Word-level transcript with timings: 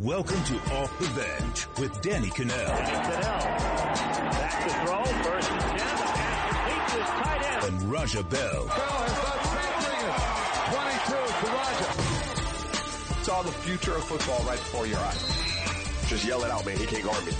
Welcome 0.00 0.44
to 0.44 0.54
Off 0.74 0.96
the 1.00 1.08
Bench 1.20 1.66
with 1.80 2.00
Danny 2.02 2.28
Kanell. 2.28 2.68
Back 2.68 4.62
to 4.62 4.70
throw, 4.86 5.04
first 5.04 5.50
and 5.50 5.60
ten, 5.60 5.76
the 5.76 6.04
pass 6.14 6.54
complete 6.54 6.86
to 6.86 7.02
tight 7.04 7.42
end. 7.42 7.64
And 7.64 7.82
Raja 7.90 8.22
Bell. 8.22 8.66
Bell 8.66 8.70
has 8.70 9.12
done 10.70 10.78
22 11.02 11.18
to 11.34 11.46
Raja. 11.52 13.24
Saw 13.24 13.42
the 13.42 13.50
future 13.50 13.96
of 13.96 14.04
football 14.04 14.38
right 14.44 14.58
before 14.60 14.86
your 14.86 15.00
eyes. 15.00 15.20
Just 16.06 16.24
yell 16.24 16.44
it 16.44 16.50
out, 16.52 16.64
man. 16.64 16.76
He 16.76 16.86
can't 16.86 17.02
guard 17.02 17.26
me. 17.26 17.32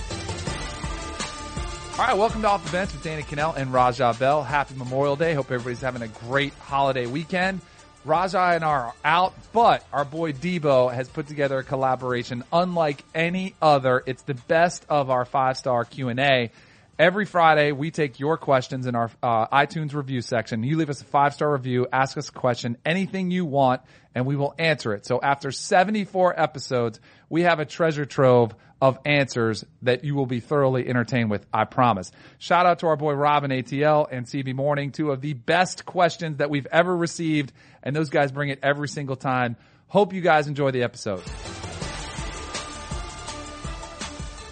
All 1.97 2.07
right, 2.07 2.17
welcome 2.17 2.41
to 2.41 2.49
Off 2.49 2.65
the 2.65 2.71
Bench 2.73 2.91
with 2.91 3.03
Danny 3.03 3.23
Kanell 3.23 3.55
and 3.55 3.71
Raja 3.71 4.13
Bell. 4.19 4.43
Happy 4.43 4.75
Memorial 4.75 5.15
Day. 5.15 5.33
Hope 5.33 5.49
everybody's 5.49 5.79
having 5.79 6.01
a 6.01 6.09
great 6.09 6.53
holiday 6.55 7.05
weekend. 7.05 7.61
Raja 8.05 8.39
and 8.39 8.63
I 8.63 8.67
are 8.67 8.93
out, 9.03 9.33
but 9.51 9.85
our 9.91 10.05
boy 10.05 10.31
Debo 10.31 10.93
has 10.93 11.09
put 11.09 11.27
together 11.27 11.59
a 11.59 11.63
collaboration 11.63 12.45
unlike 12.51 13.03
any 13.13 13.55
other. 13.61 14.01
It's 14.05 14.23
the 14.23 14.35
best 14.35 14.85
of 14.87 15.09
our 15.09 15.25
five-star 15.25 15.83
Q&A. 15.83 16.51
Every 16.97 17.25
Friday, 17.25 17.73
we 17.73 17.91
take 17.91 18.19
your 18.19 18.37
questions 18.37 18.87
in 18.87 18.95
our 18.95 19.11
uh, 19.21 19.47
iTunes 19.47 19.93
review 19.93 20.21
section. 20.21 20.63
You 20.63 20.77
leave 20.77 20.89
us 20.89 21.01
a 21.01 21.05
five-star 21.05 21.51
review, 21.51 21.87
ask 21.91 22.17
us 22.17 22.29
a 22.29 22.31
question, 22.31 22.77
anything 22.85 23.31
you 23.31 23.45
want, 23.45 23.81
and 24.15 24.25
we 24.25 24.37
will 24.37 24.55
answer 24.57 24.93
it. 24.93 25.05
So 25.05 25.19
after 25.21 25.51
74 25.51 26.39
episodes, 26.39 27.01
we 27.29 27.43
have 27.43 27.59
a 27.59 27.65
treasure 27.65 28.05
trove 28.05 28.55
of 28.81 28.97
answers 29.05 29.65
that 29.81 30.03
you 30.03 30.15
will 30.15 30.25
be 30.25 30.39
thoroughly 30.39 30.87
entertained 30.87 31.29
with, 31.29 31.45
I 31.53 31.65
promise. 31.65 32.11
Shout 32.37 32.65
out 32.65 32.79
to 32.79 32.87
our 32.87 32.95
boy 32.95 33.13
Robin 33.13 33.51
ATL 33.51 34.07
and 34.09 34.25
CB 34.25 34.55
Morning, 34.55 34.91
two 34.91 35.11
of 35.11 35.21
the 35.21 35.33
best 35.33 35.85
questions 35.85 36.37
that 36.37 36.49
we've 36.49 36.67
ever 36.67 36.95
received, 36.95 37.51
and 37.83 37.95
those 37.95 38.09
guys 38.09 38.31
bring 38.31 38.49
it 38.49 38.59
every 38.63 38.87
single 38.87 39.15
time. 39.15 39.57
Hope 39.87 40.13
you 40.13 40.21
guys 40.21 40.47
enjoy 40.47 40.71
the 40.71 40.83
episode. 40.83 41.23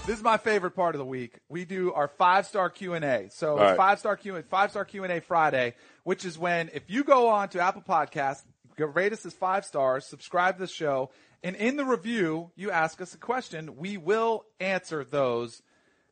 This 0.08 0.16
is 0.16 0.24
my 0.24 0.38
favorite 0.38 0.72
part 0.72 0.96
of 0.96 1.00
the 1.00 1.06
week. 1.06 1.38
We 1.50 1.66
do 1.66 1.92
our 1.92 2.08
five 2.08 2.46
star 2.46 2.70
Q 2.70 2.94
and 2.94 3.04
A. 3.04 3.30
So 3.30 3.58
right. 3.58 3.76
five 3.76 4.00
star 4.00 4.16
Q 4.16 4.38
and 4.38 4.46
five 4.46 4.72
star 4.72 4.86
Q 4.86 5.04
and 5.04 5.12
A 5.12 5.20
Friday, 5.20 5.74
which 6.04 6.24
is 6.24 6.38
when 6.40 6.70
if 6.74 6.84
you 6.88 7.04
go 7.04 7.28
on 7.28 7.50
to 7.50 7.60
Apple 7.60 7.82
Podcasts, 7.82 8.42
go 8.78 8.86
rate 8.86 9.12
us 9.12 9.26
as 9.26 9.34
five 9.34 9.66
stars, 9.66 10.06
subscribe 10.06 10.56
to 10.56 10.62
the 10.62 10.68
show, 10.68 11.10
and 11.44 11.56
in 11.56 11.78
the 11.78 11.86
review 11.86 12.52
you 12.56 12.72
ask 12.72 13.02
us 13.02 13.14
a 13.14 13.18
question. 13.18 13.78
We 13.78 13.98
will 13.98 14.46
answer 14.60 15.04
those 15.04 15.62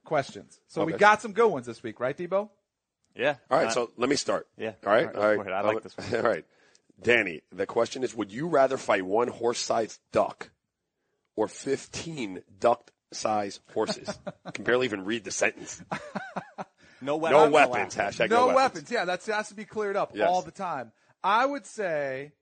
questions. 0.03 0.59
So 0.67 0.83
we 0.85 0.93
got 0.93 1.21
some 1.21 1.33
good 1.33 1.47
ones 1.47 1.65
this 1.65 1.81
week, 1.83 1.99
right, 1.99 2.15
Debo? 2.17 2.49
Yeah. 3.15 3.35
All 3.49 3.57
right, 3.57 3.67
Uh, 3.67 3.71
so 3.71 3.91
let 3.97 4.09
me 4.09 4.15
start. 4.17 4.47
Yeah. 4.57 4.73
All 4.85 4.91
right. 4.91 5.05
All 5.07 5.13
right, 5.13 5.15
All 5.15 5.21
go 5.21 5.27
right. 5.27 5.43
for 5.43 5.49
it. 5.49 5.53
I 5.53 5.61
like 5.61 5.83
this 5.83 5.97
one. 5.97 6.15
All 6.25 6.29
right. 6.29 6.45
Danny, 7.01 7.41
the 7.51 7.65
question 7.65 8.03
is 8.03 8.13
would 8.15 8.31
you 8.31 8.47
rather 8.47 8.77
fight 8.77 9.05
one 9.05 9.27
horse 9.27 9.59
sized 9.59 9.99
duck 10.11 10.49
or 11.35 11.47
15 11.47 12.41
duck 12.59 12.91
sized 13.11 13.61
horses? 13.73 14.17
Can 14.53 14.63
barely 14.63 14.85
even 14.85 15.05
read 15.05 15.23
the 15.23 15.31
sentence. 15.31 15.81
no 17.01 17.17
weapons. 17.17 17.43
No 17.43 17.49
weapons. 17.49 17.95
weapons. 17.95 17.95
Hashtag 17.95 18.29
no 18.29 18.49
no, 18.49 18.55
weapons. 18.55 18.89
Yeah, 18.91 19.05
that 19.05 19.23
has 19.25 19.49
to 19.49 19.55
be 19.55 19.65
cleared 19.65 19.95
up 19.97 20.11
Yes. 20.13 20.27
all 20.29 20.41
the 20.41 20.51
time. 20.51 20.91
I 21.23 21.45
would 21.45 21.65
say 21.65 22.33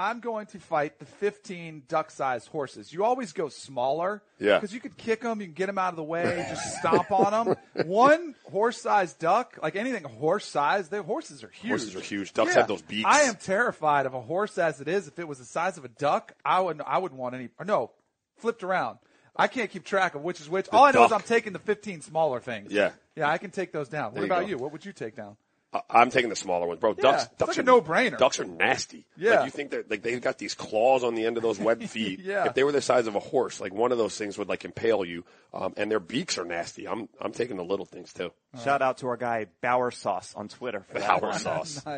I'm 0.00 0.20
going 0.20 0.46
to 0.46 0.58
fight 0.58 0.98
the 0.98 1.04
15 1.04 1.82
duck-sized 1.86 2.48
horses. 2.48 2.90
You 2.92 3.04
always 3.04 3.32
go 3.32 3.50
smaller, 3.50 4.22
Yeah. 4.38 4.56
because 4.58 4.72
you 4.72 4.80
could 4.80 4.96
kick 4.96 5.20
them, 5.20 5.40
you 5.40 5.46
can 5.46 5.54
get 5.54 5.66
them 5.66 5.76
out 5.76 5.90
of 5.90 5.96
the 5.96 6.02
way, 6.02 6.46
just 6.48 6.78
stomp 6.78 7.10
on 7.12 7.44
them. 7.46 7.56
One 7.86 8.34
horse-sized 8.50 9.18
duck, 9.18 9.58
like 9.62 9.76
anything 9.76 10.04
horse-sized, 10.04 10.90
the 10.90 11.02
horses 11.02 11.44
are 11.44 11.50
huge. 11.50 11.68
Horses 11.70 11.96
are 11.96 12.00
huge. 12.00 12.32
Ducks 12.32 12.52
Yeah. 12.54 12.60
have 12.60 12.68
those 12.68 12.82
beaks. 12.82 13.04
I 13.06 13.22
am 13.22 13.34
terrified 13.34 14.06
of 14.06 14.14
a 14.14 14.20
horse 14.22 14.56
as 14.56 14.80
it 14.80 14.88
is. 14.88 15.06
If 15.06 15.18
it 15.18 15.28
was 15.28 15.38
the 15.38 15.44
size 15.44 15.76
of 15.76 15.84
a 15.84 15.88
duck, 15.88 16.32
I 16.44 16.60
would 16.60 16.80
I 16.86 16.96
wouldn't 16.98 17.20
want 17.20 17.34
any. 17.34 17.50
Or 17.58 17.64
no, 17.66 17.90
flipped 18.38 18.62
around. 18.62 18.98
I 19.36 19.46
can't 19.48 19.70
keep 19.70 19.84
track 19.84 20.14
of 20.14 20.22
which 20.22 20.40
is 20.40 20.48
which. 20.48 20.66
All 20.72 20.84
I 20.84 20.90
know 20.92 21.04
is. 21.04 21.12
I'm 21.12 21.20
taking 21.20 21.52
the 21.52 21.58
15 21.58 22.00
smaller 22.00 22.40
things. 22.40 22.72
Yeah. 22.72 22.92
Yeah, 23.16 23.28
I 23.28 23.38
can 23.38 23.50
take 23.50 23.70
those 23.72 23.88
down. 23.88 24.14
What 24.14 24.24
about 24.24 24.42
go. 24.42 24.46
you? 24.48 24.56
What 24.58 24.72
would 24.72 24.84
you 24.84 24.92
take 24.92 25.14
down? 25.14 25.36
I- 25.72 25.82
I'm 25.88 26.10
taking 26.10 26.30
the 26.30 26.36
smaller 26.36 26.66
ones, 26.66 26.80
bro. 26.80 26.94
Ducks, 26.94 27.24
it's 27.24 27.34
ducks 27.36 27.50
like 27.50 27.58
are 27.58 27.62
no-brainer. 27.62 28.18
Ducks 28.18 28.40
are 28.40 28.44
nasty. 28.44 29.06
Yeah. 29.16 29.36
like 29.36 29.44
you 29.44 29.50
think 29.52 29.70
that 29.70 29.90
like 29.90 30.02
they've 30.02 30.20
got 30.20 30.36
these 30.38 30.54
claws 30.54 31.04
on 31.04 31.14
the 31.14 31.24
end 31.26 31.36
of 31.36 31.42
those 31.42 31.58
webbed 31.60 31.88
feet. 31.90 32.20
Yeah. 32.20 32.46
if 32.46 32.54
they 32.54 32.64
were 32.64 32.72
the 32.72 32.82
size 32.82 33.06
of 33.06 33.14
a 33.14 33.20
horse, 33.20 33.60
like 33.60 33.72
one 33.72 33.92
of 33.92 33.98
those 33.98 34.16
things 34.18 34.36
would 34.36 34.48
like 34.48 34.64
impale 34.64 35.04
you. 35.04 35.24
Um, 35.54 35.74
and 35.76 35.90
their 35.90 36.00
beaks 36.00 36.38
are 36.38 36.44
nasty. 36.44 36.88
I'm 36.88 37.08
I'm 37.20 37.32
taking 37.32 37.56
the 37.56 37.64
little 37.64 37.86
things 37.86 38.12
too. 38.12 38.32
Shout 38.64 38.82
out 38.82 38.98
to 38.98 39.06
our 39.08 39.16
guy 39.16 39.46
Bauer 39.62 39.90
Sauce 39.90 40.32
on 40.36 40.48
Twitter 40.48 40.84
for 40.88 40.94
that 40.98 41.06
Power 41.08 41.20
one. 41.30 41.38
sauce. 41.38 41.82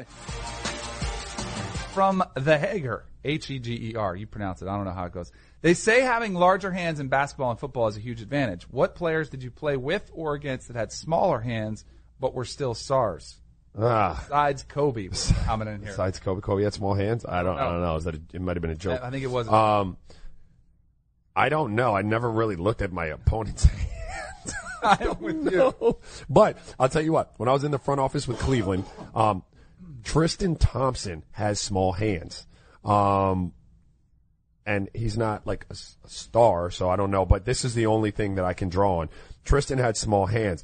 From 1.95 2.25
the 2.35 2.57
Hager, 2.57 3.05
H 3.23 3.51
E 3.51 3.59
G 3.59 3.91
E 3.91 3.95
R. 3.97 4.17
You 4.17 4.27
pronounce 4.27 4.63
it. 4.63 4.69
I 4.69 4.77
don't 4.77 4.87
know 4.87 4.93
how 4.93 5.05
it 5.05 5.13
goes. 5.13 5.31
They 5.61 5.75
say 5.75 6.01
having 6.01 6.33
larger 6.33 6.71
hands 6.71 7.01
in 7.01 7.09
basketball 7.09 7.51
and 7.51 7.61
football 7.61 7.87
is 7.89 7.99
a 7.99 8.01
huge 8.01 8.23
advantage. 8.23 8.63
What 8.71 8.95
players 8.95 9.29
did 9.29 9.43
you 9.43 9.51
play 9.51 9.77
with 9.77 10.11
or 10.15 10.33
against 10.35 10.69
that 10.69 10.77
had 10.77 10.91
smaller 10.91 11.39
hands 11.41 11.85
but 12.19 12.35
were 12.35 12.47
still 12.47 12.73
stars? 12.73 13.37
Ah, 13.79 14.19
Besides 14.25 14.65
Kobe, 14.65 15.09
coming 15.47 15.69
in 15.69 15.79
here. 15.81 15.87
besides 15.89 16.19
Kobe, 16.19 16.41
Kobe 16.43 16.63
had 16.63 16.75
small 16.75 16.95
hands. 16.95 17.25
I 17.27 17.43
don't, 17.43 17.57
I 17.57 17.65
know. 17.65 17.71
don't 17.73 17.83
know. 17.83 17.97
Is 17.97 18.05
that 18.05 18.15
a, 18.17 18.21
it 18.35 18.41
might 18.43 18.57
have 18.57 18.61
been 18.63 18.71
a 18.71 18.75
joke? 18.75 19.01
I 19.03 19.11
think 19.11 19.25
it 19.25 19.31
was. 19.31 19.49
Um, 19.49 19.97
I 21.35 21.49
don't 21.49 21.75
know. 21.75 21.97
I 21.97 22.03
never 22.03 22.31
really 22.31 22.57
looked 22.57 22.83
at 22.83 22.93
my 22.93 23.07
opponent's 23.07 23.65
hands. 23.65 24.55
I'm 24.83 25.21
with 25.21 25.53
you. 25.53 25.97
But 26.29 26.59
I'll 26.79 26.89
tell 26.91 27.03
you 27.03 27.13
what. 27.13 27.33
When 27.39 27.49
I 27.49 27.53
was 27.53 27.65
in 27.65 27.71
the 27.71 27.79
front 27.79 28.01
office 28.01 28.29
with 28.29 28.39
Cleveland, 28.39 28.85
um, 29.15 29.43
Tristan 30.05 30.57
Thompson 30.57 31.25
has 31.33 31.59
small 31.61 31.93
hands. 31.93 32.47
Um, 32.85 33.53
and 34.67 34.89
he's 34.93 35.17
not 35.17 35.47
like 35.47 35.67
a 35.71 35.75
star, 35.75 36.71
so 36.71 36.91
I 36.91 36.97
don't 36.97 37.11
know. 37.11 37.25
But 37.25 37.45
this 37.47 37.65
is 37.65 37.75
the 37.75 37.87
only 37.87 38.11
thing 38.11 38.35
that 38.35 38.45
I 38.45 38.53
can 38.53 38.69
draw 38.69 38.99
on. 38.99 39.09
Tristan 39.45 39.79
had 39.79 39.97
small 39.97 40.27
hands, 40.27 40.63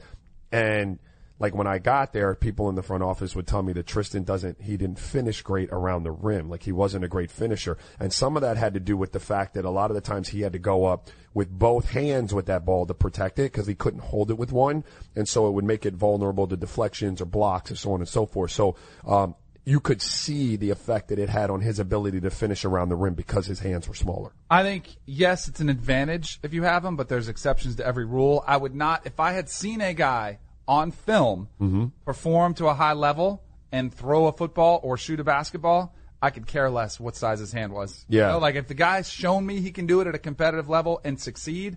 and 0.53 0.99
like 1.39 1.55
when 1.55 1.67
I 1.67 1.79
got 1.79 2.13
there, 2.13 2.35
people 2.35 2.69
in 2.69 2.75
the 2.75 2.83
front 2.83 3.03
office 3.03 3.37
would 3.37 3.47
tell 3.47 3.63
me 3.63 3.73
that 3.75 3.87
Tristan 3.87 4.25
doesn't, 4.25 4.61
he 4.61 4.77
didn't 4.77 4.99
finish 4.99 5.43
great 5.43 5.69
around 5.71 6.03
the 6.03 6.11
rim. 6.11 6.51
Like 6.51 6.63
he 6.63 6.73
wasn't 6.73 7.05
a 7.05 7.09
great 7.09 7.31
finisher. 7.31 7.79
And 8.01 8.13
some 8.13 8.37
of 8.37 8.43
that 8.43 8.57
had 8.57 8.75
to 8.75 8.81
do 8.81 8.97
with 8.97 9.13
the 9.13 9.21
fact 9.21 9.55
that 9.55 9.65
a 9.65 9.71
lot 9.71 9.91
of 9.91 9.95
the 9.95 10.01
times 10.01 10.29
he 10.29 10.41
had 10.41 10.53
to 10.55 10.59
go 10.59 10.87
up 10.87 11.09
with 11.35 11.51
both 11.51 11.91
hands 11.91 12.35
with 12.35 12.47
that 12.47 12.65
ball 12.65 12.87
to 12.87 12.95
protect 12.95 13.39
it 13.39 13.53
because 13.53 13.67
he 13.67 13.75
couldn't 13.75 14.01
hold 14.01 14.31
it 14.31 14.39
with 14.39 14.51
one. 14.51 14.85
And 15.15 15.29
so 15.29 15.47
it 15.47 15.53
would 15.53 15.65
make 15.65 15.87
it 15.87 15.95
vulnerable 15.95 16.49
to 16.49 16.57
deflections 16.57 17.21
or 17.21 17.27
blocks 17.27 17.71
and 17.71 17.79
so 17.79 17.93
on 17.93 18.01
and 18.01 18.09
so 18.09 18.27
forth. 18.27 18.51
So, 18.51 18.77
um, 19.07 19.35
you 19.65 19.81
could 19.81 20.01
see 20.01 20.57
the 20.57 20.71
effect 20.71 21.09
that 21.09 21.19
it 21.19 21.29
had 21.29 21.51
on 21.51 21.61
his 21.61 21.79
ability 21.79 22.23
to 22.23 22.31
finish 22.31 22.65
around 22.65 22.89
the 22.89 22.97
rim 22.97 23.13
because 23.13 23.45
his 23.45 23.61
hands 23.61 23.87
were 23.87 23.95
smaller. 23.95 24.33
I 24.49 24.63
think 24.63 24.97
yes, 25.05 25.47
it's 25.47 25.61
an 25.61 25.69
advantage 25.69 26.41
if 26.43 26.55
you 26.55 26.63
have 26.63 26.83
them, 26.83 26.97
but 26.97 27.11
there's 27.11 27.29
exceptions 27.29 27.77
to 27.77 27.87
every 27.87 28.07
rule. 28.07 28.43
I 28.47 28.57
would 28.57 28.75
not 28.75 29.03
if 29.05 29.21
I 29.21 29.33
had 29.33 29.51
seen 29.51 29.83
a 29.83 29.93
guy 29.93 30.39
on 30.69 30.93
film 30.93 31.49
Mm-hmm. 31.61 31.87
perform 32.05 32.55
to 32.55 32.67
a 32.69 32.75
high 32.75 32.93
level 32.93 33.43
and 33.73 33.93
throw 33.93 34.27
a 34.27 34.33
football 34.33 34.79
or 34.85 34.97
shoot 34.97 35.19
a 35.19 35.25
basketball. 35.25 35.95
I 36.23 36.31
could 36.31 36.47
care 36.47 36.69
less 36.71 36.99
what 37.01 37.17
size 37.17 37.39
his 37.41 37.53
hand 37.53 37.73
was. 37.73 38.05
You 38.09 38.21
Yeah. 38.21 38.33
know, 38.33 38.39
like 38.39 38.55
if 38.57 38.69
the 38.69 38.75
guy's 38.75 39.09
shown 39.11 39.45
me 39.47 39.61
he 39.61 39.71
can 39.73 39.87
do 39.87 40.01
it 40.01 40.07
at 40.07 40.15
a 40.15 40.19
competitive 40.19 40.69
level 40.69 41.01
and 41.05 41.19
succeed, 41.21 41.77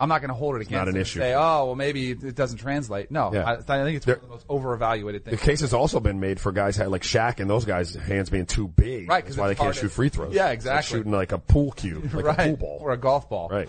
I'm 0.00 0.08
not 0.08 0.20
going 0.20 0.30
to 0.30 0.34
hold 0.34 0.56
it 0.56 0.62
against 0.62 0.72
not 0.72 0.82
an 0.82 0.88
him 0.88 0.94
and 0.96 1.02
issue. 1.02 1.20
Say, 1.20 1.34
oh, 1.34 1.66
well, 1.66 1.74
maybe 1.76 2.10
it 2.10 2.34
doesn't 2.34 2.58
translate. 2.58 3.10
No, 3.12 3.32
Yeah. 3.32 3.44
I, 3.44 3.52
I 3.52 3.56
think 3.84 3.96
it's 3.98 4.06
one 4.06 4.16
of 4.16 4.22
the 4.22 4.28
most 4.28 4.46
over-evaluated 4.48 5.24
The 5.26 5.36
case 5.36 5.60
has 5.60 5.72
also 5.74 6.00
been 6.00 6.18
made 6.18 6.40
for 6.40 6.50
guys 6.50 6.78
like 6.78 7.02
Shaq 7.02 7.38
and 7.38 7.48
those 7.48 7.64
guys' 7.64 7.94
hands 7.94 8.28
being 8.30 8.46
too 8.46 8.66
big. 8.66 9.08
Right, 9.08 9.22
'cause 9.24 9.36
That's 9.36 9.40
why 9.40 9.48
they 9.48 9.54
can't 9.54 9.74
to- 9.74 9.80
shoot 9.80 9.92
free 9.92 10.08
throws. 10.08 10.34
Yeah, 10.34 10.46
It's 10.46 10.64
like 10.64 10.78
exactly. 10.78 10.98
shooting 10.98 11.12
like 11.12 11.30
a 11.32 11.38
pool 11.38 11.70
cue, 11.72 12.02
like 12.14 12.24
right, 12.24 12.38
a 12.40 12.48
pool 12.48 12.56
ball. 12.56 12.78
or 12.80 12.92
a 12.92 12.96
golf 12.96 13.28
ball. 13.28 13.48
Right. 13.50 13.68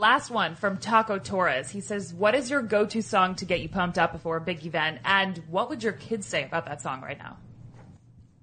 Last 0.00 0.30
one 0.30 0.54
from 0.56 0.78
Taco 0.78 1.18
Torres. 1.18 1.68
He 1.70 1.82
says, 1.82 2.14
"What 2.14 2.34
is 2.34 2.48
your 2.50 2.62
go-to 2.62 3.02
song 3.02 3.34
to 3.36 3.44
get 3.44 3.60
you 3.60 3.68
pumped 3.68 3.98
up 3.98 4.12
before 4.12 4.38
a 4.38 4.40
big 4.40 4.64
event? 4.64 4.98
And 5.04 5.36
what 5.50 5.68
would 5.68 5.82
your 5.82 5.92
kids 5.92 6.26
say 6.26 6.42
about 6.42 6.64
that 6.66 6.80
song 6.80 7.02
right 7.02 7.18
now?" 7.18 7.36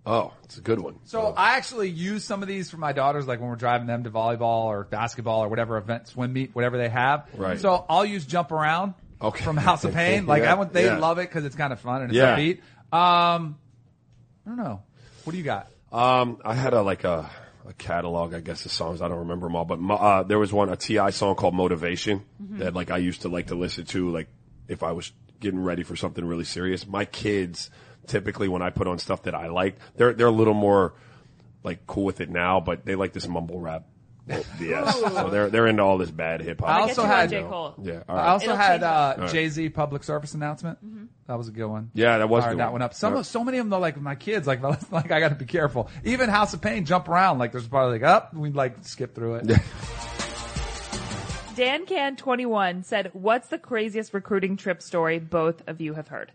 Oh, 0.05 0.33
it's 0.43 0.57
a 0.57 0.61
good 0.61 0.79
one. 0.79 0.99
So 1.05 1.33
I 1.35 1.57
actually 1.57 1.89
use 1.89 2.23
some 2.23 2.41
of 2.43 2.47
these 2.47 2.69
for 2.69 2.77
my 2.77 2.93
daughters, 2.93 3.27
like 3.27 3.39
when 3.41 3.49
we're 3.49 3.55
driving 3.55 3.87
them 3.87 4.03
to 4.03 4.11
volleyball 4.11 4.65
or 4.65 4.83
basketball 4.85 5.43
or 5.43 5.49
whatever 5.49 5.77
event, 5.77 6.07
swim 6.07 6.31
meet, 6.31 6.53
whatever 6.55 6.77
they 6.77 6.89
have. 6.89 7.27
Right. 7.35 7.59
So 7.59 7.85
I'll 7.89 8.05
use 8.05 8.25
"Jump 8.25 8.51
Around" 8.51 8.93
Okay. 9.19 9.43
from 9.43 9.57
House 9.57 9.83
of 9.83 9.93
Pain. 9.95 10.27
Like 10.27 10.43
Yeah, 10.43 10.51
I 10.51 10.53
want, 10.53 10.73
they 10.73 10.85
yeah. 10.85 10.99
love 10.99 11.17
it 11.17 11.23
because 11.27 11.43
it's 11.43 11.55
kind 11.55 11.73
of 11.73 11.79
fun 11.79 12.03
and 12.03 12.11
it's 12.11 12.17
Yeah. 12.17 12.37
upbeat. 12.37 12.59
Um, 12.95 13.57
I 14.45 14.49
don't 14.49 14.57
know. 14.57 14.83
What 15.23 15.31
do 15.31 15.39
you 15.39 15.43
got? 15.43 15.67
Um, 15.91 16.37
I 16.45 16.53
had 16.53 16.73
a 16.73 16.81
like 16.83 17.03
a, 17.03 17.29
a 17.67 17.73
catalog, 17.73 18.33
I 18.33 18.39
guess, 18.39 18.65
of 18.65 18.71
songs. 18.71 19.01
I 19.01 19.07
don't 19.07 19.19
remember 19.19 19.47
them 19.47 19.55
all, 19.55 19.65
but 19.65 19.79
uh, 19.93 20.23
there 20.23 20.39
was 20.39 20.53
one 20.53 20.69
a 20.69 20.75
T.I. 20.75 21.09
song 21.09 21.35
called 21.35 21.53
"Motivation" 21.53 22.23
that 22.59 22.73
like 22.73 22.91
I 22.91 22.97
used 22.97 23.23
to 23.23 23.29
like 23.29 23.47
to 23.47 23.55
listen 23.55 23.85
to, 23.87 24.09
like 24.11 24.29
if 24.67 24.83
I 24.83 24.93
was 24.93 25.11
getting 25.39 25.61
ready 25.63 25.83
for 25.83 25.95
something 25.95 26.25
really 26.25 26.43
serious. 26.45 26.87
My 26.87 27.05
kids 27.05 27.69
typically 28.07 28.47
when 28.47 28.61
I 28.61 28.69
put 28.69 28.87
on 28.87 28.97
stuff 28.99 29.23
that 29.23 29.35
I 29.35 29.47
like, 29.47 29.77
they're 29.95 30.13
they're 30.13 30.27
a 30.27 30.31
little 30.31 30.53
more 30.53 30.93
like 31.63 31.85
cool 31.85 32.05
with 32.05 32.21
it 32.21 32.29
now, 32.29 32.59
but 32.59 32.85
they 32.85 32.95
like 32.95 33.13
this 33.13 33.27
mumble 33.27 33.59
rap. 33.59 33.83
Yes, 34.59 34.99
so 34.99 35.29
they're 35.29 35.49
they're 35.49 35.67
into 35.67 35.81
all 35.83 35.97
this 35.97 36.11
bad 36.11 36.41
hip 36.41 36.59
hop. 36.59 36.69
I 36.69 36.77
I 36.77 36.81
also 36.81 37.03
you 37.03 37.07
had- 37.07 37.23
on 37.23 37.29
J 37.29 37.43
Cole. 37.43 37.75
Yeah, 37.81 38.03
all 38.09 38.15
I 38.15 38.19
right. 38.19 38.27
also 38.29 38.45
It'll 38.45 38.57
had 38.57 38.71
change 38.81 38.83
uh, 38.83 39.15
right. 39.19 39.31
Jay 39.31 39.49
Z 39.49 39.69
public 39.69 40.03
service 40.03 40.33
announcement. 40.33 40.79
That 41.27 41.37
was 41.37 41.47
a 41.47 41.51
good 41.51 41.67
one. 41.67 41.91
Yeah, 41.93 42.17
that 42.19 42.27
was 42.29 42.39
a 42.39 42.47
Fired 42.47 42.53
good 42.53 42.59
that 42.59 42.65
one. 42.65 42.73
one 42.73 42.81
up. 42.81 42.93
Some 42.93 43.15
Yeah. 43.15 43.21
so 43.21 43.43
many 43.43 43.57
of 43.57 43.65
them 43.65 43.69
though, 43.69 43.79
like 43.79 43.99
my 44.01 44.15
kids, 44.15 44.47
like 44.47 44.61
like 44.91 45.11
I 45.11 45.19
got 45.19 45.29
to 45.29 45.35
be 45.35 45.45
careful. 45.45 45.89
Even 46.03 46.29
House 46.29 46.53
of 46.53 46.61
Pain, 46.61 46.85
jump 46.85 47.07
around. 47.07 47.37
Like 47.39 47.51
there's 47.51 47.67
probably 47.67 47.99
like 47.99 48.03
up, 48.09 48.33
we 48.33 48.49
like 48.51 48.77
skip 48.81 49.15
through 49.15 49.35
it. 49.35 49.59
Dan 51.55 51.85
Can 51.87 52.15
21 52.15 52.83
said, 52.83 53.09
"What's 53.13 53.47
the 53.47 53.57
craziest 53.57 54.13
recruiting 54.13 54.57
trip 54.57 54.81
story 54.81 55.17
both 55.19 55.63
of 55.67 55.81
you 55.81 55.93
have 55.95 56.07
heard?" 56.07 56.31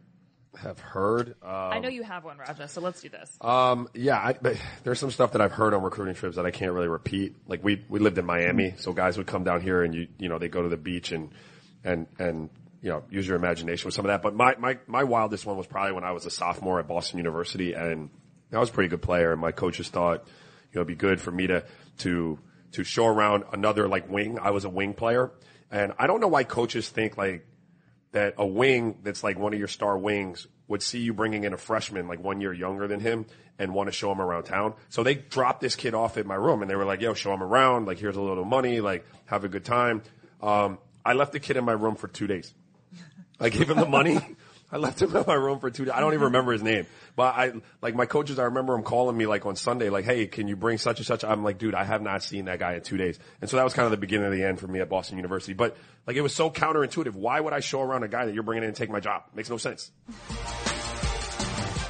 Have 0.61 0.79
heard. 0.79 1.35
Uh, 1.43 1.47
I 1.47 1.79
know 1.79 1.89
you 1.89 2.03
have 2.03 2.25
one, 2.25 2.37
Raja. 2.37 2.69
So 2.69 2.83
let's 2.83 3.01
do 3.01 3.09
this. 3.09 3.37
Um, 3.41 3.89
yeah, 3.95 4.19
I, 4.19 4.35
but 4.35 4.57
there's 4.85 5.01
some 5.01 5.11
stuff 5.11 5.33
that 5.33 5.41
I've 5.41 5.53
heard 5.53 5.73
on 5.73 5.83
recruiting 5.83 6.15
trips 6.15 6.37
that 6.37 6.45
I 6.45 6.51
can't 6.51 6.73
really 6.73 6.89
repeat. 6.89 7.37
Like 7.47 7.65
we 7.65 7.83
we 7.89 8.01
lived 8.01 8.19
in 8.19 8.27
Miami, 8.27 8.75
so 8.77 8.93
guys 8.93 9.17
would 9.17 9.27
come 9.27 9.45
down 9.45 9.63
here 9.63 9.83
and 9.83 9.95
you 9.95 10.09
you 10.19 10.29
know 10.29 10.39
they 10.39 10.49
go 10.49 10.63
to 10.63 10.69
the 10.69 10.77
beach 10.77 11.11
and 11.11 11.31
and 11.85 12.07
and 12.19 12.51
you 12.83 12.91
know 12.91 13.03
use 13.11 13.27
your 13.27 13.37
imagination 13.37 13.87
with 13.87 13.95
some 13.95 14.05
of 14.05 14.11
that. 14.11 14.21
But 14.21 14.35
my 14.35 14.55
my 14.59 14.79
my 14.87 15.05
wildest 15.05 15.47
one 15.47 15.57
was 15.57 15.67
probably 15.67 15.93
when 15.93 16.05
I 16.05 16.13
was 16.13 16.27
a 16.27 16.31
sophomore 16.31 16.79
at 16.81 16.87
Boston 16.87 17.17
University, 17.17 17.73
and 17.73 18.11
I 18.53 18.59
was 18.59 18.69
a 18.69 18.73
pretty 18.73 18.91
good 18.91 19.03
player. 19.03 19.33
And 19.33 19.41
my 19.41 19.53
coaches 19.53 19.89
thought 19.89 20.27
you 20.27 20.75
know 20.75 20.83
it'd 20.83 20.89
be 20.89 20.95
good 20.97 21.19
for 21.19 21.31
me 21.31 21.47
to 21.47 21.65
to 22.01 22.39
to 22.73 22.85
show 22.85 23.07
around 23.07 23.45
another 23.53 23.89
like 23.89 24.11
wing. 24.11 24.39
I 24.39 24.51
was 24.51 24.67
a 24.67 24.71
wing 24.71 24.93
player, 24.93 25.33
and 25.71 25.93
I 25.99 26.07
don't 26.07 26.21
know 26.21 26.29
why 26.29 26.45
coaches 26.45 26.91
think 26.91 27.17
like 27.17 27.47
that 28.13 28.35
a 28.39 28.47
wing 28.47 28.99
that's 29.03 29.25
like 29.25 29.39
one 29.39 29.53
of 29.53 29.59
your 29.59 29.69
star 29.69 29.99
wings 29.99 30.47
would 30.69 30.83
see 30.83 31.01
you 31.01 31.13
bringing 31.13 31.45
in 31.45 31.53
a 31.53 31.59
freshman 31.59 32.09
like 32.09 32.23
one 32.23 32.41
year 32.41 32.53
younger 32.53 32.87
than 32.87 33.01
him 33.01 33.27
and 33.59 33.75
want 33.75 33.89
to 33.89 33.93
show 33.93 34.11
him 34.11 34.21
around 34.21 34.45
town. 34.45 34.75
So 34.89 35.03
they 35.03 35.15
dropped 35.15 35.61
this 35.61 35.77
kid 35.77 35.95
off 35.95 36.17
at 36.17 36.27
my 36.27 36.35
room 36.35 36.63
and 36.63 36.71
they 36.71 36.77
were 36.77 36.85
like, 36.85 37.01
yo, 37.01 37.15
show 37.15 37.33
him 37.33 37.43
around. 37.43 37.87
Like, 37.87 37.99
here's 37.99 38.17
a 38.17 38.23
little 38.23 38.45
money. 38.45 38.81
Like, 38.81 39.05
have 39.27 39.45
a 39.45 39.49
good 39.49 39.65
time. 39.65 40.03
Um, 40.41 40.79
I 41.05 41.15
left 41.15 41.33
the 41.33 41.41
kid 41.41 41.57
in 41.57 41.65
my 41.65 41.73
room 41.73 41.97
for 41.97 42.09
two 42.09 42.27
days. 42.27 42.55
I 43.41 43.49
gave 43.49 43.69
him 43.69 43.79
the 43.79 43.89
money. 43.89 44.19
I 44.73 44.79
left 44.79 45.03
him 45.03 45.15
in 45.17 45.25
my 45.27 45.35
room 45.35 45.61
for 45.61 45.71
two 45.71 45.85
days. 45.85 45.93
I 45.95 46.01
don't 46.01 46.15
even 46.15 46.25
remember 46.25 46.53
his 46.53 46.63
name, 46.63 46.87
but 47.15 47.35
I, 47.35 47.53
like 47.83 47.95
my 47.95 48.07
coaches, 48.07 48.39
I 48.39 48.45
remember 48.45 48.75
him 48.75 48.83
calling 48.83 49.17
me 49.17 49.27
like 49.27 49.45
on 49.45 49.55
Sunday, 49.55 49.91
like, 49.91 50.07
Hey, 50.07 50.27
can 50.27 50.49
you 50.49 50.57
bring 50.57 50.79
such 50.79 50.99
and 50.99 51.07
such? 51.07 51.23
I'm 51.23 51.45
like, 51.45 51.59
dude, 51.59 51.75
I 51.75 51.85
have 51.85 52.03
not 52.03 52.23
seen 52.23 52.47
that 52.47 52.59
guy 52.59 52.75
in 52.75 52.83
two 52.83 52.97
days. 52.97 53.19
And 53.41 53.51
so 53.51 53.59
that 53.59 53.65
was 53.65 53.75
kind 53.75 53.85
of 53.85 53.91
the 53.91 53.99
beginning 53.99 54.27
of 54.27 54.33
the 54.33 54.43
end 54.43 54.59
for 54.59 54.67
me 54.67 54.81
at 54.81 54.89
Boston 54.89 55.19
University. 55.19 55.53
But 55.53 55.77
like, 56.07 56.17
it 56.17 56.23
was 56.23 56.35
so 56.35 56.51
counterintuitive. 56.51 57.13
Why 57.13 57.39
would 57.39 57.53
I 57.53 57.61
show 57.61 57.83
around 57.83 58.03
a 58.03 58.09
guy 58.09 58.25
that 58.25 58.35
you're 58.35 58.43
bringing 58.43 58.65
in 58.65 58.69
and 58.69 58.77
take 58.77 58.91
my 58.91 59.01
job? 59.01 59.25
Makes 59.35 59.51
no 59.51 59.59
sense. 59.59 59.91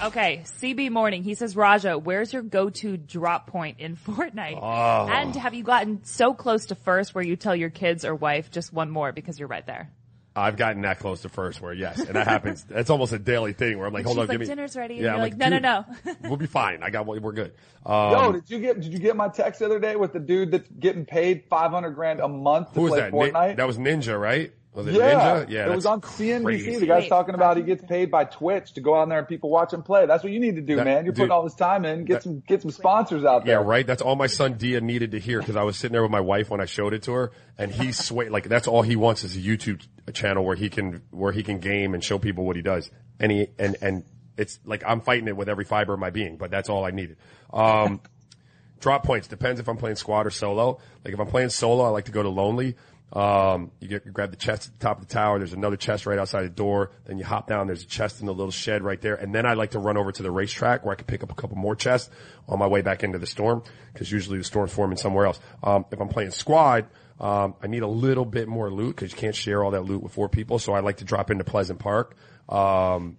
Okay, 0.03 0.43
CB 0.61 0.91
Morning. 0.91 1.23
He 1.23 1.37
says, 1.37 1.55
Raja, 1.55 1.97
where's 1.97 2.33
your 2.33 2.43
go-to 2.43 2.97
drop 2.97 3.47
point 3.47 3.79
in 3.79 3.95
Fortnite? 4.09 4.59
Oh. 4.61 5.07
And 5.09 5.37
have 5.37 5.55
you 5.55 5.63
gotten 5.63 6.03
so 6.03 6.35
close 6.35 6.67
to 6.67 6.75
first 6.75 7.15
where 7.15 7.23
you 7.23 7.37
tell 7.37 7.55
your 7.55 7.71
kids 7.71 8.05
or 8.05 8.13
wife 8.13 8.51
just 8.51 8.73
one 8.73 8.91
more 8.91 9.13
because 9.13 9.39
you're 9.39 9.47
right 9.47 9.65
there? 9.65 9.93
I've 10.35 10.57
gotten 10.57 10.83
that 10.83 10.99
close 10.99 11.23
to 11.23 11.29
first 11.29 11.61
where 11.61 11.75
yes, 11.75 11.99
and 11.99 12.17
that 12.17 12.27
happens. 12.27 12.65
That's 12.69 12.89
almost 12.91 13.13
a 13.13 13.19
daily 13.19 13.53
thing 13.53 13.77
where 13.79 13.87
I'm 13.87 13.93
like, 13.93 14.05
hold 14.05 14.15
she's 14.17 14.23
on, 14.23 14.29
like, 14.29 14.35
give 14.35 14.41
me 14.41 14.47
"Dinner's 14.47 14.77
ready," 14.77 14.95
and 14.95 15.03
Yeah, 15.03 15.09
you're 15.11 15.17
I'm 15.17 15.21
like, 15.21 15.37
"No, 15.37 15.49
no, 15.49 15.59
no." 15.59 16.15
we'll 16.23 16.37
be 16.39 16.47
fine. 16.47 16.83
I 16.83 16.91
got 16.91 17.05
one. 17.05 17.21
We're 17.21 17.33
good. 17.33 17.53
Um, 17.85 18.13
Yo, 18.13 18.33
did 18.33 18.51
you 18.51 18.61
get 18.61 18.81
did 18.81 18.93
you 18.93 18.99
get 18.99 19.15
my 19.17 19.29
text 19.29 19.61
the 19.61 19.67
other 19.67 19.79
day 19.79 19.97
with 19.97 20.13
the 20.13 20.21
dude 20.21 20.51
that's 20.53 20.69
getting 20.79 21.05
paid 21.05 21.45
five 21.51 21.71
hundred 21.71 21.91
grand 21.91 22.21
a 22.21 22.29
month 22.29 22.69
to 22.73 22.75
who 22.77 22.83
was 22.83 22.91
play 22.93 23.01
that? 23.01 23.13
Ni- 23.13 23.19
Fortnite? 23.31 23.57
that 23.57 23.67
was 23.67 23.77
Ninja, 23.79 24.19
right? 24.19 24.53
Was 24.75 24.87
it 24.87 24.95
yeah, 24.95 25.45
Ninja? 25.45 25.51
Yeah, 25.51 25.67
it 25.71 25.75
was 25.75 25.85
on 25.85 26.01
CNBC. 26.01 26.45
crazy. 26.45 26.79
The 26.79 26.87
guy's 26.87 27.07
talking 27.07 27.35
about 27.35 27.59
he 27.59 27.63
gets 27.63 27.85
paid 27.85 28.11
by 28.11 28.25
Twitch 28.25 28.73
to 28.73 28.81
go 28.81 28.95
out 28.95 29.07
there 29.11 29.19
and 29.19 29.29
people 29.29 29.51
watch 29.51 29.71
him 29.73 29.83
play. 29.83 30.07
That's 30.07 30.25
what 30.25 30.33
you 30.33 30.41
need 30.41 30.57
to 30.57 30.63
do, 30.63 30.77
That- 30.77 30.85
man. 30.87 31.05
You're 31.05 31.13
putting 31.13 31.31
all 31.31 31.43
this 31.43 31.55
time 31.55 31.85
in. 31.85 32.07
Get 32.07 32.15
that- 32.15 32.23
some 32.23 32.43
get 32.47 32.63
some 32.63 32.71
sponsors 32.71 33.23
out 33.25 33.45
there. 33.45 33.61
Yeah, 33.61 33.67
right. 33.67 33.87
That's 33.87 34.01
all 34.01 34.17
my 34.17 34.29
son 34.29 34.55
Dia 34.55 34.81
needed 34.81 35.11
to 35.11 35.19
hear 35.21 35.41
because 35.41 35.57
I 35.57 35.63
was 35.63 35.77
sitting 35.77 35.93
there 35.93 36.03
with 36.03 36.11
my 36.11 36.21
wife 36.21 36.49
when 36.49 36.63
I 36.63 36.65
showed 36.65 36.95
it 36.95 37.03
to 37.03 37.13
her, 37.13 37.33
and 37.59 37.71
he 37.71 37.93
sway 37.93 38.31
like 38.31 38.49
that's 38.49 38.67
all 38.67 38.81
he 38.81 38.97
wants 38.97 39.25
is 39.25 39.37
a 39.37 39.41
YouTube 39.41 39.87
channel 40.15 40.43
where 40.43 40.57
he 40.57 40.71
can 40.71 41.03
where 41.11 41.33
he 41.33 41.43
can 41.43 41.59
game 41.59 41.93
and 41.93 42.03
show 42.03 42.19
people 42.19 42.47
what 42.47 42.57
he 42.57 42.63
does. 42.63 42.91
And 43.21 43.31
he 43.31 43.49
and 43.59 43.77
and 43.83 44.05
it's 44.39 44.59
like 44.65 44.83
I'm 44.87 45.03
fighting 45.03 45.29
it 45.29 45.37
with 45.37 45.51
every 45.51 45.67
fiber 45.67 45.93
of 45.93 46.01
my 46.01 46.09
being, 46.09 46.39
but 46.39 46.51
that's 46.51 46.71
all 46.71 46.87
I 46.87 46.93
needed. 46.93 47.19
Um, 47.53 48.01
drop 48.81 49.05
points 49.05 49.29
depends 49.29 49.61
if 49.61 49.69
I'm 49.69 49.77
playing 49.77 49.97
squad 49.97 50.27
or 50.27 50.31
solo. 50.31 50.81
Like 51.05 51.13
if 51.15 51.21
I'm 51.21 51.27
playing 51.27 51.51
solo, 51.51 51.85
I 51.85 51.89
like 51.91 52.07
to 52.07 52.13
go 52.13 52.23
to 52.23 52.31
lonely. 52.31 52.77
Um, 53.13 53.73
you 53.79 53.89
get 53.89 54.07
you 54.07 54.11
grab 54.11 54.31
the 54.31 54.39
chest 54.39 54.69
at 54.69 54.79
the 54.79 54.85
top 54.85 55.01
of 55.01 55.07
the 55.07 55.13
tower. 55.13 55.39
There's 55.39 55.53
another 55.53 55.77
chest 55.77 56.07
right 56.07 56.19
outside 56.19 56.45
the 56.45 56.49
door. 56.49 56.93
Then 57.05 57.19
you 57.19 57.25
hop 57.25 57.47
down. 57.47 57.67
There's 57.67 57.83
a 57.83 57.87
chest 57.87 58.21
in 58.21 58.27
the 58.27 58.33
little 58.33 58.51
shed 58.51 58.83
right 58.83 59.01
there. 59.01 59.15
And 59.15 59.35
then 59.35 59.45
I 59.45 59.53
like 59.53 59.73
to 59.73 59.79
run 59.79 59.99
over 59.99 60.13
to 60.13 60.23
the 60.23 60.31
racetrack 60.31 60.85
where 60.85 60.93
I 60.93 60.97
can 60.97 61.05
pick 61.07 61.23
up 61.23 61.31
a 61.31 61.35
couple 61.35 61.59
more 61.59 61.77
chests 61.77 62.11
on 62.49 62.59
my 62.59 62.67
way 62.67 62.81
back 62.81 63.05
into 63.05 63.19
the 63.19 63.27
storm 63.27 63.63
because 63.93 64.11
usually 64.11 64.39
the 64.39 64.45
storm's 64.45 64.73
forming 64.73 64.97
somewhere 64.97 65.27
else. 65.27 65.41
Um, 65.63 65.85
if 65.91 66.01
I'm 66.01 66.09
playing 66.09 66.31
squad, 66.31 66.87
um, 67.21 67.55
I 67.63 67.67
need 67.67 67.83
a 67.83 67.89
little 67.89 68.25
bit 68.25 68.49
more 68.49 68.71
loot 68.71 68.97
because 68.97 69.13
you 69.13 69.19
can't 69.19 69.37
share 69.37 69.63
all 69.63 69.73
that 69.73 69.83
loot 69.83 70.03
with 70.03 70.13
four 70.13 70.31
people. 70.31 70.59
So 70.59 70.73
I 70.73 70.81
like 70.81 70.97
to 70.99 71.05
drop 71.05 71.31
into 71.31 71.45
Pleasant 71.45 71.79
Park. 71.79 72.17
Um, 72.49 73.19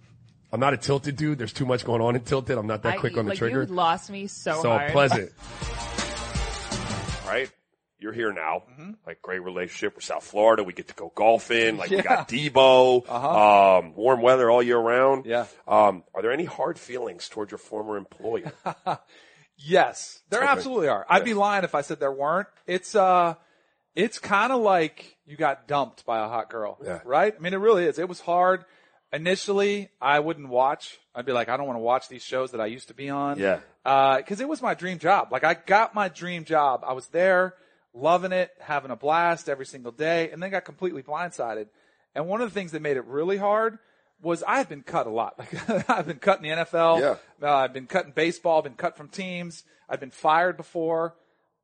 I'm 0.52 0.60
not 0.60 0.74
a 0.74 0.76
tilted 0.76 1.16
dude. 1.16 1.38
There's 1.38 1.52
too 1.52 1.66
much 1.66 1.84
going 1.84 2.00
on 2.02 2.16
in 2.16 2.22
tilted. 2.22 2.58
I'm 2.58 2.66
not 2.66 2.82
that 2.82 2.94
I- 2.94 2.96
quick 2.96 3.16
on 3.16 3.26
the 3.26 3.30
like, 3.30 3.38
trigger. 3.38 3.62
You 3.62 3.68
lost 3.68 4.10
me 4.10 4.26
so, 4.26 4.60
so 4.60 4.70
hard. 4.70 4.90
pleasant. 4.90 5.30
You're 8.04 8.12
here 8.12 8.34
now. 8.34 8.64
Like 9.06 9.22
great 9.22 9.42
relationship 9.42 9.94
with 9.96 10.04
South 10.04 10.24
Florida. 10.24 10.62
We 10.62 10.74
get 10.74 10.88
to 10.88 10.94
go 10.94 11.10
golfing. 11.14 11.78
Like 11.78 11.88
we 11.88 12.02
got 12.02 12.28
Debo. 12.28 13.02
Uh 13.08 13.78
Um, 13.78 13.94
warm 13.94 14.20
weather 14.20 14.50
all 14.50 14.62
year 14.62 14.76
round. 14.78 15.24
Yeah. 15.24 15.46
Um, 15.66 16.04
are 16.14 16.20
there 16.20 16.30
any 16.30 16.44
hard 16.44 16.78
feelings 16.78 17.30
towards 17.30 17.50
your 17.50 17.58
former 17.58 17.96
employer? 17.96 18.52
Yes, 19.56 20.20
there 20.30 20.40
Okay. 20.42 20.48
absolutely 20.50 20.88
are. 20.88 21.06
I'd 21.08 21.24
be 21.24 21.32
lying 21.32 21.64
if 21.64 21.74
I 21.76 21.80
said 21.82 22.00
there 22.00 22.12
weren't. 22.12 22.48
It's 22.66 22.94
uh, 22.94 23.34
it's 23.94 24.18
kind 24.18 24.52
of 24.52 24.60
like 24.60 25.16
you 25.26 25.36
got 25.36 25.68
dumped 25.68 26.04
by 26.04 26.18
a 26.18 26.28
hot 26.28 26.50
girl, 26.50 26.76
Yeah. 26.84 27.00
right? 27.04 27.32
I 27.34 27.40
mean, 27.40 27.54
it 27.54 27.58
really 27.58 27.84
is. 27.84 27.98
It 27.98 28.08
was 28.08 28.20
hard. 28.20 28.64
Initially, 29.12 29.90
I 30.00 30.18
wouldn't 30.18 30.48
watch. 30.48 30.98
I'd 31.14 31.24
be 31.24 31.30
like, 31.32 31.48
I 31.48 31.56
don't 31.56 31.66
want 31.68 31.76
to 31.76 31.82
watch 31.82 32.08
these 32.08 32.24
shows 32.24 32.50
that 32.50 32.60
I 32.60 32.66
used 32.66 32.88
to 32.88 32.94
be 32.94 33.08
on. 33.10 33.38
Yeah. 33.38 33.60
Uh, 33.84 34.20
cause 34.22 34.40
it 34.40 34.48
was 34.48 34.60
my 34.60 34.74
dream 34.74 34.98
job. 34.98 35.28
Like 35.30 35.44
I 35.44 35.54
got 35.54 35.94
my 35.94 36.08
dream 36.08 36.44
job. 36.44 36.82
I 36.84 36.94
was 36.94 37.06
there, 37.08 37.54
loving 37.94 38.32
it, 38.32 38.50
having 38.60 38.90
a 38.90 38.96
blast 38.96 39.48
every 39.48 39.66
single 39.66 39.92
day, 39.92 40.30
and 40.30 40.42
then 40.42 40.50
got 40.50 40.64
completely 40.64 41.02
blindsided. 41.02 41.68
And 42.14 42.26
one 42.26 42.40
of 42.42 42.48
the 42.48 42.54
things 42.54 42.72
that 42.72 42.82
made 42.82 42.96
it 42.96 43.04
really 43.06 43.36
hard 43.36 43.78
was 44.20 44.42
I've 44.46 44.68
been 44.68 44.82
cut 44.82 45.06
a 45.06 45.10
lot. 45.10 45.38
Like 45.68 45.88
I've 45.88 46.06
been 46.06 46.18
cut 46.18 46.38
in 46.38 46.42
the 46.42 46.64
NFL. 46.64 47.00
Yeah. 47.00 47.16
Uh, 47.42 47.54
I've 47.56 47.72
been 47.72 47.86
cut 47.86 48.06
in 48.06 48.12
baseball. 48.12 48.58
I've 48.58 48.64
been 48.64 48.74
cut 48.74 48.96
from 48.96 49.08
teams. 49.08 49.64
I've 49.88 50.00
been 50.00 50.10
fired 50.10 50.56
before, 50.56 51.14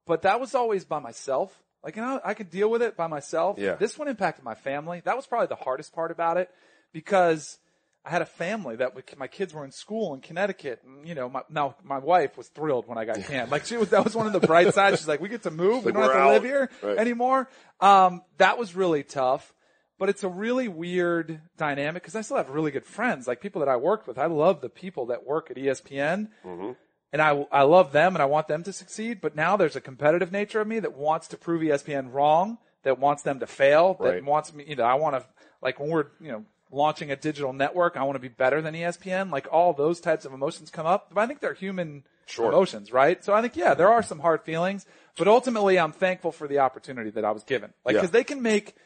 but 0.07 0.23
that 0.23 0.41
was 0.41 0.55
always 0.55 0.85
by 0.85 0.99
myself. 0.99 1.55
Like, 1.83 1.97
you 1.97 2.03
know, 2.03 2.21
I 2.23 2.35
could 2.35 2.51
deal 2.51 2.71
with 2.71 2.83
it 2.83 2.97
by 2.97 3.07
myself. 3.07 3.59
Yeah. 3.59 3.75
This 3.77 3.99
one 3.99 4.09
impacted 4.09 4.45
my 4.45 4.55
family. 4.55 5.01
That 5.05 5.17
was 5.17 5.27
probably 5.27 5.47
the 5.47 5.55
hardest 5.57 5.95
part 5.95 6.11
about 6.11 6.37
it 6.37 6.51
because 6.93 7.59
I 8.05 8.11
had 8.11 8.23
a 8.23 8.27
family 8.27 8.77
that 8.77 8.95
we, 8.95 9.03
my 9.19 9.27
kids 9.27 9.53
were 9.53 9.65
in 9.65 9.73
school 9.73 10.15
in 10.15 10.21
Connecticut. 10.21 10.81
And, 10.87 11.07
you 11.07 11.15
know, 11.15 11.29
my, 11.29 11.43
now 11.51 11.77
my 11.85 11.99
wife 11.99 12.39
was 12.39 12.49
thrilled 12.49 12.87
when 12.89 12.97
I 12.97 13.05
got 13.05 13.23
canned. 13.25 13.51
Like 13.51 13.67
she 13.67 13.77
was, 13.77 13.91
that 13.91 14.05
was 14.05 14.15
one 14.17 14.27
of 14.27 14.33
the 14.33 14.41
bright 14.41 14.73
sides. 14.75 14.99
She's 14.99 15.09
like, 15.09 15.21
we 15.21 15.29
get 15.29 15.43
to 15.43 15.51
move. 15.51 15.85
We 15.85 15.93
don't 15.93 16.03
have 16.03 16.13
to 16.13 16.19
out. 16.19 16.33
live 16.33 16.45
here 16.45 16.71
Right. 16.83 16.97
anymore. 16.99 17.49
Um, 17.81 18.23
that 18.39 18.59
was 18.59 18.75
really 18.75 19.03
tough 19.03 19.53
but 19.99 20.09
it's 20.09 20.25
a 20.25 20.29
really 20.31 20.67
weird 20.67 21.43
dynamic 21.59 22.03
because 22.03 22.17
I 22.17 22.23
still 22.23 22.39
have 22.39 22.49
really 22.49 22.71
good 22.71 22.87
friends, 22.87 23.29
like 23.29 23.43
people 23.43 23.61
that 23.61 23.69
I 23.69 23.77
worked 23.77 24.07
with. 24.09 24.17
I 24.19 24.25
love 24.25 24.63
the 24.63 24.71
people 24.71 25.05
that 25.09 25.27
work 25.27 25.51
at 25.51 25.59
ESPN, 25.59 26.29
Mm-hmm. 26.43 26.71
and 27.13 27.21
I 27.21 27.47
I 27.53 27.65
love 27.65 27.93
them 27.93 28.17
and 28.17 28.23
I 28.23 28.25
want 28.25 28.49
them 28.49 28.63
to 28.63 28.73
succeed. 28.73 29.21
But 29.21 29.37
now 29.37 29.59
there's 29.59 29.77
a 29.77 29.81
competitive 29.83 30.33
nature 30.33 30.59
of 30.63 30.67
me 30.69 30.79
that 30.81 30.95
wants 30.97 31.29
to 31.29 31.37
prove 31.37 31.61
ESPN 31.61 32.15
wrong, 32.15 32.57
that 32.83 32.99
wants 32.99 33.25
them 33.25 33.41
to 33.41 33.47
fail, 33.47 33.95
Right. 34.01 34.15
that 34.15 34.25
wants 34.25 34.55
me. 34.55 34.65
You 34.67 34.77
know, 34.77 34.85
I 34.85 34.95
want 34.95 35.17
to 35.17 35.25
like 35.61 35.79
when 35.79 35.91
we're 35.91 36.07
you 36.19 36.33
know 36.33 36.45
launching 36.71 37.11
a 37.11 37.17
digital 37.17 37.53
network, 37.53 37.97
I 37.97 38.03
want 38.05 38.17
to 38.17 38.21
be 38.21 38.29
better 38.29 38.63
than 38.63 38.75
ESPN. 38.75 39.31
Like 39.31 39.49
all 39.53 39.73
those 39.73 40.01
types 40.01 40.25
of 40.25 40.33
emotions 40.33 40.71
come 40.71 40.87
up, 40.87 41.11
but 41.13 41.21
I 41.21 41.27
think 41.27 41.41
they're 41.41 41.55
human 41.55 42.05
Sure. 42.27 42.49
emotions, 42.49 42.93
right? 42.93 43.23
So 43.25 43.35
I 43.35 43.41
think 43.43 43.57
yeah, 43.57 43.75
there 43.75 43.89
are 43.89 44.03
some 44.05 44.21
hard 44.21 44.43
feelings, 44.43 44.87
but 45.19 45.27
ultimately 45.27 45.79
I'm 45.81 45.91
thankful 45.93 46.31
for 46.31 46.47
the 46.47 46.61
opportunity 46.61 47.11
that 47.11 47.25
I 47.25 47.33
was 47.33 47.43
given, 47.43 47.73
like 47.85 47.95
Yeah. 47.95 48.01
because 48.01 48.13
they 48.13 48.25
can 48.25 48.41
make. 48.43 48.77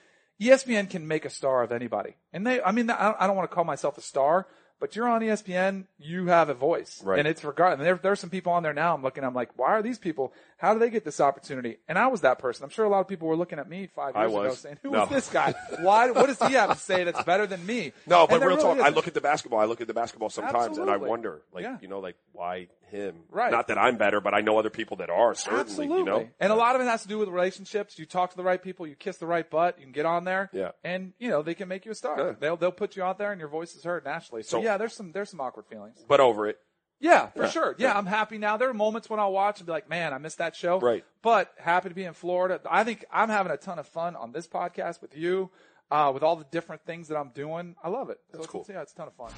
ESPN 0.43 0.91
can 0.91 1.07
make 1.07 1.25
a 1.25 1.31
star 1.31 1.63
of 1.63 1.71
anybody. 1.71 2.17
And 2.33 2.45
they, 2.45 2.61
I 2.61 2.73
mean, 2.73 2.91
I 2.91 3.15
don't, 3.27 3.37
want 3.37 3.49
to 3.49 3.55
call 3.55 3.63
myself 3.65 3.97
a 3.99 4.01
star, 4.01 4.49
but 4.81 4.97
you're 4.97 5.09
on 5.09 5.21
ESPN, 5.21 5.87
you 5.97 6.27
have 6.27 6.49
a 6.49 6.55
voice. 6.55 7.01
Right. 7.05 7.21
And 7.21 7.29
it's 7.29 7.45
regard, 7.45 7.75
and 7.75 7.83
there, 7.87 7.95
there 8.03 8.11
are 8.11 8.17
some 8.17 8.31
people 8.31 8.53
on 8.53 8.65
there 8.65 8.75
now 8.75 8.95
I'm 8.95 9.03
looking, 9.03 9.23
I'm 9.23 9.33
like, 9.33 9.51
why 9.57 9.69
are 9.69 9.83
these 9.83 9.99
people, 9.99 10.33
how 10.59 10.73
do 10.75 10.81
they 10.81 10.91
get 10.91 11.05
this 11.05 11.21
opportunity? 11.21 11.79
And 11.89 11.99
I 11.99 12.07
was 12.09 12.23
that 12.23 12.39
person. 12.39 12.65
I'm 12.65 12.71
sure 12.71 12.85
a 12.85 12.89
lot 12.89 13.01
of 13.01 13.09
people 13.09 13.29
were 13.29 13.37
looking 13.37 13.59
at 13.59 13.69
me 13.69 13.89
five 13.95 14.17
I 14.17 14.27
years 14.27 14.33
ago 14.33 14.55
saying, 14.55 14.79
who 14.83 14.91
No. 14.91 15.05
is 15.05 15.09
this 15.11 15.29
guy? 15.31 15.55
Why, 15.81 16.11
what 16.11 16.27
does 16.27 16.39
he 16.49 16.55
have 16.55 16.73
to 16.73 16.79
say 16.79 17.05
that's 17.05 17.23
better 17.25 17.47
than 17.47 17.65
me? 17.67 17.93
No, 18.07 18.27
but 18.27 18.41
real 18.41 18.51
really 18.51 18.63
talk. 18.63 18.77
I 18.79 18.81
isn't. 18.83 18.95
look 18.95 19.07
at 19.09 19.15
the 19.15 19.21
basketball. 19.21 19.61
I 19.61 19.65
look 19.67 19.81
at 19.81 19.87
the 19.87 19.95
basketball 19.95 20.31
sometimes, 20.31 20.79
and 20.79 20.91
I 20.91 20.97
wonder, 20.97 21.43
like, 21.53 21.63
Yeah. 21.65 21.79
you 21.81 21.89
know, 21.89 21.99
like 22.01 22.17
why 22.33 22.69
him? 22.91 23.17
Right. 23.31 23.51
Not 23.51 23.69
that 23.69 23.79
I'm 23.79 23.97
better, 23.97 24.21
but 24.21 24.35
I 24.35 24.41
know 24.41 24.59
other 24.59 24.71
people 24.71 24.99
that 24.99 25.11
are 25.11 25.35
certainly. 25.35 25.61
Absolutely. 25.63 25.99
You 25.99 26.05
know, 26.05 26.29
And 26.39 26.53
a 26.53 26.55
lot 26.57 26.77
of 26.77 26.81
it 26.83 26.85
has 26.85 27.03
to 27.03 27.09
do 27.09 27.19
with 27.19 27.29
relationships. 27.29 27.99
You 27.99 28.07
talk 28.07 28.31
to 28.31 28.37
the 28.37 28.45
right 28.45 28.63
people, 28.63 28.87
you 28.87 28.95
kiss 28.95 29.17
the 29.17 29.27
right 29.27 29.49
butt, 29.49 29.79
you 29.79 29.85
can 29.85 29.93
get 29.93 30.07
on 30.07 30.25
there. 30.25 30.51
Yeah. 30.53 30.71
And, 30.85 31.13
you 31.19 31.29
know, 31.31 31.43
they 31.43 31.55
can 31.55 31.67
make 31.69 31.85
you 31.85 31.91
a 31.93 31.95
star. 31.95 32.19
Yeah. 32.19 32.33
They'll, 32.39 32.57
they'll 32.57 32.71
put 32.73 32.95
you 32.97 33.03
out 33.03 33.19
there 33.19 33.33
and 33.33 33.41
your 33.41 33.49
voice 33.49 33.75
is 33.75 33.83
heard 33.85 34.05
nationally. 34.05 34.43
So, 34.45 34.59
So- 34.59 34.63
yeah, 34.63 34.77
there's 34.77 34.93
some, 34.95 35.11
there's 35.13 35.31
some 35.31 35.41
awkward 35.41 35.67
feelings. 35.67 36.05
but 36.07 36.21
over 36.21 36.47
it. 36.47 36.59
Yeah, 37.01 37.27
for 37.29 37.43
Yeah. 37.45 37.49
sure. 37.51 37.75
Yeah, 37.79 37.89
Yeah. 37.89 37.99
I'm 37.99 38.07
happy 38.07 38.39
now. 38.39 38.57
There 38.57 38.69
are 38.71 38.75
moments 38.75 39.11
when 39.11 39.21
I'll 39.21 39.33
watch 39.33 39.59
and 39.61 39.67
be 39.67 39.73
like, 39.73 39.89
man, 39.91 40.15
I 40.15 40.19
missed 40.19 40.39
that 40.39 40.57
show. 40.57 40.81
Right. 40.81 41.05
But 41.23 41.53
happy 41.59 41.89
to 41.91 41.95
be 41.95 42.05
in 42.05 42.15
Florida. 42.15 42.61
I 42.71 42.85
think 42.85 43.05
I'm 43.13 43.29
having 43.29 43.53
a 43.53 43.57
ton 43.57 43.79
of 43.79 43.87
fun 43.87 44.17
on 44.17 44.33
this 44.33 44.47
podcast 44.47 45.03
with 45.03 45.17
you. 45.17 45.51
uh, 45.91 46.11
with 46.13 46.23
all 46.23 46.35
the 46.35 46.47
different 46.51 46.83
things 46.87 47.09
that 47.09 47.17
I'm 47.17 47.29
doing. 47.35 47.77
I 47.85 47.89
love 47.91 48.09
it. 48.09 48.19
So 48.33 48.39
That's 48.39 48.45
it's, 48.47 48.53
cool. 48.53 48.67
Yeah, 48.69 48.81
it's 48.81 48.93
a 48.95 48.97
ton 48.97 49.07
of 49.07 49.13
fun. 49.15 49.29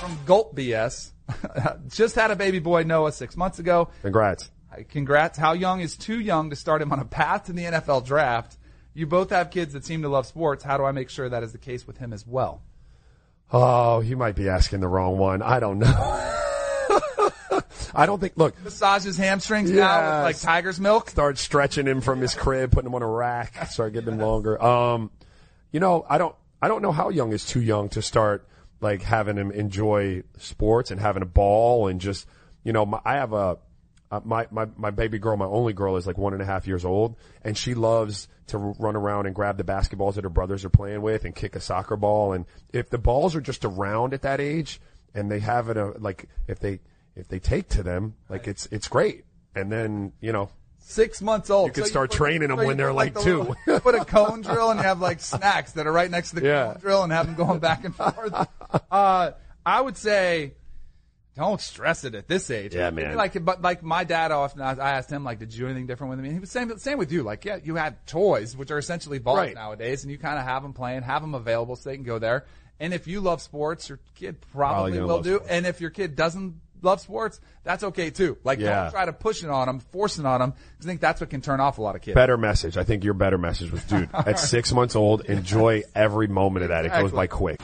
From 0.00 0.18
Gulp 0.26 0.56
BS, 0.56 1.12
just 1.88 2.16
had 2.16 2.30
a 2.32 2.36
baby 2.36 2.58
boy 2.58 2.82
Noah 2.82 3.12
six 3.12 3.36
months 3.36 3.60
ago. 3.60 3.88
Congrats. 4.02 4.50
Congrats. 4.88 5.38
How 5.38 5.52
young 5.52 5.80
is 5.80 5.96
too 5.96 6.18
young 6.18 6.50
to 6.50 6.56
start 6.56 6.82
him 6.82 6.92
on 6.92 6.98
a 6.98 7.04
path 7.04 7.44
to 7.44 7.52
the 7.52 7.62
NFL 7.62 8.04
draft? 8.04 8.58
You 8.92 9.06
both 9.06 9.30
have 9.30 9.50
kids 9.50 9.72
that 9.74 9.84
seem 9.84 10.02
to 10.02 10.08
love 10.08 10.26
sports. 10.26 10.64
How 10.64 10.76
do 10.76 10.84
I 10.84 10.90
make 10.92 11.08
sure 11.08 11.28
that 11.28 11.42
is 11.44 11.52
the 11.52 11.58
case 11.58 11.86
with 11.86 11.98
him 11.98 12.12
as 12.12 12.26
well? 12.26 12.62
Oh, 13.52 14.00
you 14.00 14.16
might 14.16 14.34
be 14.34 14.48
asking 14.48 14.80
the 14.80 14.88
wrong 14.88 15.18
one. 15.18 15.42
I 15.42 15.60
don't 15.60 15.78
know. 15.78 15.88
I 17.94 18.06
don't 18.06 18.18
think. 18.18 18.32
Look, 18.36 18.62
Massage 18.64 19.04
his 19.04 19.18
hamstrings 19.18 19.70
now 19.70 20.16
with 20.16 20.24
like 20.24 20.40
tiger's 20.40 20.80
milk. 20.80 21.10
start 21.10 21.36
stretching 21.36 21.86
him 21.86 22.00
from 22.00 22.20
his 22.20 22.34
crib, 22.34 22.72
putting 22.72 22.88
him 22.88 22.94
on 22.94 23.02
a 23.02 23.06
rack, 23.06 23.66
start 23.70 23.92
getting 23.92 24.14
him 24.14 24.18
longer. 24.18 24.62
Um, 24.62 25.10
you 25.70 25.80
know, 25.80 26.06
I 26.08 26.16
don't, 26.16 26.34
I 26.62 26.68
don't 26.68 26.80
know 26.80 26.92
how 26.92 27.10
young 27.10 27.32
is 27.32 27.44
too 27.44 27.60
young 27.60 27.90
to 27.90 28.00
start 28.00 28.48
like 28.80 29.02
having 29.02 29.36
him 29.36 29.50
enjoy 29.50 30.22
sports 30.38 30.90
and 30.90 31.00
having 31.00 31.22
a 31.22 31.26
ball 31.26 31.88
and 31.88 32.00
just, 32.00 32.26
you 32.64 32.72
know, 32.72 32.86
my, 32.86 33.00
I 33.04 33.14
have 33.14 33.32
a, 33.32 33.58
uh, 34.12 34.20
my, 34.24 34.46
my, 34.50 34.66
my 34.76 34.90
baby 34.90 35.18
girl, 35.18 35.36
my 35.36 35.46
only 35.46 35.72
girl 35.72 35.96
is 35.96 36.06
like 36.06 36.18
one 36.18 36.34
and 36.34 36.42
a 36.42 36.44
half 36.44 36.66
years 36.66 36.84
old 36.84 37.16
and 37.42 37.56
she 37.56 37.74
loves 37.74 38.28
to 38.48 38.58
run 38.58 38.94
around 38.94 39.26
and 39.26 39.34
grab 39.34 39.56
the 39.56 39.64
basketballs 39.64 40.14
that 40.14 40.24
her 40.24 40.30
brothers 40.30 40.64
are 40.64 40.68
playing 40.70 41.00
with 41.02 41.24
and 41.24 41.34
kick 41.34 41.56
a 41.56 41.60
soccer 41.60 41.96
ball. 41.96 42.32
And 42.34 42.44
if 42.72 42.90
the 42.90 42.98
balls 42.98 43.34
are 43.34 43.40
just 43.40 43.64
around 43.64 44.12
at 44.14 44.22
that 44.22 44.40
age 44.40 44.80
and 45.14 45.30
they 45.30 45.40
have 45.40 45.68
it, 45.70 45.76
uh, 45.78 45.92
like 45.98 46.26
if 46.46 46.60
they, 46.60 46.80
if 47.16 47.26
they 47.28 47.38
take 47.38 47.70
to 47.70 47.82
them, 47.82 48.14
like 48.28 48.46
it's, 48.46 48.66
it's 48.70 48.86
great. 48.86 49.24
And 49.56 49.72
then, 49.72 50.12
you 50.20 50.32
know, 50.32 50.50
Six 50.84 51.22
months 51.22 51.48
old. 51.48 51.68
You 51.68 51.72
can 51.72 51.84
So 51.84 51.90
start 51.90 52.10
put- 52.10 52.16
training 52.16 52.48
them 52.48 52.58
so 52.58 52.66
when 52.66 52.76
they're 52.76 52.88
put, 52.88 52.96
like 52.96 53.14
the 53.14 53.20
two. 53.20 53.38
little- 53.66 53.80
put 53.80 53.94
a 53.94 54.04
cone 54.04 54.40
drill 54.42 54.70
and 54.72 54.80
you 54.80 54.84
have 54.84 55.00
like 55.00 55.20
snacks 55.20 55.72
that 55.72 55.86
are 55.86 55.92
right 55.92 56.10
next 56.10 56.30
to 56.30 56.36
the 56.40 56.44
Yeah. 56.46 56.72
cone 56.72 56.80
drill 56.80 57.02
and 57.04 57.12
have 57.12 57.26
them 57.26 57.36
going 57.36 57.60
back 57.60 57.84
and 57.84 57.94
forth. 57.94 58.48
Uh, 58.90 59.30
I 59.64 59.80
would 59.80 59.96
say, 59.96 60.54
don't 61.34 61.60
stress 61.60 62.04
it 62.04 62.14
at 62.14 62.28
this 62.28 62.50
age. 62.50 62.74
Yeah, 62.74 62.90
man. 62.90 63.16
Like, 63.16 63.42
but 63.44 63.62
like 63.62 63.82
my 63.82 64.04
dad 64.04 64.32
often, 64.32 64.60
I 64.60 64.72
asked 64.92 65.10
him 65.10 65.24
like, 65.24 65.38
did 65.38 65.52
you 65.54 65.60
do 65.60 65.66
anything 65.66 65.86
different 65.86 66.10
with 66.10 66.18
me? 66.20 66.26
And 66.28 66.36
he 66.36 66.40
was 66.40 66.50
same, 66.50 66.76
same 66.78 66.98
with 66.98 67.10
you. 67.10 67.22
Like, 67.22 67.44
yeah, 67.44 67.58
you 67.62 67.76
had 67.76 68.06
toys, 68.06 68.56
which 68.56 68.70
are 68.70 68.78
essentially 68.78 69.18
balls 69.18 69.38
Right. 69.38 69.54
nowadays, 69.54 70.02
and 70.04 70.10
you 70.12 70.18
kind 70.18 70.38
of 70.38 70.44
have 70.44 70.62
them 70.62 70.72
playing, 70.74 71.02
have 71.02 71.22
them 71.22 71.34
available 71.34 71.76
so 71.76 71.88
they 71.88 71.96
can 71.96 72.04
go 72.04 72.18
there. 72.18 72.44
And 72.80 72.92
if 72.92 73.06
you 73.06 73.20
love 73.20 73.40
sports, 73.40 73.88
your 73.88 73.98
kid 74.14 74.40
probably, 74.52 74.92
Probably 74.98 75.00
will 75.00 75.22
do. 75.22 75.34
sports. 75.36 75.50
And 75.52 75.66
if 75.66 75.80
your 75.80 75.90
kid 75.90 76.16
doesn't 76.16 76.56
love 76.82 77.00
sports, 77.00 77.40
that's 77.62 77.84
okay 77.84 78.10
too. 78.10 78.36
Like, 78.44 78.58
Yeah. 78.58 78.82
don't 78.82 78.90
try 78.90 79.04
to 79.06 79.12
push 79.12 79.42
it 79.44 79.48
on 79.50 79.68
them, 79.68 79.78
force 79.78 80.18
it 80.18 80.26
on 80.26 80.40
them, 80.40 80.52
I 80.80 80.84
think 80.84 81.00
that's 81.00 81.20
what 81.20 81.30
can 81.30 81.40
turn 81.40 81.60
off 81.60 81.78
a 81.78 81.82
lot 81.82 81.94
of 81.96 82.02
kids. 82.02 82.14
better 82.14 82.36
message. 82.36 82.76
I 82.76 82.82
think 82.82 83.04
your 83.04 83.14
better 83.14 83.38
message 83.38 83.70
was, 83.70 83.84
dude, 83.84 84.10
at 84.14 84.38
six 84.40 84.72
months 84.72 84.96
old, 84.96 85.24
enjoy 85.26 85.84
every 85.94 86.26
moment 86.26 86.64
of 86.64 86.68
that. 86.70 86.84
It 86.84 86.92
goes 86.92 87.12
by 87.12 87.26
quick. 87.28 87.60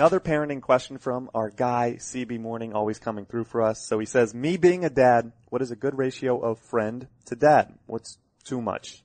Another 0.00 0.18
parenting 0.18 0.62
question 0.62 0.96
from 0.96 1.28
our 1.34 1.50
guy, 1.50 1.96
CB 1.98 2.40
Morning, 2.40 2.72
always 2.72 2.98
coming 2.98 3.26
through 3.26 3.44
for 3.44 3.60
us. 3.60 3.86
So 3.86 3.98
he 3.98 4.06
says, 4.06 4.34
me 4.34 4.56
being 4.56 4.82
a 4.82 4.88
dad, 4.88 5.32
what 5.50 5.60
is 5.60 5.72
a 5.72 5.76
good 5.76 5.98
ratio 5.98 6.40
of 6.40 6.58
friend 6.58 7.06
to 7.26 7.36
dad? 7.36 7.74
What's 7.84 8.16
too 8.42 8.62
much? 8.62 9.04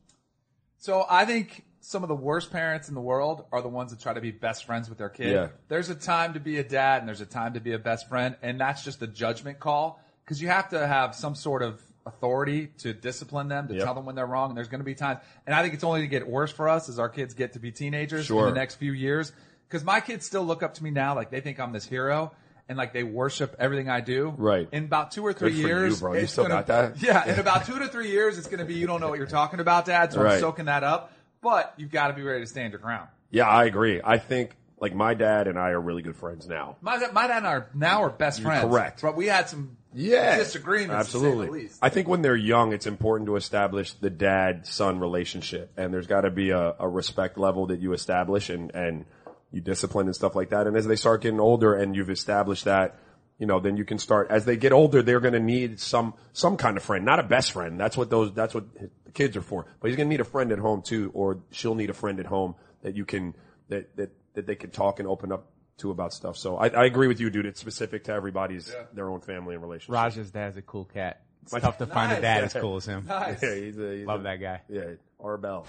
So 0.77 1.05
I 1.09 1.25
think 1.25 1.65
some 1.81 2.03
of 2.03 2.07
the 2.07 2.15
worst 2.15 2.49
parents 2.49 2.87
in 2.87 2.95
the 2.95 3.01
world 3.01 3.43
are 3.51 3.61
the 3.61 3.67
ones 3.67 3.91
that 3.91 3.99
try 3.99 4.13
to 4.13 4.21
be 4.21 4.31
best 4.31 4.63
friends 4.63 4.87
with 4.87 4.97
their 4.97 5.09
kid. 5.09 5.33
Yeah. 5.33 5.47
There's 5.67 5.89
a 5.89 5.95
time 5.95 6.35
to 6.35 6.39
be 6.39 6.59
a 6.59 6.63
dad 6.63 6.99
and 6.99 7.09
there's 7.09 7.19
a 7.19 7.25
time 7.25 7.55
to 7.55 7.59
be 7.59 7.73
a 7.73 7.77
best 7.79 8.07
friend, 8.07 8.37
and 8.41 8.57
that's 8.57 8.81
just 8.81 9.01
a 9.01 9.07
judgment 9.07 9.59
call 9.59 9.99
because 10.23 10.41
you 10.41 10.47
have 10.47 10.69
to 10.69 10.87
have 10.87 11.13
some 11.13 11.35
sort 11.35 11.61
of 11.61 11.81
authority 12.05 12.67
to 12.77 12.93
discipline 12.93 13.49
them, 13.49 13.67
to 13.67 13.73
Yep. 13.73 13.83
tell 13.83 13.95
them 13.95 14.05
when 14.05 14.15
they're 14.15 14.25
wrong. 14.25 14.51
And 14.51 14.57
there's 14.57 14.69
going 14.69 14.79
to 14.79 14.85
be 14.85 14.95
times, 14.95 15.19
and 15.45 15.53
I 15.53 15.61
think 15.61 15.73
it's 15.73 15.83
only 15.83 16.01
to 16.01 16.07
get 16.07 16.25
worse 16.25 16.53
for 16.53 16.69
us 16.69 16.87
as 16.87 16.99
our 16.99 17.09
kids 17.09 17.33
get 17.33 17.51
to 17.53 17.59
be 17.59 17.73
teenagers 17.73 18.27
Sure. 18.27 18.47
in 18.47 18.53
the 18.53 18.57
next 18.57 18.75
few 18.75 18.93
years. 18.93 19.33
Because 19.67 19.83
my 19.83 19.99
kids 19.99 20.25
still 20.25 20.43
look 20.43 20.63
up 20.63 20.75
to 20.75 20.83
me 20.83 20.91
now, 20.91 21.15
like 21.15 21.31
they 21.31 21.41
think 21.41 21.59
I'm 21.59 21.71
this 21.73 21.85
hero. 21.85 22.31
And 22.67 22.79
like 22.79 22.93
they 22.93 23.03
worship 23.03 23.55
everything 23.59 23.89
I 23.89 24.01
do. 24.01 24.33
Right. 24.35 24.67
In 24.71 24.85
about 24.85 25.11
two 25.11 25.23
or 25.23 25.33
three 25.33 25.51
Good 25.51 25.55
for 25.55 25.61
you, 25.61 25.67
years, 25.67 25.99
bro. 25.99 26.13
You 26.13 26.25
still 26.25 26.45
gonna- 26.45 26.55
got 26.63 26.65
that? 26.95 26.97
Yeah. 27.01 27.31
In 27.31 27.39
about 27.39 27.67
two 27.67 27.77
to 27.77 27.87
three 27.87 28.09
years, 28.09 28.39
it's 28.39 28.47
going 28.47 28.57
to 28.57 28.65
be 28.65 28.73
you 28.73 28.87
don't 28.87 29.01
know 29.01 29.09
what 29.09 29.19
you're 29.19 29.27
talking 29.27 29.59
about, 29.59 29.85
Dad. 29.85 30.11
So 30.11 30.25
I'm 30.25 30.39
soaking 30.39 30.65
that 30.65 30.83
up. 30.83 31.11
But 31.41 31.75
you've 31.77 31.91
got 31.91 32.07
to 32.07 32.13
be 32.13 32.23
ready 32.23 32.39
to 32.41 32.47
stand 32.47 32.71
your 32.73 32.79
ground. 32.79 33.07
Yeah, 33.29 33.47
I 33.47 33.65
agree. 33.65 34.01
I 34.03 34.17
think 34.17 34.55
like 34.79 34.95
my 34.95 35.13
dad 35.13 35.47
and 35.47 35.59
I 35.59 35.69
are 35.69 35.79
really 35.79 36.01
good 36.01 36.15
friends 36.15 36.47
now. 36.47 36.77
My, 36.81 36.97
my 37.13 37.27
dad 37.27 37.37
and 37.37 37.47
I 37.47 37.51
are 37.51 37.69
now 37.75 38.01
are 38.01 38.09
best 38.09 38.39
You're 38.39 38.49
friends. 38.49 38.65
correct. 38.67 39.01
But 39.03 39.15
we 39.15 39.27
had 39.27 39.47
some 39.47 39.77
Yeah, 39.93 40.35
disagreements. 40.39 40.95
Absolutely. 41.05 41.45
To 41.45 41.53
say 41.53 41.57
the 41.59 41.63
least. 41.65 41.79
I 41.83 41.89
think 41.89 42.07
when 42.07 42.23
they're 42.23 42.35
young, 42.35 42.73
it's 42.73 42.87
important 42.87 43.27
to 43.27 43.35
establish 43.35 43.93
the 43.93 44.09
dad-son 44.09 44.99
relationship, 44.99 45.71
and 45.77 45.93
there's 45.93 46.07
got 46.07 46.21
to 46.21 46.31
be 46.31 46.49
a, 46.49 46.73
a 46.79 46.89
respect 46.89 47.37
level 47.37 47.67
that 47.67 47.79
you 47.79 47.93
establish 47.93 48.49
and 48.49 48.73
and 48.73 49.05
you 49.51 49.61
discipline 49.61 50.07
and 50.07 50.15
stuff 50.15 50.35
like 50.35 50.49
that. 50.49 50.67
And 50.67 50.75
as 50.75 50.85
they 50.87 50.95
start 50.95 51.21
getting 51.21 51.39
older, 51.39 51.73
and 51.75 51.95
you've 51.95 52.09
established 52.09 52.65
that, 52.65 52.99
you 53.37 53.45
know, 53.45 53.59
then 53.59 53.77
you 53.77 53.85
can 53.85 53.97
start. 53.99 54.27
As 54.29 54.45
they 54.45 54.55
get 54.57 54.71
older, 54.71 55.01
they're 55.01 55.19
going 55.19 55.33
to 55.33 55.39
need 55.39 55.79
some 55.79 56.13
some 56.33 56.55
kind 56.57 56.77
of 56.77 56.83
friend, 56.83 57.03
not 57.05 57.19
a 57.19 57.23
best 57.23 57.51
friend. 57.51 57.79
That's 57.79 57.97
what 57.97 58.09
those. 58.09 58.33
That's 58.33 58.53
what 58.53 58.65
the 59.05 59.11
kids 59.11 59.35
are 59.37 59.41
for. 59.41 59.65
But 59.79 59.89
he's 59.89 59.97
going 59.97 60.07
to 60.07 60.13
need 60.13 60.21
a 60.21 60.25
friend 60.25 60.51
at 60.51 60.59
home 60.59 60.81
too, 60.81 61.11
or 61.13 61.39
she'll 61.51 61.75
need 61.75 61.89
a 61.89 61.93
friend 61.93 62.19
at 62.19 62.25
home 62.25 62.55
that 62.81 62.95
you 62.95 63.05
can 63.05 63.33
that 63.69 63.95
that 63.97 64.11
that 64.35 64.45
they 64.47 64.55
can 64.55 64.69
talk 64.71 64.99
and 64.99 65.07
open 65.07 65.31
up 65.31 65.47
to 65.77 65.91
about 65.91 66.13
stuff. 66.13 66.37
So 66.37 66.55
I, 66.55 66.67
I 66.67 66.85
agree 66.85 67.07
with 67.07 67.19
you, 67.19 67.29
dude. 67.29 67.45
It's 67.45 67.59
specific 67.59 68.05
to 68.05 68.13
everybody's 68.13 68.73
their 68.93 69.09
own 69.09 69.19
family 69.19 69.53
and 69.55 69.61
relationship. 69.61 69.93
Raja's 69.93 70.31
dad's 70.31 70.55
a 70.55 70.61
cool 70.61 70.85
cat. 70.85 71.21
It's 71.43 71.51
My- 71.51 71.59
tough 71.59 71.77
to 71.79 71.85
find 71.85 72.11
a 72.13 72.15
Nice. 72.15 72.21
dad 72.21 72.43
as 72.45 72.53
cool 72.53 72.77
as 72.77 72.85
him. 72.85 73.05
Nice. 73.07 73.43
Yeah, 73.43 73.55
he's 73.55 73.77
a, 73.77 73.97
he's 73.97 74.07
Love 74.07 74.21
a- 74.21 74.23
that 74.23 74.37
guy. 74.41 74.61
Yeah, 74.69 74.91
Arbel. 75.21 75.65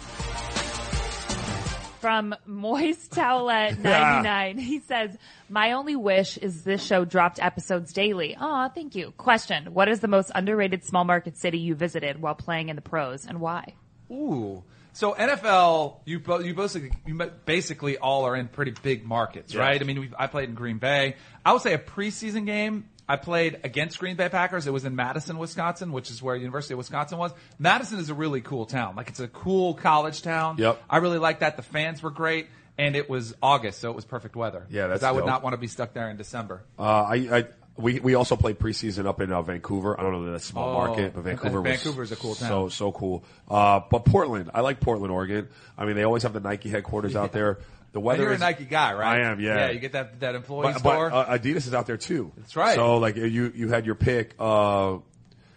From 2.01 2.35
Moist 2.47 3.11
Towelette 3.15 3.79
99, 3.83 4.59
he 4.59 4.81
says, 4.81 5.17
My 5.49 5.73
only 5.73 5.97
wish 5.97 6.37
is 6.37 6.63
this 6.65 6.85
show 6.85 7.05
dropped 7.05 7.39
episodes 7.41 7.93
daily. 7.93 8.37
Aw, 8.39 8.69
thank 8.69 8.95
you. 8.95 9.13
Question. 9.17 9.73
What 9.75 9.89
is 9.89 10.01
the 10.01 10.09
most 10.09 10.31
underrated 10.35 10.85
small 10.85 11.05
market 11.05 11.37
city 11.37 11.59
you 11.59 11.75
visited 11.75 12.21
while 12.21 12.35
playing 12.35 12.69
in 12.69 12.77
the 12.77 12.83
pros 12.83 13.27
and 13.27 13.41
why? 13.41 13.75
Ooh. 14.11 14.63
So 14.93 15.13
NFL, 15.13 15.97
you 16.07 16.21
bo- 16.21 16.39
you 16.39 16.55
basically 16.55 16.91
you 17.07 17.15
basically 17.45 17.99
all 17.99 18.25
are 18.25 18.35
in 18.35 18.49
pretty 18.49 18.73
big 18.83 19.05
markets, 19.05 19.53
Yes. 19.53 19.61
right? 19.61 19.81
I 19.81 19.85
mean, 19.85 20.01
we 20.01 20.11
I 20.19 20.27
played 20.27 20.49
in 20.49 20.55
Green 20.55 20.79
Bay. 20.79 21.17
I 21.45 21.53
would 21.53 21.61
say 21.61 21.75
a 21.75 21.79
preseason 21.79 22.47
game. 22.47 22.89
I 23.09 23.17
played 23.17 23.61
against 23.63 23.99
Green 23.99 24.17
Bay 24.17 24.29
Packers. 24.29 24.67
It 24.67 24.73
was 24.73 24.85
in 24.85 24.97
Madison, 24.97 25.39
Wisconsin, 25.39 25.93
which 25.93 26.11
is 26.11 26.23
where 26.23 26.35
University 26.35 26.75
of 26.75 26.79
Wisconsin 26.79 27.19
was. 27.19 27.33
Madison 27.59 27.99
is 28.01 28.11
a 28.11 28.15
really 28.15 28.41
cool 28.41 28.67
town. 28.67 28.97
Like 28.97 29.09
it's 29.09 29.21
a 29.21 29.29
cool 29.29 29.75
college 29.75 30.23
town. 30.23 30.57
Yep. 30.59 30.83
I 30.91 30.97
really 30.99 31.19
like 31.19 31.41
that. 31.41 31.57
The 31.57 31.63
fans 31.63 32.03
were 32.03 32.11
great, 32.11 32.49
and 32.79 32.97
it 32.97 33.09
was 33.09 33.35
August, 33.43 33.81
so 33.81 33.91
it 33.91 33.95
was 33.97 34.05
perfect 34.05 34.35
weather. 34.35 34.67
Yeah, 34.71 34.89
that's 34.89 35.03
I 35.05 35.13
would 35.13 35.21
dope. 35.21 35.29
not 35.29 35.43
want 35.45 35.55
to 35.55 35.59
be 35.59 35.69
stuck 35.69 35.93
there 35.93 36.11
in 36.11 36.17
December. 36.17 36.63
Uh, 36.79 36.83
I, 36.83 37.15
I, 37.15 37.45
we, 37.77 38.01
we 38.01 38.15
also 38.15 38.37
played 38.37 38.59
preseason 38.59 39.07
up 39.07 39.21
in 39.21 39.31
uh, 39.31 39.41
Vancouver. 39.43 39.99
I 39.99 40.03
don't 40.03 40.13
know 40.13 40.25
that 40.25 40.31
that's 40.33 40.45
a 40.45 40.49
small 40.49 40.71
Oh, 40.71 40.87
market, 40.87 41.15
but 41.15 41.23
Vancouver 41.23 41.61
was 41.61 41.71
Vancouver's 41.71 42.11
a 42.11 42.17
cool 42.17 42.35
town. 42.35 42.49
So, 42.49 42.69
so 42.71 42.91
cool. 42.93 43.23
Uh, 43.49 43.81
but 43.91 44.05
Portland, 44.05 44.51
I 44.55 44.63
like 44.63 44.81
Portland, 44.81 45.13
Oregon. 45.13 45.49
I 45.79 45.85
mean, 45.85 45.95
they 45.95 46.03
always 46.05 46.23
have 46.25 46.33
the 46.33 46.41
Nike 46.41 46.71
headquarters 46.71 47.15
out 47.15 47.33
there. 47.33 47.59
The 47.97 48.01
And 48.01 48.05
weather 48.05 48.23
you're 48.25 48.33
a 48.33 48.39
Nike 48.39 48.67
guy, 48.67 48.93
right? 48.93 49.23
I 49.23 49.31
am, 49.31 49.41
yeah. 49.41 49.55
Yeah, 49.55 49.71
you 49.71 49.79
get 49.79 49.93
that 49.93 50.21
that 50.21 50.35
employee 50.35 50.65
but, 50.65 50.81
store. 50.81 51.09
but 51.09 51.17
uh, 51.17 51.39
Adidas 51.39 51.67
is 51.67 51.73
out 51.73 51.87
there 51.87 51.97
too. 51.97 52.31
That's 52.37 52.55
right. 52.55 52.75
So 52.75 52.99
like 52.99 53.17
you, 53.17 53.51
you 53.57 53.69
had 53.71 53.87
your 53.87 53.95
pick, 53.95 54.35
uh, 54.39 54.99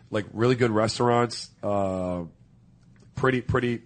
like 0.10 0.26
really 0.32 0.56
good 0.56 0.72
restaurants, 0.72 1.50
uh, 1.62 2.24
pretty, 3.16 3.42
pretty, 3.42 3.82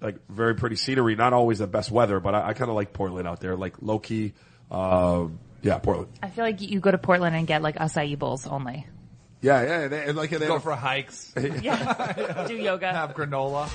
like 0.00 0.24
very 0.28 0.54
pretty 0.54 0.76
scenery. 0.76 1.16
Not 1.16 1.32
always 1.32 1.58
the 1.58 1.66
best 1.66 1.90
weather, 1.90 2.20
but 2.20 2.32
I, 2.32 2.50
I 2.50 2.52
kind 2.52 2.70
of 2.70 2.76
like 2.76 2.92
Portland 2.92 3.26
out 3.26 3.40
there, 3.40 3.56
like 3.56 3.82
low 3.82 3.98
key. 3.98 4.34
Uh, 4.70 5.26
yeah, 5.62 5.78
Portland. 5.78 6.12
I 6.22 6.30
feel 6.30 6.44
like 6.44 6.60
you 6.60 6.78
go 6.78 6.92
to 6.92 6.98
Portland 6.98 7.34
and 7.34 7.44
get 7.44 7.60
like 7.60 7.74
acai 7.74 8.16
bowls 8.16 8.46
only. 8.46 8.86
Yeah, 9.40 9.62
yeah. 9.62 9.88
They, 9.88 10.12
like 10.12 10.30
they 10.30 10.46
Go 10.46 10.60
for 10.60 10.76
hikes. 10.76 11.34
Yeah. 11.60 12.44
Do 12.48 12.54
yoga. 12.54 12.92
have 12.92 13.14
granola. 13.14 13.68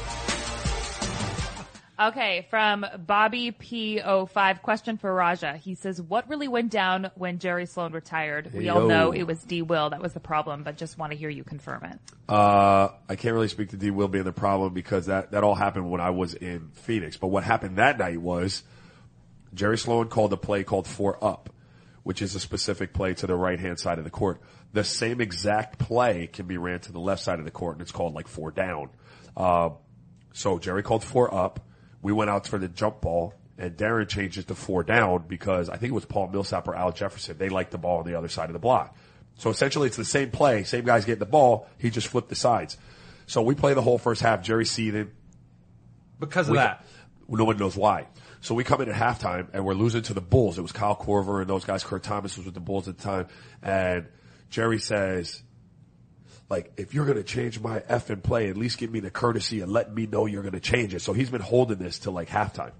Okay, 2.01 2.47
from 2.49 2.83
Bobby 3.05 3.51
P05, 3.51 4.63
question 4.63 4.97
for 4.97 5.13
Raja. 5.13 5.55
He 5.55 5.75
says, 5.75 6.01
what 6.01 6.27
really 6.27 6.47
went 6.47 6.71
down 6.71 7.11
when 7.13 7.37
Jerry 7.37 7.67
Sloan 7.67 7.93
retired? 7.93 8.51
We 8.53 8.69
all 8.69 8.81
Yo. 8.81 8.87
know 8.87 9.11
it 9.11 9.23
was 9.23 9.43
D. 9.43 9.61
Will 9.61 9.91
that 9.91 10.01
was 10.01 10.13
the 10.13 10.19
problem, 10.19 10.63
but 10.63 10.77
just 10.77 10.97
want 10.97 11.11
to 11.11 11.17
hear 11.17 11.29
you 11.29 11.43
confirm 11.43 11.83
it. 11.83 11.99
Uh, 12.27 12.89
I 13.07 13.15
can't 13.15 13.35
really 13.35 13.49
speak 13.49 13.69
to 13.69 13.77
D. 13.77 13.91
Will 13.91 14.07
being 14.07 14.23
the 14.23 14.31
problem 14.31 14.73
because 14.73 15.05
that, 15.05 15.31
that 15.31 15.43
all 15.43 15.53
happened 15.53 15.91
when 15.91 16.01
I 16.01 16.09
was 16.09 16.33
in 16.33 16.69
Phoenix. 16.73 17.17
But 17.17 17.27
what 17.27 17.43
happened 17.43 17.77
that 17.77 17.99
night 17.99 18.19
was 18.19 18.63
Jerry 19.53 19.77
Sloan 19.77 20.07
called 20.07 20.33
a 20.33 20.37
play 20.37 20.63
called 20.63 20.87
four 20.87 21.23
up, 21.23 21.51
which 22.01 22.23
is 22.23 22.33
a 22.33 22.39
specific 22.39 22.93
play 22.93 23.13
to 23.13 23.27
the 23.27 23.35
right 23.35 23.59
hand 23.59 23.79
side 23.79 23.99
of 23.99 24.05
the 24.05 24.09
court. 24.09 24.41
The 24.73 24.83
same 24.83 25.21
exact 25.21 25.77
play 25.77 26.25
can 26.25 26.47
be 26.47 26.57
ran 26.57 26.79
to 26.79 26.91
the 26.91 26.99
left 26.99 27.21
side 27.21 27.37
of 27.37 27.45
the 27.45 27.51
court 27.51 27.75
and 27.75 27.83
it's 27.83 27.91
called 27.91 28.15
like 28.15 28.27
four 28.27 28.49
down. 28.49 28.89
Uh, 29.37 29.69
so 30.33 30.57
Jerry 30.57 30.81
called 30.81 31.03
four 31.03 31.31
up. 31.31 31.59
We 32.01 32.11
went 32.13 32.29
out 32.29 32.47
for 32.47 32.57
the 32.57 32.67
jump 32.67 33.01
ball 33.01 33.33
and 33.57 33.77
Deron 33.77 34.07
changed 34.07 34.37
it 34.37 34.47
to 34.47 34.55
four 34.55 34.83
down 34.83 35.25
because 35.27 35.69
I 35.69 35.77
think 35.77 35.91
it 35.91 35.93
was 35.95 36.05
Paul 36.05 36.29
Millsap 36.29 36.67
or 36.67 36.75
Al 36.75 36.91
Jefferson. 36.91 37.37
They 37.37 37.49
liked 37.49 37.71
the 37.71 37.77
ball 37.77 37.99
on 37.99 38.05
the 38.05 38.15
other 38.15 38.27
side 38.29 38.49
of 38.49 38.53
the 38.53 38.59
block. 38.59 38.95
So 39.37 39.49
essentially 39.49 39.87
it's 39.87 39.97
the 39.97 40.05
same 40.05 40.31
play, 40.31 40.63
same 40.63 40.83
guys 40.85 41.05
getting 41.05 41.19
the 41.19 41.25
ball. 41.25 41.67
He 41.77 41.89
just 41.89 42.07
flipped 42.07 42.29
the 42.29 42.35
sides. 42.35 42.77
So 43.27 43.41
we 43.41 43.55
play 43.55 43.73
the 43.73 43.81
whole 43.81 43.97
first 43.97 44.21
half. 44.21 44.41
Jerry 44.41 44.65
seething. 44.65 45.11
Because 46.19 46.47
of 46.47 46.53
We- 46.53 46.57
that. 46.57 46.85
No 47.29 47.45
one 47.45 47.57
knows 47.57 47.77
why. 47.77 48.07
So 48.41 48.55
we 48.55 48.63
come 48.63 48.81
in 48.81 48.89
at 48.89 48.95
halftime 48.95 49.47
and 49.53 49.63
we're 49.63 49.73
losing 49.75 50.01
to 50.03 50.13
the 50.13 50.21
Bulls. 50.21 50.57
It 50.57 50.61
was 50.61 50.71
Kyle 50.71 50.95
Korver 50.95 51.39
and 51.41 51.49
those 51.49 51.63
guys. 51.63 51.83
Kurt 51.83 52.03
Thomas 52.03 52.35
was 52.35 52.45
with 52.45 52.55
the 52.55 52.59
Bulls 52.59 52.87
at 52.87 52.97
the 52.97 53.03
time. 53.03 53.27
And 53.61 54.07
Jerry 54.49 54.79
says, 54.79 55.41
like, 56.51 56.73
if 56.75 56.93
you're 56.93 57.05
going 57.05 57.17
to 57.17 57.23
change 57.23 57.61
my 57.61 57.81
F 57.87 58.09
and 58.09 58.21
play, 58.21 58.49
at 58.49 58.57
least 58.57 58.77
give 58.77 58.91
me 58.91 58.99
the 58.99 59.09
courtesy 59.09 59.61
and 59.61 59.71
let 59.71 59.95
me 59.95 60.05
know 60.05 60.25
you're 60.25 60.41
going 60.41 60.53
to 60.53 60.59
change 60.59 60.93
it. 60.93 61.01
So 61.01 61.13
he's 61.13 61.29
been 61.29 61.41
holding 61.41 61.77
this 61.77 61.97
till 61.97 62.11
like 62.11 62.27
halftime. 62.27 62.73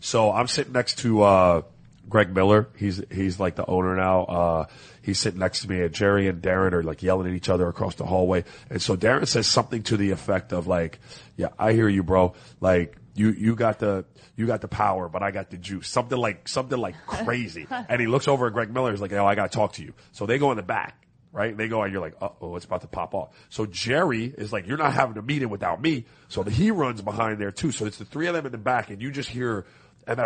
So 0.00 0.32
I'm 0.32 0.46
sitting 0.46 0.72
next 0.72 1.00
to, 1.00 1.22
uh, 1.22 1.62
Greg 2.08 2.34
Miller. 2.34 2.68
He's, 2.76 3.00
he's 3.12 3.38
like 3.38 3.56
the 3.56 3.66
owner 3.66 3.94
now. 3.94 4.24
Uh, 4.24 4.66
he's 5.02 5.18
sitting 5.18 5.38
next 5.38 5.60
to 5.60 5.68
me 5.68 5.82
and 5.82 5.92
Jerry 5.92 6.28
and 6.28 6.40
Deron 6.40 6.72
are 6.72 6.82
like 6.82 7.02
yelling 7.02 7.28
at 7.28 7.34
each 7.34 7.50
other 7.50 7.68
across 7.68 7.94
the 7.96 8.06
hallway. 8.06 8.44
And 8.70 8.80
so 8.80 8.96
Deron 8.96 9.28
says 9.28 9.46
something 9.46 9.82
to 9.84 9.98
the 9.98 10.12
effect 10.12 10.54
of 10.54 10.66
like, 10.66 10.98
yeah, 11.36 11.48
I 11.58 11.74
hear 11.74 11.90
you, 11.90 12.02
bro. 12.02 12.32
Like, 12.58 12.96
you, 13.14 13.32
you 13.32 13.54
got 13.54 13.80
the, 13.80 14.06
you 14.34 14.46
got 14.46 14.62
the 14.62 14.68
power, 14.68 15.10
but 15.10 15.22
I 15.22 15.30
got 15.30 15.50
the 15.50 15.58
juice. 15.58 15.88
Something 15.88 16.16
like, 16.16 16.48
something 16.48 16.78
like 16.78 16.94
crazy. 17.06 17.66
and 17.70 18.00
he 18.00 18.06
looks 18.06 18.28
over 18.28 18.46
at 18.46 18.54
Greg 18.54 18.72
Miller. 18.72 18.92
He's 18.92 19.00
like, 19.02 19.12
oh, 19.12 19.26
I 19.26 19.34
got 19.34 19.52
to 19.52 19.56
talk 19.56 19.74
to 19.74 19.82
you. 19.82 19.92
So 20.12 20.24
they 20.24 20.38
go 20.38 20.50
in 20.52 20.56
the 20.56 20.62
back 20.62 20.99
right? 21.32 21.56
They 21.56 21.68
go 21.68 21.82
and 21.82 21.92
you're 21.92 22.02
like, 22.02 22.14
oh, 22.20 22.56
it's 22.56 22.64
about 22.64 22.80
to 22.82 22.88
pop 22.88 23.14
off. 23.14 23.30
So 23.48 23.66
Jerry 23.66 24.24
is 24.24 24.52
like, 24.52 24.66
you're 24.66 24.78
not 24.78 24.92
having 24.92 25.16
a 25.16 25.22
meeting 25.22 25.48
without 25.48 25.80
me. 25.80 26.06
So 26.28 26.42
he 26.42 26.70
runs 26.70 27.02
behind 27.02 27.38
there 27.40 27.52
too. 27.52 27.72
So 27.72 27.86
it's 27.86 27.98
the 27.98 28.04
three 28.04 28.26
of 28.26 28.34
them 28.34 28.46
in 28.46 28.52
the 28.52 28.58
back 28.58 28.90
and 28.90 29.00
you 29.00 29.10
just 29.10 29.28
hear, 29.28 29.66
and 30.06 30.18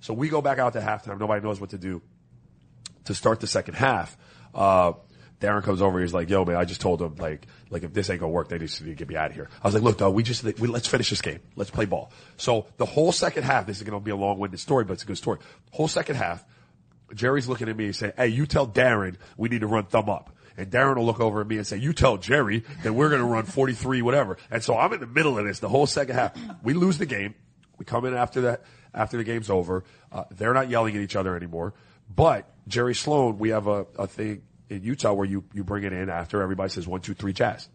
so 0.00 0.14
we 0.14 0.28
go 0.28 0.40
back 0.40 0.58
out 0.58 0.74
to 0.74 0.80
halftime. 0.80 1.18
Nobody 1.18 1.44
knows 1.44 1.60
what 1.60 1.70
to 1.70 1.78
do 1.78 2.02
to 3.04 3.14
start 3.14 3.40
the 3.40 3.46
second 3.46 3.74
half. 3.74 4.16
Uh, 4.54 4.92
Deron 5.40 5.64
comes 5.64 5.82
over. 5.82 6.00
He's 6.00 6.14
like, 6.14 6.30
"Yo, 6.30 6.44
man, 6.44 6.56
I 6.56 6.64
just 6.64 6.80
told 6.80 7.02
him 7.02 7.16
like, 7.16 7.48
like 7.68 7.82
if 7.82 7.92
this 7.92 8.08
ain't 8.10 8.20
gonna 8.20 8.30
work, 8.30 8.48
they 8.48 8.58
just 8.58 8.80
need 8.80 8.90
to 8.90 8.94
get 8.94 9.08
me 9.08 9.16
out 9.16 9.30
of 9.30 9.34
here." 9.34 9.48
I 9.60 9.66
was 9.66 9.74
like, 9.74 9.82
"Look, 9.82 10.14
we 10.14 10.22
just 10.22 10.44
we, 10.44 10.68
let's 10.68 10.86
finish 10.86 11.10
this 11.10 11.20
game. 11.20 11.40
Let's 11.56 11.70
play 11.70 11.84
ball." 11.84 12.12
So 12.36 12.66
the 12.76 12.86
whole 12.86 13.10
second 13.10 13.42
half, 13.42 13.66
this 13.66 13.78
is 13.78 13.82
gonna 13.82 13.98
be 13.98 14.12
a 14.12 14.16
long-winded 14.16 14.60
story, 14.60 14.84
but 14.84 14.94
it's 14.94 15.02
a 15.02 15.06
good 15.06 15.18
story. 15.18 15.40
Whole 15.72 15.88
second 15.88 16.14
half, 16.14 16.44
Jerry's 17.14 17.48
looking 17.48 17.68
at 17.68 17.76
me 17.76 17.86
and 17.86 17.96
saying, 17.96 18.12
"Hey, 18.16 18.28
you 18.28 18.46
tell 18.46 18.66
Deron 18.66 19.16
we 19.36 19.48
need 19.48 19.60
to 19.60 19.66
run 19.66 19.84
thumb 19.84 20.08
up." 20.08 20.34
And 20.56 20.70
Deron 20.70 20.96
will 20.96 21.06
look 21.06 21.20
over 21.20 21.40
at 21.40 21.46
me 21.46 21.56
and 21.56 21.66
say, 21.66 21.78
you 21.78 21.92
tell 21.92 22.18
Jerry 22.18 22.64
that 22.82 22.92
we're 22.92 23.08
going 23.08 23.20
to 23.20 23.26
run 23.26 23.44
43, 23.44 24.02
whatever. 24.02 24.36
And 24.50 24.62
so 24.62 24.76
I'm 24.76 24.92
in 24.92 25.00
the 25.00 25.06
middle 25.06 25.38
of 25.38 25.46
this 25.46 25.60
the 25.60 25.68
whole 25.68 25.86
second 25.86 26.14
half. 26.14 26.38
We 26.62 26.74
lose 26.74 26.98
the 26.98 27.06
game. 27.06 27.34
We 27.78 27.84
come 27.84 28.04
in 28.04 28.14
after 28.14 28.42
that, 28.42 28.62
after 28.94 29.16
the 29.16 29.24
game's 29.24 29.50
over. 29.50 29.84
Uh, 30.10 30.24
they're 30.30 30.54
not 30.54 30.68
yelling 30.68 30.94
at 30.96 31.02
each 31.02 31.16
other 31.16 31.36
anymore. 31.36 31.74
But 32.14 32.48
Jerry 32.68 32.94
Sloan, 32.94 33.38
we 33.38 33.50
have 33.50 33.66
a, 33.66 33.86
a 33.98 34.06
thing 34.06 34.42
in 34.68 34.82
Utah 34.82 35.12
where 35.12 35.26
you, 35.26 35.44
you 35.54 35.64
bring 35.64 35.84
it 35.84 35.92
in 35.92 36.10
after 36.10 36.42
everybody 36.42 36.70
says 36.70 36.86
one, 36.86 37.00
two, 37.00 37.14
three, 37.14 37.32
jazz. 37.32 37.68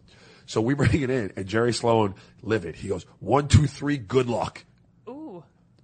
So 0.46 0.60
we 0.60 0.74
bring 0.74 1.02
it 1.02 1.10
in 1.10 1.32
and 1.36 1.46
Jerry 1.46 1.72
Sloan, 1.72 2.14
livid. 2.42 2.76
He 2.76 2.88
goes, 2.88 3.04
one, 3.18 3.48
two, 3.48 3.66
three, 3.66 3.96
good 3.98 4.28
luck. 4.28 4.64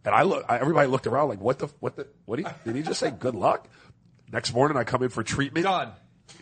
Ooh. 0.04 0.08
And 0.08 0.14
I 0.14 0.22
look, 0.22 0.44
I, 0.48 0.58
everybody 0.58 0.88
looked 0.88 1.06
around 1.06 1.28
like, 1.28 1.40
what 1.40 1.58
the, 1.58 1.68
what 1.80 1.96
the, 1.96 2.06
what 2.26 2.36
did 2.36 2.46
he, 2.46 2.52
did 2.64 2.76
he 2.76 2.82
just 2.82 3.00
say 3.00 3.10
good 3.10 3.34
luck? 3.34 3.68
Next 4.32 4.52
morning 4.52 4.76
I 4.76 4.84
come 4.84 5.02
in 5.02 5.08
for 5.08 5.22
treatment. 5.22 5.64
Done. 5.64 5.92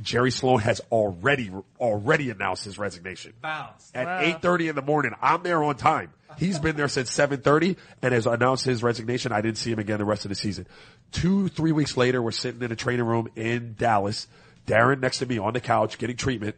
Jerry 0.00 0.30
Sloan 0.30 0.60
has 0.60 0.80
already, 0.92 1.50
already 1.78 2.30
announced 2.30 2.64
his 2.64 2.78
resignation. 2.78 3.34
Bounce. 3.42 3.90
At 3.94 4.06
Wow. 4.06 4.38
8.30 4.40 4.70
in 4.70 4.76
the 4.76 4.82
morning, 4.82 5.12
I'm 5.20 5.42
there 5.42 5.62
on 5.62 5.76
time. 5.76 6.12
He's 6.38 6.58
been 6.58 6.76
there 6.76 6.88
since 6.88 7.10
7.30 7.14 7.76
and 8.00 8.14
has 8.14 8.26
announced 8.26 8.64
his 8.64 8.82
resignation. 8.82 9.32
I 9.32 9.42
didn't 9.42 9.58
see 9.58 9.70
him 9.70 9.78
again 9.78 9.98
the 9.98 10.04
rest 10.06 10.24
of 10.24 10.30
the 10.30 10.34
season. 10.34 10.66
Two, 11.10 11.48
three 11.48 11.72
weeks 11.72 11.96
later, 11.96 12.22
we're 12.22 12.30
sitting 12.30 12.62
in 12.62 12.72
a 12.72 12.76
training 12.76 13.04
room 13.04 13.28
in 13.36 13.74
Dallas. 13.78 14.28
Deron 14.66 15.00
next 15.00 15.18
to 15.18 15.26
me 15.26 15.36
on 15.38 15.52
the 15.52 15.60
couch 15.60 15.98
getting 15.98 16.16
treatment. 16.16 16.56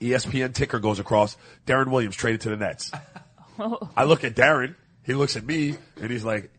ESPN 0.00 0.52
ticker 0.52 0.78
goes 0.78 0.98
across. 0.98 1.36
Deron 1.66 1.90
Williams 1.90 2.16
traded 2.16 2.42
to 2.42 2.50
the 2.50 2.56
Nets. 2.56 2.92
Oh. 3.58 3.88
I 3.96 4.04
look 4.04 4.22
at 4.22 4.34
Deron. 4.34 4.74
He 5.06 5.14
looks 5.14 5.36
at 5.36 5.44
me 5.44 5.76
and 6.00 6.10
he's 6.10 6.24
like, 6.24 6.50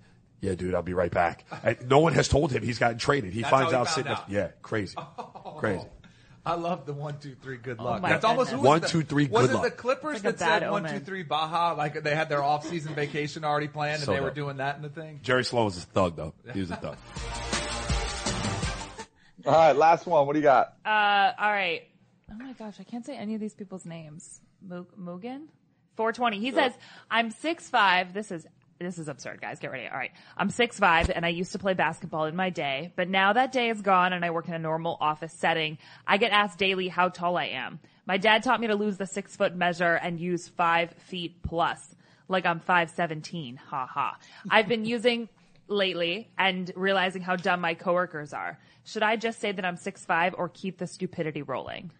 yeah, 0.41 0.55
dude, 0.55 0.73
I'll 0.73 0.81
be 0.81 0.93
right 0.93 1.11
back. 1.11 1.45
And 1.63 1.87
no 1.89 1.99
one 1.99 2.13
has 2.13 2.27
told 2.27 2.51
him 2.51 2.63
he's 2.63 2.79
gotten 2.79 2.97
traded. 2.97 3.33
He 3.33 3.41
That's 3.41 3.51
finds 3.51 3.65
how 3.73 3.77
he 3.79 3.81
out 3.81 3.85
found 3.87 3.95
sitting 3.95 4.11
out. 4.11 4.29
next, 4.29 4.31
yeah, 4.31 4.47
crazy. 4.61 4.95
Crazy. 5.57 5.85
I 6.45 6.53
love 6.53 6.85
the 6.85 6.93
one, 6.93 7.19
two, 7.19 7.35
three, 7.41 7.57
good 7.57 7.79
luck. 7.79 8.01
my 8.01 8.07
That's 8.09 8.23
almost 8.23 8.51
who 8.51 8.57
goodness. 8.57 8.63
was 8.63 8.67
One, 8.69 8.81
the- 8.81 8.87
two, 8.87 9.01
three, 9.03 9.27
Was 9.27 9.47
good 9.47 9.51
it 9.51 9.53
luck. 9.55 9.63
the 9.65 9.71
Clippers 9.71 10.13
like 10.23 10.23
that 10.23 10.39
said 10.39 10.59
bad 10.61 10.71
one, 10.71 10.83
two, 10.83 10.89
omen. 10.91 11.03
three, 11.03 11.23
Raja? 11.23 11.75
Like 11.77 12.01
they 12.03 12.15
had 12.15 12.29
their 12.29 12.41
off-season 12.41 12.93
vacation 12.95 13.43
already 13.43 13.67
planned, 13.67 14.01
So 14.03 14.11
and 14.13 14.17
they 14.17 14.23
were 14.23 14.29
dumb. 14.29 14.35
doing 14.35 14.57
that 14.57 14.77
in 14.77 14.81
the 14.83 14.89
thing. 14.89 15.19
Jerry 15.23 15.43
Sloan 15.43 15.65
was 15.65 15.77
a 15.77 15.81
thug 15.81 16.15
though. 16.15 16.33
He 16.53 16.61
was 16.61 16.71
a 16.71 16.75
thug. 16.77 16.95
All 19.45 19.53
right, 19.53 19.75
last 19.75 20.05
one. 20.05 20.25
What 20.27 20.33
do 20.33 20.39
you 20.39 20.43
got? 20.43 20.73
Uh, 20.85 21.31
all 21.39 21.51
right. 21.51 21.83
Oh 22.29 22.35
my 22.35 22.51
gosh, 22.53 22.75
I 22.79 22.83
can't 22.83 23.05
say 23.05 23.15
any 23.15 23.33
of 23.35 23.39
these 23.39 23.53
people's 23.53 23.85
names. 23.85 24.41
Mu- 24.61 24.85
Mugen? 24.99 25.43
420. 25.97 26.39
He 26.39 26.51
says, 26.51 26.71
I'm 27.11 27.31
6'5". 27.31 28.13
This 28.13 28.31
is, 28.31 28.47
this 28.79 28.99
is 28.99 29.07
absurd, 29.07 29.41
guys. 29.41 29.59
Get 29.59 29.71
ready. 29.71 29.87
All 29.87 29.97
right. 29.97 30.11
I'm 30.37 30.49
6'5", 30.49 31.11
and 31.13 31.25
I 31.25 31.29
used 31.29 31.51
to 31.53 31.59
play 31.59 31.73
basketball 31.73 32.25
in 32.25 32.35
my 32.35 32.49
day, 32.51 32.93
but 32.95 33.09
now 33.09 33.33
that 33.33 33.51
day 33.51 33.69
is 33.69 33.81
gone 33.81 34.13
and 34.13 34.23
I 34.23 34.29
work 34.29 34.47
in 34.47 34.53
a 34.53 34.59
normal 34.59 34.97
office 35.01 35.33
setting, 35.33 35.79
I 36.05 36.17
get 36.17 36.31
asked 36.31 36.59
daily 36.59 36.87
how 36.87 37.09
tall 37.09 37.35
I 37.37 37.45
am. 37.45 37.79
My 38.05 38.17
dad 38.17 38.43
taught 38.43 38.61
me 38.61 38.67
to 38.67 38.75
lose 38.75 38.97
the 38.97 39.07
six 39.07 39.35
foot 39.35 39.55
measure 39.55 39.95
and 39.95 40.19
use 40.19 40.47
five 40.47 40.91
feet 40.91 41.41
plus. 41.41 41.95
Like 42.29 42.45
I'm 42.45 42.59
5'17". 42.59 43.57
Ha 43.57 43.85
ha. 43.87 44.17
I've 44.49 44.67
been 44.67 44.85
using 44.85 45.27
lately 45.67 46.29
and 46.37 46.71
realizing 46.75 47.21
how 47.21 47.35
dumb 47.35 47.61
my 47.61 47.73
coworkers 47.73 48.31
are. 48.33 48.59
Should 48.85 49.03
I 49.03 49.15
just 49.17 49.39
say 49.39 49.51
that 49.51 49.65
I'm 49.65 49.77
6'5 49.77 50.35
or 50.37 50.47
keep 50.49 50.77
the 50.77 50.87
stupidity 50.87 51.41
rolling? 51.41 51.91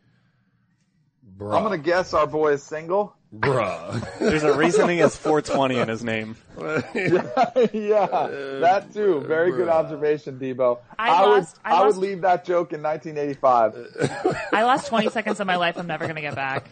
Bruh. 1.38 1.58
I'm 1.58 1.64
gonna 1.64 1.78
guess 1.78 2.14
our 2.14 2.28
boy 2.28 2.54
is 2.54 2.64
single. 2.64 3.17
Bruh. 3.36 4.20
There's 4.20 4.44
a 4.44 4.56
reason 4.58 4.88
he 4.88 5.00
has 5.00 5.18
420 5.18 5.78
in 5.80 5.88
his 5.90 6.04
name. 6.04 6.38
yeah, 6.58 8.28
that 8.62 8.88
too. 8.94 9.20
Very 9.22 9.52
good 9.52 9.68
observation, 9.68 10.40
Debo. 10.40 10.80
I 10.98 11.26
would, 11.26 11.30
lost- 11.38 11.60
I 11.66 11.72
I, 11.72 11.80
lost- 11.80 11.98
would 11.98 12.02
leave 12.08 12.22
that 12.22 12.46
joke 12.46 12.72
in 12.72 12.82
1985. 12.82 14.48
I 14.54 14.64
lost 14.64 14.88
20 14.88 15.10
seconds 15.10 15.40
of 15.40 15.48
my 15.48 15.58
life 15.58 15.78
I'm 15.78 15.88
never 15.88 16.06
going 16.06 16.16
to 16.16 16.22
get 16.22 16.36
back. 16.36 16.70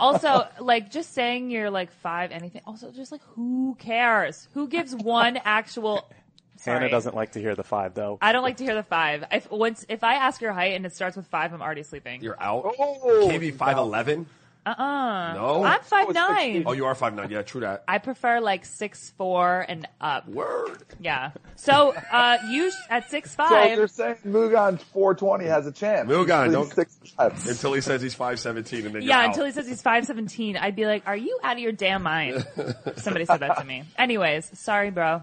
Also, 0.00 0.46
like 0.60 0.90
just 0.90 1.12
saying 1.12 1.50
you're 1.50 1.70
like 1.70 1.90
five, 1.90 2.32
anything. 2.32 2.62
Also, 2.66 2.90
just 2.90 3.12
like 3.12 3.22
who 3.34 3.76
cares? 3.78 4.48
Who 4.54 4.68
gives 4.68 4.94
one 4.94 5.38
actual? 5.44 6.08
Sorry. 6.56 6.78
Hannah 6.78 6.90
doesn't 6.90 7.14
like 7.14 7.32
to 7.32 7.40
hear 7.40 7.54
the 7.54 7.62
five 7.62 7.94
though. 7.94 8.18
I 8.20 8.32
don't 8.32 8.42
like 8.42 8.56
to 8.56 8.64
hear 8.64 8.74
the 8.74 8.82
five. 8.82 9.24
If 9.30 9.48
once 9.50 9.84
if 9.88 10.02
I 10.02 10.14
ask 10.14 10.40
your 10.40 10.52
height 10.52 10.74
and 10.74 10.84
it 10.86 10.92
starts 10.94 11.16
with 11.16 11.26
five, 11.26 11.52
I'm 11.52 11.62
already 11.62 11.84
sleeping. 11.84 12.20
You're 12.22 12.40
out. 12.42 12.64
Oh, 12.78 13.28
KB 13.30 13.54
five 13.54 13.76
eleven. 13.76 14.26
Uh 14.76 14.82
uh 14.82 15.32
No. 15.34 15.64
I'm 15.64 15.80
five 15.82 16.06
Oh, 16.06 16.10
it's 16.10 16.14
nine. 16.16 16.64
Oh, 16.66 16.72
you 16.72 16.86
are 16.86 16.94
five 16.94 17.14
nine. 17.14 17.30
Yeah, 17.30 17.42
true 17.42 17.60
that. 17.62 17.84
I 17.88 17.98
prefer 17.98 18.40
like 18.40 18.64
six 18.64 19.10
four 19.16 19.64
and 19.68 19.86
up. 20.00 20.28
Word. 20.28 20.82
Yeah. 21.00 21.30
So 21.56 21.94
uh, 22.12 22.38
you 22.50 22.70
sh- 22.70 22.74
at 22.90 23.08
six 23.10 23.30
So 23.30 23.36
five. 23.48 23.76
you're 23.76 23.88
saying 23.88 24.16
Mugan 24.26 24.80
420 24.80 25.44
has 25.46 25.66
a 25.66 25.72
chance? 25.72 26.08
Mugan, 26.08 26.52
don't- 26.52 26.72
six 26.72 26.96
five. 27.16 27.32
Until 27.48 27.72
he 27.72 27.80
says 27.80 28.02
he's 28.02 28.14
five 28.14 28.38
seventeen, 28.38 28.86
and 28.86 28.94
then 28.94 29.02
you're 29.02 29.10
Yeah, 29.10 29.20
out. 29.20 29.26
until 29.26 29.44
he 29.46 29.52
says 29.52 29.66
he's 29.66 29.82
5'17", 29.82 30.58
I'd 30.60 30.76
be 30.76 30.86
like, 30.86 31.02
are 31.06 31.16
you 31.16 31.38
out 31.42 31.52
of 31.54 31.58
your 31.58 31.72
damn 31.72 32.02
mind? 32.02 32.46
Somebody 32.96 33.24
said 33.24 33.38
that 33.40 33.58
to 33.58 33.64
me. 33.64 33.84
Anyways, 33.96 34.58
sorry, 34.58 34.90
bro. 34.90 35.22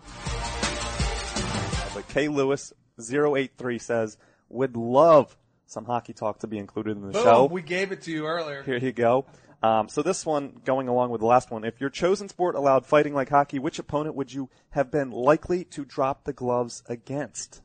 But 1.94 2.08
K 2.10 2.28
Lewis 2.28 2.74
083 3.00 3.80
says, 3.80 4.18
would 4.50 4.76
love 4.76 5.36
some 5.66 5.86
hockey 5.86 6.14
talk 6.14 6.40
to 6.40 6.48
be 6.48 6.58
included 6.58 6.98
in 6.98 7.02
the 7.02 7.12
Boom, 7.12 7.24
show. 7.24 7.46
we 7.46 7.62
gave 7.62 7.92
it 7.92 8.04
to 8.04 8.12
you 8.12 8.26
earlier. 8.26 8.64
Here 8.64 8.78
you 8.78 8.92
go. 8.92 9.26
Um, 9.64 9.90
so 9.90 10.04
this 10.04 10.26
one, 10.26 10.62
going 10.64 10.88
along 10.88 11.10
with 11.10 11.22
the 11.22 11.28
last 11.28 11.50
one, 11.50 11.64
if 11.64 11.82
your 11.82 11.90
chosen 11.90 12.30
sport 12.30 12.56
allowed 12.56 12.86
fighting 12.86 13.14
like 13.14 13.30
hockey, 13.30 13.58
which 13.58 13.80
opponent 13.80 14.16
would 14.16 14.32
you 14.32 14.50
have 14.72 14.92
been 14.92 15.10
likely 15.10 15.64
to 15.66 15.86
drop 15.86 16.26
the 16.26 16.34
gloves 16.34 16.84
against? 16.88 17.62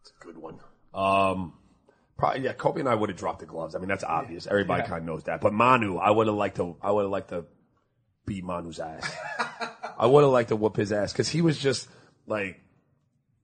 It's 0.00 0.12
a 0.18 0.24
good 0.24 0.38
one. 0.38 0.60
Um, 0.94 1.54
probably 2.16 2.42
yeah. 2.42 2.52
Kobe 2.54 2.80
and 2.80 2.88
I 2.88 2.94
would 2.94 3.10
have 3.10 3.18
dropped 3.18 3.40
the 3.40 3.46
gloves. 3.46 3.74
I 3.74 3.78
mean, 3.78 3.88
that's 3.88 4.04
obvious. 4.04 4.46
Everybody 4.46 4.82
kind 4.82 5.00
of 5.00 5.04
knows 5.04 5.24
that. 5.24 5.40
But 5.40 5.52
Manu, 5.52 5.98
I 5.98 6.10
would 6.10 6.26
have 6.26 6.36
liked 6.36 6.56
to. 6.56 6.76
I 6.80 6.90
would 6.90 7.02
have 7.02 7.10
liked 7.10 7.28
to 7.30 7.44
beat 8.24 8.44
Manu's 8.44 8.80
ass. 8.80 9.14
I 9.98 10.06
would 10.06 10.22
have 10.22 10.32
liked 10.32 10.48
to 10.48 10.56
whoop 10.56 10.76
his 10.76 10.90
ass 10.90 11.12
because 11.12 11.28
he 11.28 11.42
was 11.42 11.58
just 11.58 11.88
like 12.26 12.60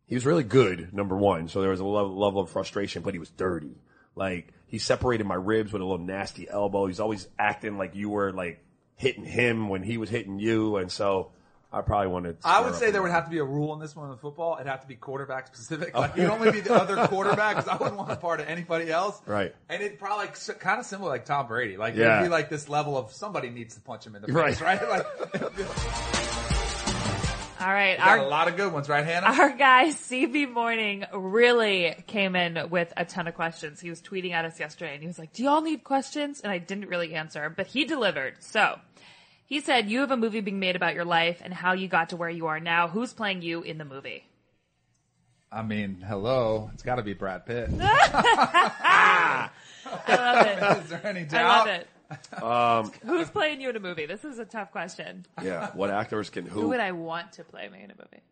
he 0.07 0.15
was 0.15 0.25
really 0.25 0.45
good. 0.45 0.95
Number 0.95 1.17
one, 1.17 1.49
so 1.49 1.61
there 1.61 1.71
was 1.71 1.81
a 1.81 1.85
level, 1.85 2.19
level 2.19 2.41
of 2.41 2.51
frustration, 2.51 3.03
but 3.03 3.13
he 3.13 3.21
was 3.21 3.31
dirty. 3.31 3.77
Like 4.19 4.53
he 4.67 4.79
separated 4.79 5.25
my 5.27 5.35
ribs 5.37 5.73
with 5.73 5.81
a 5.81 5.85
little 5.85 6.05
nasty 6.05 6.49
elbow. 6.49 6.87
He's 6.87 7.01
always 7.01 7.27
acting 7.39 7.79
like 7.79 7.95
you 7.95 8.11
were 8.11 8.33
like 8.33 8.63
hitting 8.97 9.25
him 9.25 9.69
when 9.69 9.83
he 9.83 9.97
was 9.97 10.11
hitting 10.11 10.39
you, 10.39 10.77
and 10.77 10.91
so 10.93 11.31
I 11.73 11.83
probably 11.83 12.09
wanted. 12.09 12.41
to 12.41 12.49
I 12.49 12.61
would 12.63 12.75
say 12.75 12.91
there 12.91 13.03
would 13.03 13.11
have 13.11 13.25
to 13.27 13.31
be 13.31 13.39
a 13.39 13.45
rule 13.45 13.73
in 13.75 13.81
this 13.81 13.95
one 13.95 14.11
in 14.11 14.17
football. 14.19 14.55
It'd 14.57 14.67
have 14.67 14.81
to 14.81 14.89
be 14.89 14.95
quarterback 14.97 15.49
specific. 15.55 15.91
Oh. 15.95 16.01
Like 16.01 16.17
you'd 16.17 16.31
only 16.31 16.51
be 16.51 16.61
the 16.61 16.75
other 16.75 17.07
quarterback 17.09 17.57
because 17.57 17.69
I 17.69 17.77
wouldn't 17.77 17.97
want 17.97 18.11
a 18.11 18.17
part 18.17 18.41
of 18.41 18.49
anybody 18.49 18.91
else. 18.91 19.21
Right. 19.27 19.55
And 19.69 19.83
it'd 19.83 19.99
probably 19.99 20.27
like, 20.27 20.59
kind 20.61 20.81
of 20.81 20.87
similar 20.87 21.11
like 21.11 21.25
Tom 21.27 21.47
Brady. 21.47 21.77
Like 21.77 21.95
Yeah. 21.95 22.17
it'd 22.19 22.29
be 22.31 22.33
like 22.33 22.49
this 22.51 22.69
level 22.69 22.97
of 22.99 23.13
somebody 23.13 23.51
needs 23.51 23.75
to 23.77 23.81
punch 23.83 24.07
him 24.07 24.17
in 24.17 24.23
the 24.23 24.33
face, 24.33 24.61
right? 24.61 24.81
Like 24.89 25.07
it'd 25.35 25.57
be- 25.57 25.65
All 27.61 27.67
right, 27.73 27.99
got 27.99 28.19
a 28.21 28.29
lot 28.29 28.47
of 28.49 28.57
good 28.57 28.73
ones, 28.73 28.89
right, 28.89 29.05
Hannah? 29.05 29.27
our 29.27 29.51
guy 29.57 29.89
CB 29.89 30.53
Morning 30.53 31.05
really 31.13 31.95
came 32.07 32.37
in 32.37 32.71
with 32.71 32.93
a 32.97 33.05
ton 33.05 33.27
of 33.27 33.35
questions. 33.35 33.81
He 33.81 33.91
was 33.91 34.01
tweeting 34.01 34.33
at 34.33 34.45
us 34.45 34.61
yesterday 34.61 34.93
and 34.95 35.01
he 35.03 35.07
was 35.09 35.19
like, 35.19 35.33
do 35.33 35.43
y'all 35.43 35.61
need 35.61 35.83
questions? 35.85 36.41
And 36.41 36.53
I 36.53 36.59
didn't 36.59 36.89
really 36.89 37.15
answer, 37.15 37.53
but 37.55 37.67
he 37.67 37.85
delivered. 37.85 38.35
So 38.41 38.79
He 39.47 39.61
said, 39.61 39.89
you 39.91 40.01
have 40.01 40.11
a 40.11 40.17
movie 40.17 40.41
being 40.41 40.61
made 40.61 40.77
about 40.77 40.95
your 40.95 41.05
life 41.05 41.41
and 41.43 41.53
how 41.53 41.73
you 41.73 41.89
got 41.89 42.11
to 42.11 42.17
where 42.17 42.31
you 42.31 42.47
are 42.47 42.61
now. 42.61 42.87
Who's 42.89 43.13
playing 43.13 43.43
you 43.43 43.63
in 43.63 43.79
the 43.79 43.85
movie? 43.85 44.25
I 45.51 45.63
mean, 45.63 46.05
hello. 46.07 46.71
It's 46.75 46.83
got 46.83 46.97
to 46.97 47.03
be 47.03 47.15
Brad 47.15 47.47
Pitt. 47.47 47.71
I 47.81 49.49
love 50.07 50.47
it. 50.47 50.83
Is 50.85 50.91
there 50.91 51.07
any 51.07 51.21
I 51.21 51.25
doubt? 51.25 51.67
love 51.67 51.67
it. 51.69 51.89
Um, 52.43 52.91
Who's 53.05 53.29
playing 53.31 53.61
you 53.61 53.71
in 53.71 53.77
a 53.77 53.81
movie? 53.81 54.07
This 54.07 54.25
is 54.25 54.39
a 54.39 54.45
tough 54.45 54.71
question. 54.73 55.27
yeah. 55.43 55.71
What 55.75 55.91
actors 55.91 56.31
can 56.31 56.47
Who 56.47 56.63
who? 56.63 56.69
would 56.69 56.81
I 56.81 56.93
want 56.93 57.33
to 57.33 57.45
play 57.45 57.69
me 57.69 57.79
in 57.83 57.91
a 57.91 57.95
movie? 57.95 58.23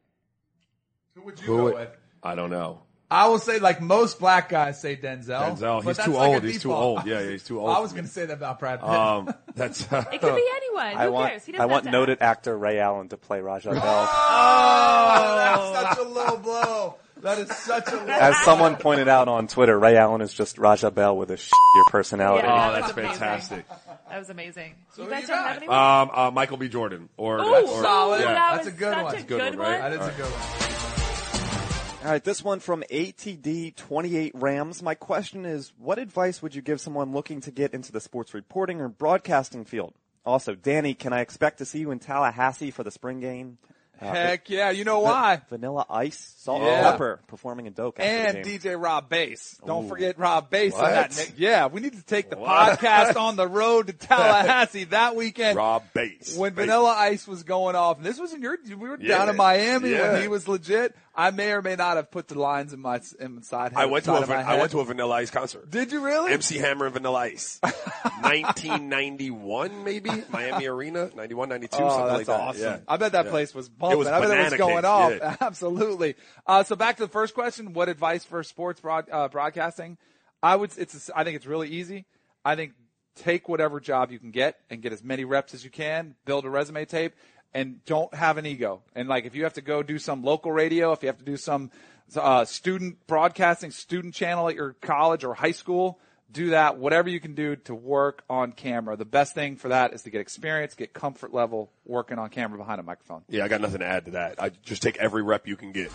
Who 1.14 1.22
would 1.22 1.40
you 1.40 1.46
Who 1.46 1.56
go 1.58 1.64
would- 1.64 1.74
with? 1.74 1.88
I 2.22 2.34
don't 2.34 2.50
know. 2.50 2.82
I 3.08 3.28
will 3.28 3.38
say, 3.38 3.60
like 3.60 3.80
most 3.80 4.18
black 4.18 4.48
guys 4.48 4.80
say 4.80 4.96
Denzel. 4.96 5.56
Denzel. 5.56 5.84
but 5.84 5.90
He's 5.90 5.96
that's 5.98 6.08
too 6.08 6.14
like 6.14 6.30
a 6.30 6.34
old. 6.34 6.42
He's 6.42 6.54
too 6.54 6.70
default. 6.70 6.98
old. 6.98 7.06
Yeah, 7.06 7.20
yeah, 7.20 7.30
he's 7.30 7.44
too 7.44 7.60
old. 7.60 7.70
I 7.70 7.78
was 7.78 7.90
for 7.92 7.96
going 7.98 8.06
to 8.06 8.12
say 8.12 8.26
that 8.26 8.32
about 8.32 8.58
Brad 8.58 8.80
Pitt. 8.80 8.88
Um, 8.88 9.32
that's. 9.54 9.82
It 9.82 9.88
could 9.88 10.34
be 10.34 10.48
anyone. 10.56 10.92
Who 10.92 10.98
I 10.98 11.08
want, 11.08 11.30
cares? 11.30 11.44
He 11.46 11.52
doesn't 11.52 11.60
I 11.60 11.62
have 11.62 11.70
want 11.70 11.84
to 11.84 11.90
noted 11.92 12.18
act. 12.20 12.22
actor 12.22 12.58
Ray 12.58 12.80
Allen 12.80 13.08
to 13.10 13.16
play 13.16 13.40
Raja 13.40 13.70
Bell. 13.70 13.80
oh, 13.80 15.72
that's 15.72 15.96
such 15.96 16.04
a 16.04 16.08
low 16.08 16.36
blow. 16.38 16.94
That 17.26 17.38
is 17.40 17.50
such 17.56 17.88
a 17.88 18.00
As 18.22 18.36
someone 18.44 18.76
pointed 18.76 19.08
out 19.08 19.26
on 19.26 19.48
Twitter, 19.48 19.76
Ray 19.76 19.96
Allen 19.96 20.20
is 20.20 20.32
just 20.32 20.58
Raja 20.58 20.92
Bell 20.92 21.16
with 21.16 21.32
a 21.32 21.36
shittier 21.36 21.86
personality. 21.88 22.46
Yeah. 22.46 22.68
Oh, 22.70 22.72
that's 22.72 22.92
fantastic. 22.92 23.66
That 24.08 24.18
was 24.20 24.30
amazing. 24.30 24.74
So 24.94 25.02
you 25.02 25.08
who 25.08 25.14
guys 25.14 25.22
you 25.22 25.28
don't 25.28 25.36
got? 25.38 25.48
have 25.54 25.56
any? 25.56 25.66
Um, 25.66 26.10
uh, 26.14 26.30
Michael 26.30 26.56
B. 26.56 26.68
Jordan 26.68 27.08
or, 27.16 27.40
Ooh, 27.40 27.66
or 27.66 27.82
solid. 27.82 28.20
Yeah. 28.20 28.26
that 28.32 28.52
That's 28.52 28.66
was 28.66 28.74
a 28.74 28.78
good 28.78 28.94
such 28.94 29.02
one. 29.02 29.14
a 29.14 29.18
a 29.18 29.22
good 29.22 29.26
good 29.26 29.58
one, 29.58 29.58
right? 29.58 29.80
one. 29.80 29.90
That 29.90 30.00
is 30.00 30.06
a 30.06 30.16
good 30.16 30.30
one. 30.30 32.06
All 32.06 32.12
right, 32.12 32.22
this 32.22 32.44
one 32.44 32.60
from 32.60 32.84
ATD28 32.92 34.30
Rams. 34.34 34.80
My 34.80 34.94
question 34.94 35.44
is, 35.44 35.72
what 35.78 35.98
advice 35.98 36.40
would 36.40 36.54
you 36.54 36.62
give 36.62 36.80
someone 36.80 37.10
looking 37.10 37.40
to 37.40 37.50
get 37.50 37.74
into 37.74 37.90
the 37.90 38.00
sports 38.00 38.34
reporting 38.34 38.80
or 38.80 38.88
broadcasting 38.88 39.64
field? 39.64 39.94
Also, 40.24 40.54
Danny, 40.54 40.94
can 40.94 41.12
I 41.12 41.22
expect 41.22 41.58
to 41.58 41.64
see 41.64 41.80
you 41.80 41.90
in 41.90 41.98
Tallahassee 41.98 42.70
for 42.70 42.84
the 42.84 42.92
spring 42.92 43.18
game? 43.18 43.58
Uh, 44.00 44.12
Heck 44.12 44.50
yeah, 44.50 44.70
you 44.70 44.84
know 44.84 45.00
why? 45.00 45.40
Vanilla 45.48 45.86
Ice, 45.88 46.34
Salt 46.38 46.62
Yeah. 46.62 46.68
and 46.68 46.82
Pepper 46.92 47.20
performing 47.28 47.66
in 47.66 47.72
Doak 47.72 47.96
And. 47.98 48.38
DJ 48.44 48.80
Rob 48.80 49.08
Bass. 49.08 49.58
Don't 49.66 49.86
Ooh. 49.86 49.88
forget 49.88 50.18
Rob 50.18 50.50
Bass 50.50 50.74
on 50.74 50.80
What? 50.82 50.90
that. 50.90 51.16
Nick. 51.16 51.32
Yeah, 51.38 51.66
we 51.68 51.80
need 51.80 51.94
to 51.94 52.02
take 52.02 52.28
the 52.28 52.36
What? 52.36 52.78
podcast 52.78 53.16
on 53.16 53.36
the 53.36 53.48
road 53.48 53.86
to 53.86 53.92
Tallahassee 54.26 54.84
that 54.84 55.16
weekend. 55.16 55.56
Rob 55.56 55.82
Bass. 55.94 56.36
When 56.36 56.52
Bass. 56.52 56.66
Vanilla 56.66 56.94
Ice 56.98 57.26
was 57.26 57.42
going 57.42 57.74
off, 57.74 57.96
and 57.96 58.04
this 58.06 58.18
was 58.18 58.34
in 58.34 58.42
your, 58.42 58.58
we 58.68 58.74
were 58.76 58.98
Yeah. 59.00 59.16
down 59.18 59.28
in 59.30 59.36
Miami 59.36 59.90
Yeah. 59.92 60.12
when 60.12 60.22
he 60.22 60.28
was 60.28 60.46
legit. 60.46 60.94
I 61.18 61.30
may 61.30 61.52
or 61.52 61.62
may 61.62 61.76
not 61.76 61.96
have 61.96 62.10
put 62.10 62.28
the 62.28 62.38
lines 62.38 62.74
in 62.74 62.80
my 62.80 63.00
inside. 63.18 63.72
I 63.74 63.86
went 63.86 64.04
to 64.04 64.12
a 64.12 64.20
I 64.26 64.58
went 64.58 64.70
to 64.72 64.80
a 64.80 64.84
Vanilla 64.84 65.14
Ice 65.14 65.30
concert. 65.30 65.70
Did 65.70 65.90
you 65.90 66.04
really? 66.04 66.32
MC 66.32 66.58
Hammer 66.58 66.84
and 66.84 66.92
Vanilla 66.94 67.20
Ice. 67.20 67.58
1991 68.20 69.84
maybe? 69.84 70.10
Miami 70.30 70.66
Arena? 70.66 71.10
91, 71.14 71.48
92, 71.48 71.76
Oh, 71.76 71.88
something 71.88 72.06
that's 72.06 72.16
like 72.18 72.26
that. 72.26 72.40
awesome. 72.40 72.62
Yeah. 72.62 72.78
I 72.88 72.96
bet 72.96 73.12
that 73.12 73.24
Yeah. 73.26 73.30
place 73.30 73.54
was 73.54 73.68
bumping. 73.68 73.98
was 73.98 74.08
I 74.08 74.20
bet 74.20 74.30
it 74.38 74.44
was 74.44 74.54
going 74.54 74.76
cake, 74.76 74.84
off. 74.84 75.12
yeah. 75.16 75.36
Absolutely. 75.40 76.14
Uh, 76.46 76.62
so 76.64 76.76
back 76.76 76.96
to 76.98 77.02
the 77.04 77.08
first 77.10 77.34
question: 77.34 77.72
What 77.72 77.88
advice 77.88 78.24
for 78.24 78.42
sports 78.42 78.80
broad, 78.80 79.06
uh, 79.10 79.28
broadcasting? 79.28 79.98
I 80.42 80.56
would. 80.56 80.76
It's. 80.76 81.10
I 81.14 81.24
think 81.24 81.36
it's 81.36 81.46
really 81.46 81.68
easy. 81.68 82.06
I 82.44 82.56
think 82.56 82.72
take 83.16 83.48
whatever 83.48 83.80
job 83.80 84.10
you 84.12 84.18
can 84.18 84.30
get 84.30 84.58
and 84.68 84.82
get 84.82 84.92
as 84.92 85.02
many 85.02 85.24
reps 85.24 85.54
as 85.54 85.64
you 85.64 85.70
can. 85.70 86.14
Build 86.26 86.44
a 86.44 86.50
resume 86.50 86.84
tape 86.84 87.14
and 87.56 87.82
don't 87.86 88.14
have 88.14 88.36
an 88.36 88.44
ego. 88.44 88.82
And 88.94 89.08
like 89.08 89.24
if 89.24 89.34
you 89.34 89.44
have 89.44 89.54
to 89.54 89.62
go 89.62 89.82
do 89.82 89.98
some 89.98 90.22
local 90.22 90.52
radio, 90.52 90.92
if 90.92 91.02
you 91.02 91.06
have 91.06 91.16
to 91.16 91.24
do 91.24 91.38
some 91.38 91.70
uh, 92.14 92.44
student 92.44 93.06
broadcasting, 93.06 93.70
student 93.70 94.14
channel 94.14 94.50
at 94.50 94.54
your 94.54 94.74
college 94.82 95.24
or 95.24 95.32
high 95.32 95.52
school, 95.52 95.98
do 96.30 96.50
that. 96.50 96.76
Whatever 96.76 97.08
you 97.08 97.18
can 97.18 97.34
do 97.34 97.56
to 97.56 97.74
work 97.74 98.24
on 98.28 98.52
camera. 98.52 98.94
The 98.96 99.06
best 99.06 99.34
thing 99.34 99.56
for 99.56 99.68
that 99.68 99.94
is 99.94 100.02
to 100.02 100.10
get 100.10 100.20
experience, 100.20 100.74
get 100.74 100.92
comfort 100.92 101.32
level 101.32 101.70
working 101.86 102.18
on 102.18 102.28
camera 102.28 102.58
behind 102.58 102.78
a 102.78 102.82
microphone. 102.82 103.22
Yeah, 103.30 103.46
I 103.46 103.48
got 103.48 103.62
nothing 103.62 103.80
to 103.80 103.86
add 103.86 104.04
to 104.04 104.10
that. 104.12 104.34
I 104.38 104.50
just 104.50 104.82
take 104.82 104.98
every 104.98 105.22
rep 105.22 105.46
you 105.46 105.56
can 105.56 105.72
get. 105.72 105.90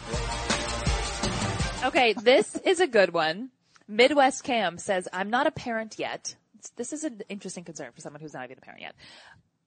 Okay, 1.84 2.14
this 2.14 2.56
is 2.56 2.80
a 2.80 2.88
good 2.88 3.14
one. 3.14 3.52
Midwest 3.88 4.44
Cam 4.44 4.80
says, 4.80 5.08
I'm 5.14 5.30
not 5.30 5.46
a 5.46 5.52
parent 5.52 6.00
yet. 6.00 6.36
This 6.76 6.92
is 6.92 7.04
an 7.04 7.22
interesting 7.30 7.64
concern 7.66 7.92
for 7.94 8.02
someone 8.02 8.22
who's 8.22 8.34
not 8.34 8.46
even 8.46 8.58
a 8.58 8.62
parent 8.62 8.82
yet. 8.82 8.96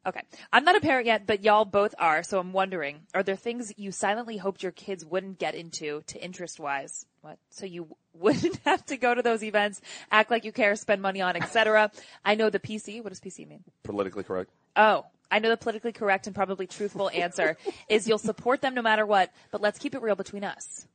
Okay. 0.07 0.21
I'm 0.53 0.65
not 0.65 0.77
a 0.77 0.81
parent 0.81 1.07
yet, 1.07 1.27
but 1.27 1.43
y'all 1.43 1.65
both 1.65 1.95
are, 1.99 2.23
so 2.23 2.39
I'm 2.39 2.53
wondering, 2.53 3.01
are 3.15 3.23
there 3.23 3.37
things 3.37 3.73
you 3.77 3.91
silently 3.91 4.37
hoped 4.37 4.63
your 4.63 4.73
kids 4.73 5.05
wouldn't 5.05 5.39
get 5.39 5.55
into 5.55 6.03
to 6.09 6.23
interest 6.23 6.61
wise? 6.61 7.07
What? 7.23 7.39
So 7.51 7.65
you 7.65 7.97
wouldn't 8.15 8.61
have 8.65 8.85
to 8.87 8.97
go 8.97 9.15
to 9.15 9.23
those 9.23 9.43
events, 9.43 9.81
act 10.11 10.31
like 10.31 10.45
you 10.45 10.53
care, 10.53 10.77
spend 10.77 11.01
money 11.01 11.21
on, 11.21 11.37
etc. 11.37 11.91
I 12.25 12.35
know 12.35 12.51
the 12.51 12.61
PC. 12.61 13.03
What 13.03 13.11
does 13.11 13.21
PC 13.21 13.49
mean? 13.49 13.65
Politically 13.83 14.25
correct. 14.25 14.51
Oh, 14.77 15.07
I 15.31 15.39
know 15.39 15.49
the 15.49 15.57
politically 15.57 15.93
correct 15.93 16.27
and 16.27 16.37
probably 16.37 16.67
truthful 16.67 17.11
answer 17.11 17.57
is 17.89 18.07
you'll 18.07 18.19
support 18.19 18.61
them 18.61 18.75
no 18.75 18.83
matter 18.83 19.07
what, 19.07 19.33
but 19.51 19.61
let's 19.61 19.79
keep 19.79 19.95
it 19.95 20.03
real 20.03 20.15
between 20.15 20.45
us. 20.45 20.87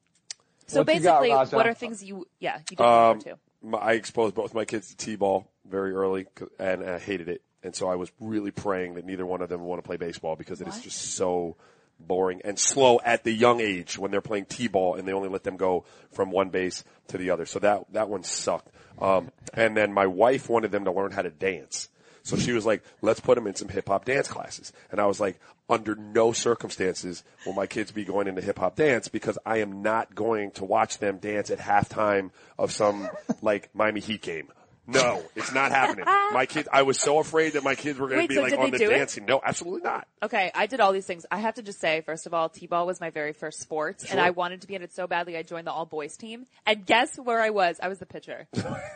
So 0.68 0.82
What 0.84 0.96
you 0.96 1.02
got, 1.02 1.22
basically, 1.22 1.58
what 1.58 1.68
are 1.68 1.74
things 1.74 2.04
you, 2.04 2.28
yeah, 2.40 2.60
you 2.70 2.78
didn't 2.78 2.86
um, 2.86 3.20
too. 3.20 3.34
my, 3.64 3.80
I 3.80 3.94
exposed 3.94 4.36
both 4.36 4.54
my 4.54 4.66
kids 4.66 4.90
to 4.90 4.98
t-ball 4.98 5.50
very 5.68 5.94
early 5.94 6.28
and 6.60 6.84
I 6.84 7.00
hated 7.00 7.28
it. 7.28 7.42
And 7.64 7.76
so 7.76 7.90
I 7.90 7.96
was 7.96 8.12
really 8.20 8.52
praying 8.52 8.96
that 8.96 9.06
neither 9.06 9.26
one 9.26 9.42
of 9.42 9.50
them 9.50 9.62
would 9.62 9.68
want 9.68 9.84
to 9.84 9.88
play 9.88 9.98
baseball 9.98 10.36
because 10.36 10.62
it 10.62 10.68
is 10.68 10.80
just 10.80 11.16
so 11.16 11.58
boring 12.00 12.42
and 12.46 12.58
slow 12.58 13.00
at 13.04 13.24
the 13.24 13.32
young 13.32 13.60
age 13.60 13.98
when 13.98 14.12
they're 14.12 14.22
playing 14.22 14.46
t-ball 14.46 14.96
and 14.96 15.08
they 15.08 15.12
only 15.12 15.28
let 15.30 15.44
them 15.44 15.58
go 15.58 15.84
from 16.12 16.32
one 16.32 16.50
base 16.50 16.84
to 17.10 17.18
the 17.18 17.32
other. 17.32 17.46
So 17.46 17.60
that 17.60 17.92
that 17.92 18.10
one 18.10 18.24
sucked. 18.24 18.72
Um, 19.02 19.32
and 19.54 19.76
then 19.76 19.94
my 19.94 20.08
wife 20.08 20.50
wanted 20.50 20.72
them 20.72 20.86
to 20.86 20.92
learn 20.92 21.12
how 21.12 21.22
to 21.22 21.30
dance. 21.30 21.90
So 22.24 22.38
she 22.38 22.52
was 22.52 22.66
like, 22.66 22.84
let's 23.02 23.20
put 23.20 23.36
them 23.36 23.48
in 23.48 23.56
some 23.56 23.70
hip 23.70 23.88
hop 23.88 24.06
dance 24.06 24.28
classes. 24.28 24.72
And 24.92 25.00
I 25.00 25.06
was 25.06 25.20
like, 25.20 25.40
under 25.70 25.96
no 25.96 26.32
circumstances 26.32 27.24
will 27.46 27.54
my 27.54 27.68
kids 27.68 27.92
be 27.92 28.06
going 28.06 28.28
into 28.28 28.42
hip 28.42 28.60
hop 28.60 28.76
dance 28.76 29.08
because 29.08 29.38
I 29.46 29.58
am 29.58 29.82
not 29.82 30.16
going 30.16 30.52
to 30.52 30.66
watch 30.66 30.98
them 30.98 31.18
dance 31.18 31.50
at 31.50 31.60
halftime 31.60 32.32
of 32.58 32.72
some 32.72 33.10
like 33.42 33.74
Miami 33.74 34.00
Heat 34.00 34.22
game. 34.22 34.50
No, 34.92 35.24
it's 35.36 35.54
not 35.54 35.72
happening. 35.72 36.06
My 36.06 36.46
kids, 36.46 36.68
I 36.72 36.84
was 36.84 37.00
so 37.00 37.20
afraid 37.20 37.54
that 37.54 37.64
my 37.64 37.76
kids 37.76 38.00
were 38.00 38.08
going 38.08 38.22
to 38.22 38.28
be 38.28 38.36
so 38.36 38.42
like 38.42 38.58
on 38.58 38.72
the 38.72 38.78
do 38.78 38.90
it? 38.90 38.98
dancing. 38.98 39.26
No, 39.26 39.40
absolutely 39.44 39.82
not. 39.82 40.08
Okay, 40.24 40.52
I 40.54 40.66
did 40.66 40.80
all 40.80 40.92
these 40.92 41.06
things. 41.06 41.26
I 41.32 41.38
have 41.38 41.56
to 41.56 41.62
just 41.64 41.80
say, 41.80 42.02
first 42.02 42.26
of 42.26 42.34
all, 42.34 42.50
T-ball 42.50 42.86
was 42.86 43.00
my 43.00 43.10
very 43.10 43.34
first 43.34 43.60
sport, 43.60 44.04
and 44.10 44.20
I 44.20 44.32
wanted 44.32 44.62
to 44.62 44.68
be 44.68 44.76
in 44.76 44.82
it 44.82 44.94
so 44.94 45.08
badly. 45.08 45.38
I 45.38 45.44
joined 45.44 45.68
the 45.68 45.72
all 45.72 45.86
boys 45.86 46.18
team, 46.18 46.46
and 46.66 46.86
guess 46.86 47.18
where 47.18 47.42
I 47.42 47.50
was? 47.50 47.80
I 47.82 47.88
was 47.88 48.00
the 48.00 48.06
pitcher. 48.06 48.48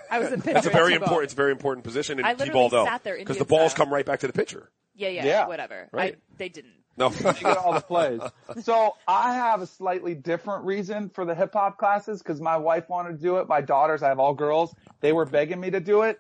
I 0.10 0.20
was 0.20 0.30
the 0.30 0.38
pitcher. 0.38 0.54
That's 0.54 0.66
a 0.68 0.70
in 0.70 0.76
very 0.76 0.92
T-ball. 0.94 1.04
important. 1.04 1.24
It's 1.26 1.34
a 1.34 1.38
very 1.38 1.52
important 1.52 1.84
position 1.84 2.20
in 2.20 2.26
I 2.26 2.34
literally 2.34 2.50
t-ball 2.50 2.70
though, 2.70 3.00
because 3.18 3.38
the 3.38 3.46
balls 3.46 3.72
style. 3.72 3.86
come 3.86 3.94
right 3.94 4.06
back 4.06 4.20
to 4.22 4.28
the 4.28 4.34
pitcher. 4.34 4.70
Yeah, 4.96 5.10
yeah, 5.10 5.26
Yeah. 5.26 5.48
whatever. 5.48 5.90
Right. 5.92 6.16
I, 6.16 6.18
they 6.38 6.50
didn't. 6.50 6.74
No, 6.96 7.10
you 7.10 7.34
get 7.34 7.58
all 7.58 7.74
the 7.74 7.82
plays. 7.82 8.22
So 8.64 8.96
I 9.08 9.34
have 9.34 9.62
a 9.62 9.66
slightly 9.68 10.14
different 10.14 10.66
reason 10.66 11.10
for 11.10 11.26
the 11.26 11.34
hip 11.34 11.54
hop 11.54 11.78
classes 11.80 12.20
because 12.22 12.40
my 12.40 12.58
wife 12.58 12.88
wanted 12.88 13.14
to 13.18 13.18
do 13.24 13.38
it. 13.38 13.48
My 13.48 13.62
daughters, 13.62 14.04
I 14.04 14.10
have 14.10 14.20
all 14.20 14.34
girls. 14.36 14.76
They 15.02 15.12
were 15.12 15.26
begging 15.26 15.60
me 15.60 15.72
to 15.72 15.80
do 15.80 16.04
it. 16.04 16.20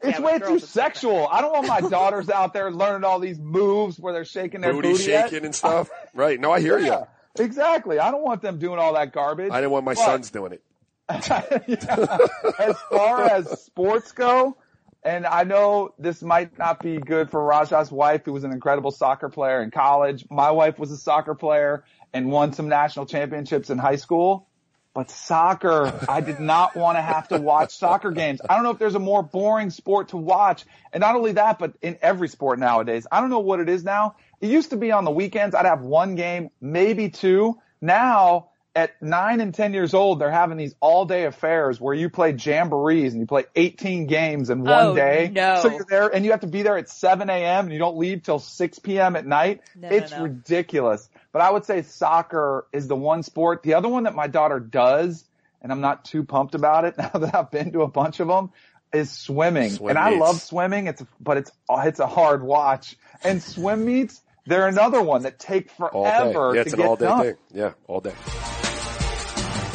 It's 0.00 0.18
Yeah, 0.18 0.24
way 0.24 0.38
too 0.38 0.60
sexual. 0.60 1.26
I 1.30 1.40
don't 1.42 1.52
want 1.52 1.66
my 1.66 1.80
daughters 1.88 2.30
out 2.30 2.52
there 2.54 2.70
learning 2.70 3.04
all 3.04 3.18
these 3.18 3.38
moves 3.38 3.98
where 3.98 4.12
they're 4.12 4.24
shaking 4.24 4.60
their 4.62 4.72
booty 4.72 4.92
booty, 4.92 5.12
at. 5.14 5.28
shaking 5.30 5.44
and 5.44 5.54
stuff. 5.54 5.90
right? 6.14 6.38
No, 6.40 6.52
I 6.52 6.60
hear 6.60 6.78
Yeah, 6.78 7.04
you. 7.36 7.44
exactly. 7.44 7.98
I 7.98 8.10
don't 8.10 8.22
want 8.22 8.40
them 8.40 8.58
doing 8.58 8.78
all 8.78 8.94
that 8.94 9.12
garbage. 9.12 9.50
I 9.52 9.56
didn't 9.60 9.72
want 9.72 9.84
my 9.84 9.94
But- 9.94 10.04
sons 10.04 10.30
doing 10.30 10.52
it. 10.52 10.62
as 11.08 12.76
far 12.90 13.24
as 13.24 13.62
sports 13.62 14.12
go, 14.12 14.56
and 15.02 15.26
I 15.26 15.44
know 15.44 15.94
this 15.98 16.22
might 16.22 16.58
not 16.58 16.80
be 16.80 16.98
good 16.98 17.30
for 17.30 17.42
Raja's 17.42 17.90
wife, 17.90 18.22
who 18.24 18.32
was 18.32 18.44
an 18.44 18.52
incredible 18.52 18.90
soccer 18.90 19.28
player 19.28 19.62
in 19.62 19.70
college. 19.70 20.24
My 20.30 20.50
wife 20.50 20.78
was 20.78 20.90
a 20.90 20.96
soccer 20.96 21.34
player 21.34 21.84
and 22.12 22.30
won 22.30 22.52
some 22.52 22.68
national 22.68 23.06
championships 23.06 23.70
in 23.70 23.78
high 23.78 23.96
school. 23.96 24.48
But 24.94 25.10
soccer, 25.10 25.92
I 26.08 26.20
did 26.20 26.40
not 26.40 26.74
want 26.74 26.98
to 26.98 27.02
have 27.02 27.28
to 27.28 27.38
watch 27.38 27.76
soccer 27.76 28.10
games. 28.10 28.40
I 28.48 28.56
don't 28.56 28.64
know 28.64 28.70
if 28.70 28.78
there's 28.78 28.96
a 28.96 28.98
more 28.98 29.22
boring 29.22 29.70
sport 29.70 30.08
to 30.08 30.16
watch. 30.16 30.64
And 30.92 31.00
not 31.00 31.14
only 31.14 31.32
that, 31.32 31.60
but 31.60 31.74
in 31.80 31.98
every 32.02 32.26
sport 32.26 32.58
nowadays, 32.58 33.06
I 33.12 33.20
don't 33.20 33.30
know 33.30 33.38
what 33.38 33.60
it 33.60 33.68
is 33.68 33.84
now. 33.84 34.16
It 34.40 34.50
used 34.50 34.70
to 34.70 34.76
be 34.76 34.90
on 34.90 35.04
the 35.04 35.12
weekends, 35.12 35.54
I'd 35.54 35.66
have 35.66 35.82
one 35.82 36.16
game, 36.16 36.50
maybe 36.60 37.10
two. 37.10 37.58
Now, 37.80 38.48
at 38.78 39.02
nine 39.02 39.40
and 39.40 39.52
10 39.52 39.74
years 39.74 39.92
old, 39.92 40.20
they're 40.20 40.30
having 40.30 40.56
these 40.56 40.76
all 40.78 41.04
day 41.04 41.24
affairs 41.24 41.80
where 41.80 41.94
you 41.94 42.08
play 42.08 42.32
jamborees 42.32 43.10
and 43.12 43.20
you 43.20 43.26
play 43.26 43.44
18 43.56 44.06
games 44.06 44.50
in 44.50 44.62
one 44.62 44.86
Oh, 44.86 44.94
day. 44.94 45.30
no. 45.34 45.60
So 45.62 45.68
you're 45.72 45.86
there 45.90 46.06
and 46.14 46.24
you 46.24 46.30
have 46.30 46.40
to 46.42 46.46
be 46.46 46.62
there 46.62 46.78
at 46.78 46.88
7 46.88 47.28
a.m. 47.28 47.64
and 47.64 47.72
you 47.72 47.80
don't 47.80 47.96
leave 47.98 48.22
till 48.22 48.38
6 48.38 48.78
p.m. 48.78 49.16
at 49.16 49.26
night. 49.26 49.62
No, 49.74 49.88
no, 49.88 49.96
it's 49.96 50.12
no. 50.12 50.22
ridiculous. 50.22 51.08
But 51.32 51.42
I 51.42 51.50
would 51.50 51.64
say 51.64 51.82
soccer 51.82 52.66
is 52.72 52.86
the 52.86 52.94
one 52.94 53.24
sport. 53.24 53.64
The 53.64 53.74
other 53.74 53.88
one 53.88 54.04
that 54.04 54.14
my 54.14 54.28
daughter 54.28 54.60
does, 54.60 55.24
and 55.60 55.72
I'm 55.72 55.80
not 55.80 56.04
too 56.04 56.22
pumped 56.22 56.54
about 56.54 56.84
it 56.84 56.96
now 56.98 57.08
that 57.10 57.34
I've 57.34 57.50
been 57.50 57.72
to 57.72 57.82
a 57.82 57.88
bunch 57.88 58.20
of 58.20 58.28
them, 58.28 58.50
is 58.92 59.10
swimming. 59.10 59.70
Swim 59.70 59.90
and 59.90 59.98
I 59.98 60.10
love 60.10 60.40
swimming. 60.40 60.86
It's, 60.86 61.02
but 61.18 61.36
it's, 61.36 61.50
it's 61.68 61.98
a 61.98 62.06
hard 62.06 62.44
watch. 62.44 62.96
And 63.24 63.42
swim 63.42 63.84
meets, 63.84 64.22
they're 64.46 64.68
another 64.68 65.02
one 65.02 65.24
that 65.24 65.40
take 65.40 65.68
All 65.80 66.04
day. 66.04 66.10
forever 66.10 66.54
Yeah, 66.54 66.62
to 66.62 66.70
an 66.70 66.76
get 66.76 66.86
all 66.86 66.96
day 66.96 67.04
done. 67.04 67.22
thing. 67.24 67.34
Yeah, 67.52 67.72
all 67.88 68.00
day. 68.00 68.12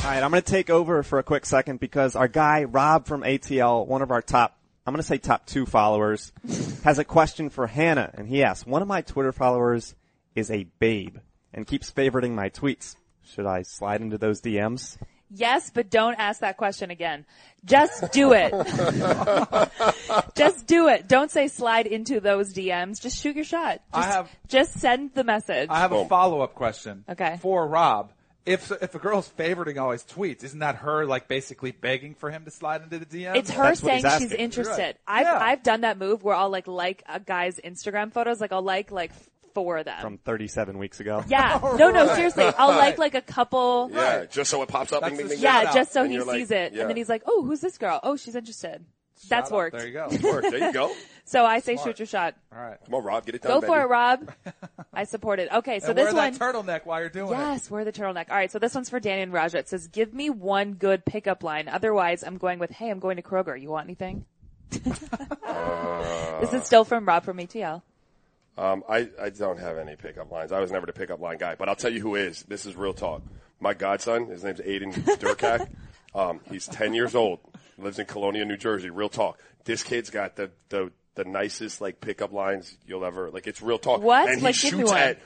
All 0.04 0.10
right, 0.10 0.22
I'm 0.22 0.32
going 0.32 0.44
to 0.44 0.52
take 0.52 0.70
over 0.70 1.02
for 1.02 1.18
a 1.20 1.24
quick 1.24 1.46
second 1.46 1.80
because 1.80 2.18
our 2.18 2.28
guy 2.28 2.66
Rob 2.66 3.06
from 3.06 3.22
ATL, 3.24 3.88
one 3.88 4.02
of 4.02 4.12
our 4.12 4.22
top 4.22 4.58
I'm 4.86 4.94
going 4.94 5.02
to 5.02 5.08
say 5.08 5.18
top 5.18 5.46
two 5.46 5.66
followers, 5.66 6.34
has 6.84 7.00
a 7.00 7.06
question 7.06 7.50
for 7.50 7.68
Hannah, 7.68 8.12
and 8.16 8.28
he 8.28 8.44
asks, 8.44 8.68
one 8.68 8.82
of 8.82 8.88
my 8.90 9.02
Twitter 9.02 9.32
followers 9.32 9.96
is 10.36 10.52
a 10.52 10.66
babe 10.80 11.20
and 11.54 11.66
keeps 11.66 11.90
favoriting 11.90 12.32
my 12.32 12.50
tweets. 12.50 12.98
Should 13.24 13.46
I 13.46 13.62
slide 13.62 14.02
into 14.02 14.18
those 14.18 14.42
DMs? 14.42 14.98
Yes, 15.32 15.72
but 15.74 15.90
don't 15.90 16.16
ask 16.20 16.42
that 16.42 16.58
question 16.58 16.92
again. 16.92 17.26
Just 17.64 18.12
do 18.12 18.34
it. 18.34 18.52
just 20.36 20.68
do 20.68 20.90
it. 20.90 21.08
Don't 21.08 21.32
say 21.32 21.48
slide 21.48 21.88
into 21.88 22.20
those 22.20 22.54
DMs. 22.54 23.02
Just 23.02 23.22
shoot 23.22 23.38
your 23.38 23.46
shot. 23.46 23.82
Just, 23.96 24.08
I 24.10 24.12
have- 24.12 24.30
just 24.50 24.74
send 24.74 25.14
the 25.14 25.24
message. 25.24 25.70
I 25.72 25.80
have 25.80 25.94
a 25.94 26.06
follow 26.06 26.42
up 26.42 26.56
question. 26.56 27.06
Okay. 27.08 27.38
For 27.42 27.66
Rob. 27.66 28.12
If 28.46 28.72
if 28.82 28.94
a 28.94 29.00
girl's 29.00 29.30
favoriting 29.38 29.82
all 29.82 29.92
his 29.92 30.04
tweets, 30.04 30.44
isn't 30.44 30.60
that 30.60 30.76
her 30.78 31.06
like 31.06 31.28
basically 31.28 31.72
begging 31.72 32.14
for 32.14 32.30
him 32.30 32.44
to 32.46 32.52
slide 32.52 32.82
into 32.84 33.00
the 33.00 33.06
DM? 33.06 33.36
It's 33.36 33.50
her 33.52 33.64
That's 33.76 33.80
saying 33.80 34.04
she's 34.20 34.34
interested. 34.34 34.78
Right. 34.78 34.96
I've 35.08 35.26
Yeah. 35.26 35.40
I've 35.40 35.64
done 35.64 35.82
that 35.82 35.98
move 35.98 36.24
where 36.24 36.36
I'll 36.36 36.50
like 36.50 36.68
like 36.68 37.04
a 37.08 37.20
guy's 37.22 37.58
Instagram 37.58 38.12
photos. 38.12 38.42
Like 38.42 38.52
I'll 38.52 38.62
like 38.62 38.92
like 38.92 39.12
four 39.54 39.78
of 39.78 39.86
them. 39.86 40.02
From 40.02 40.18
37 40.18 40.78
weeks 40.78 41.00
ago. 41.00 41.24
yeah. 41.28 41.60
No, 41.78 41.90
no, 41.92 42.06
Right. 42.08 42.16
seriously. 42.16 42.44
I'll 42.44 42.72
Right. 42.72 42.98
like 42.98 42.98
like 42.98 43.16
a 43.16 43.22
couple. 43.22 43.90
Yeah, 43.94 44.26
just 44.26 44.50
so 44.52 44.62
it 44.62 44.68
pops 44.68 44.92
up. 44.92 45.02
That's 45.02 45.12
Ding, 45.18 45.28
ding, 45.28 45.36
ding. 45.38 45.40
Yeah, 45.44 45.66
out. 45.68 45.74
just 45.74 45.94
so 45.94 46.02
And 46.02 46.10
he 46.12 46.18
you're 46.18 46.26
like, 46.26 46.40
sees 46.40 46.52
it, 46.52 46.74
yeah. 46.74 46.82
and 46.82 46.90
then 46.90 46.98
he's 46.98 47.08
like, 47.10 47.24
"Oh, 47.26 47.44
who's 47.46 47.62
this 47.62 47.78
girl? 47.78 48.00
Oh, 48.04 48.16
she's 48.18 48.36
interested." 48.36 48.84
That's 49.30 49.48
Shout 49.50 49.54
out. 49.54 49.56
worked. 49.56 49.78
There 49.78 49.88
you 49.88 49.94
go. 49.94 50.10
Work. 50.32 50.44
There 50.50 50.58
you 50.58 50.74
go. 50.74 50.92
So 51.26 51.46
I 51.46 51.60
say, 51.60 51.76
Smart. 51.78 51.88
shoot 51.92 52.00
your 52.00 52.06
shot. 52.06 52.36
All 52.54 52.62
right. 52.62 52.78
Come 52.84 52.96
on, 52.96 53.04
Rob, 53.06 53.26
get 53.26 53.36
it 53.36 53.42
done. 53.42 53.54
Go 53.54 53.62
baby. 53.62 53.72
for 53.72 53.82
it, 53.82 53.86
Rob. 53.86 54.30
I 54.94 55.06
support 55.06 55.40
it. 55.40 55.50
Okay, 55.52 55.80
so 55.80 55.90
and 55.90 55.98
this 55.98 56.14
wear 56.14 56.14
one. 56.14 56.34
that 56.34 56.40
turtleneck 56.40 56.86
while 56.86 57.00
you're 57.00 57.10
doing 57.10 57.34
it. 57.34 57.38
Yes, 57.38 57.70
wear 57.70 57.84
the 57.84 57.92
turtleneck. 57.92 58.30
All 58.30 58.36
right, 58.36 58.52
so 58.52 58.60
this 58.60 58.76
one's 58.76 58.90
for 58.90 59.00
Danny 59.00 59.22
and 59.22 59.34
Raja. 59.34 59.58
It 59.58 59.70
says, 59.70 59.88
"Give 59.88 60.14
me 60.14 60.30
one 60.30 60.74
good 60.74 61.06
pickup 61.06 61.44
line. 61.44 61.68
Otherwise, 61.68 62.24
I'm 62.24 62.38
going 62.38 62.60
with, 62.60 62.72
hey, 62.72 62.90
I'm 62.90 63.00
going 63.00 63.18
to 63.18 63.24
Kroger. 63.24 63.60
You 63.60 63.70
want 63.70 63.86
anything?" 63.86 64.26
this 64.70 66.54
is 66.54 66.64
still 66.64 66.84
from 66.84 67.06
Rob 67.06 67.24
from 67.24 67.38
ATL. 67.38 67.82
Um, 68.58 68.84
I, 68.88 69.10
I 69.22 69.30
don't 69.30 69.60
have 69.60 69.78
any 69.78 69.96
pickup 69.96 70.32
lines. 70.32 70.52
I 70.52 70.60
was 70.60 70.72
never 70.72 70.86
the 70.86 70.94
pickup 70.94 71.20
line 71.20 71.38
guy, 71.38 71.56
but 71.56 71.70
I'll 71.70 71.76
tell 71.76 71.92
you 71.92 72.02
who 72.02 72.16
is. 72.16 72.44
This 72.44 72.66
is 72.66 72.76
real 72.76 72.94
talk. 72.94 73.24
My 73.60 73.74
godson, 73.74 74.28
his 74.28 74.44
name's 74.44 74.60
Aiden 74.60 74.94
Durkak. 74.94 75.68
um, 76.16 76.40
he's 76.50 76.68
10 76.68 76.94
years 76.94 77.16
old, 77.16 77.40
lives 77.78 77.98
in 77.98 78.06
Colonia, 78.06 78.46
New 78.46 78.58
Jersey. 78.58 78.90
Real 78.90 79.10
talk. 79.10 79.40
This 79.64 79.84
kid's 79.84 80.10
got 80.10 80.36
the, 80.36 80.52
the, 80.70 80.92
the 81.16 81.24
nicest, 81.26 81.82
like, 81.82 82.02
pickup 82.02 82.32
lines 82.34 82.76
you'll 82.88 83.06
ever, 83.06 83.30
like, 83.32 83.48
it's 83.48 83.62
real 83.62 83.78
talk. 83.78 84.02
What? 84.02 84.28
And 84.30 84.40
he 84.40 84.44
Like, 84.44 84.56
give 84.60 84.74
me 84.74 84.80
shoots 84.80 84.92
one. 84.92 85.00
at, 85.02 85.20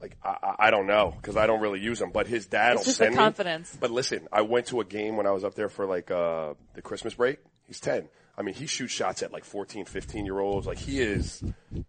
like, 0.00 0.16
I, 0.22 0.54
I- 0.58 0.70
don't 0.70 0.86
know, 0.86 1.14
cause 1.22 1.36
I 1.36 1.46
don't 1.46 1.60
really 1.60 1.80
use 1.80 1.98
them, 1.98 2.10
but 2.12 2.26
his 2.26 2.46
dad 2.46 2.76
will 2.76 2.84
send 2.84 3.16
confidence. 3.16 3.72
me. 3.74 3.78
But 3.80 3.90
listen, 3.90 4.28
I 4.32 4.42
went 4.42 4.66
to 4.66 4.80
a 4.80 4.84
game 4.84 5.16
when 5.16 5.26
I 5.26 5.30
was 5.32 5.44
up 5.44 5.54
there 5.54 5.68
for, 5.68 5.86
like, 5.86 6.10
uh, 6.10 6.54
the 6.74 6.82
Christmas 6.82 7.14
break. 7.14 7.38
He's 7.66 7.80
10. 7.80 8.08
I 8.36 8.42
mean, 8.42 8.54
he 8.54 8.66
shoots 8.66 8.92
shots 8.92 9.22
at 9.22 9.32
like 9.32 9.44
14, 9.44 9.84
15 9.84 10.24
year 10.24 10.38
olds. 10.40 10.66
Like 10.66 10.78
he 10.78 11.00
is, 11.00 11.42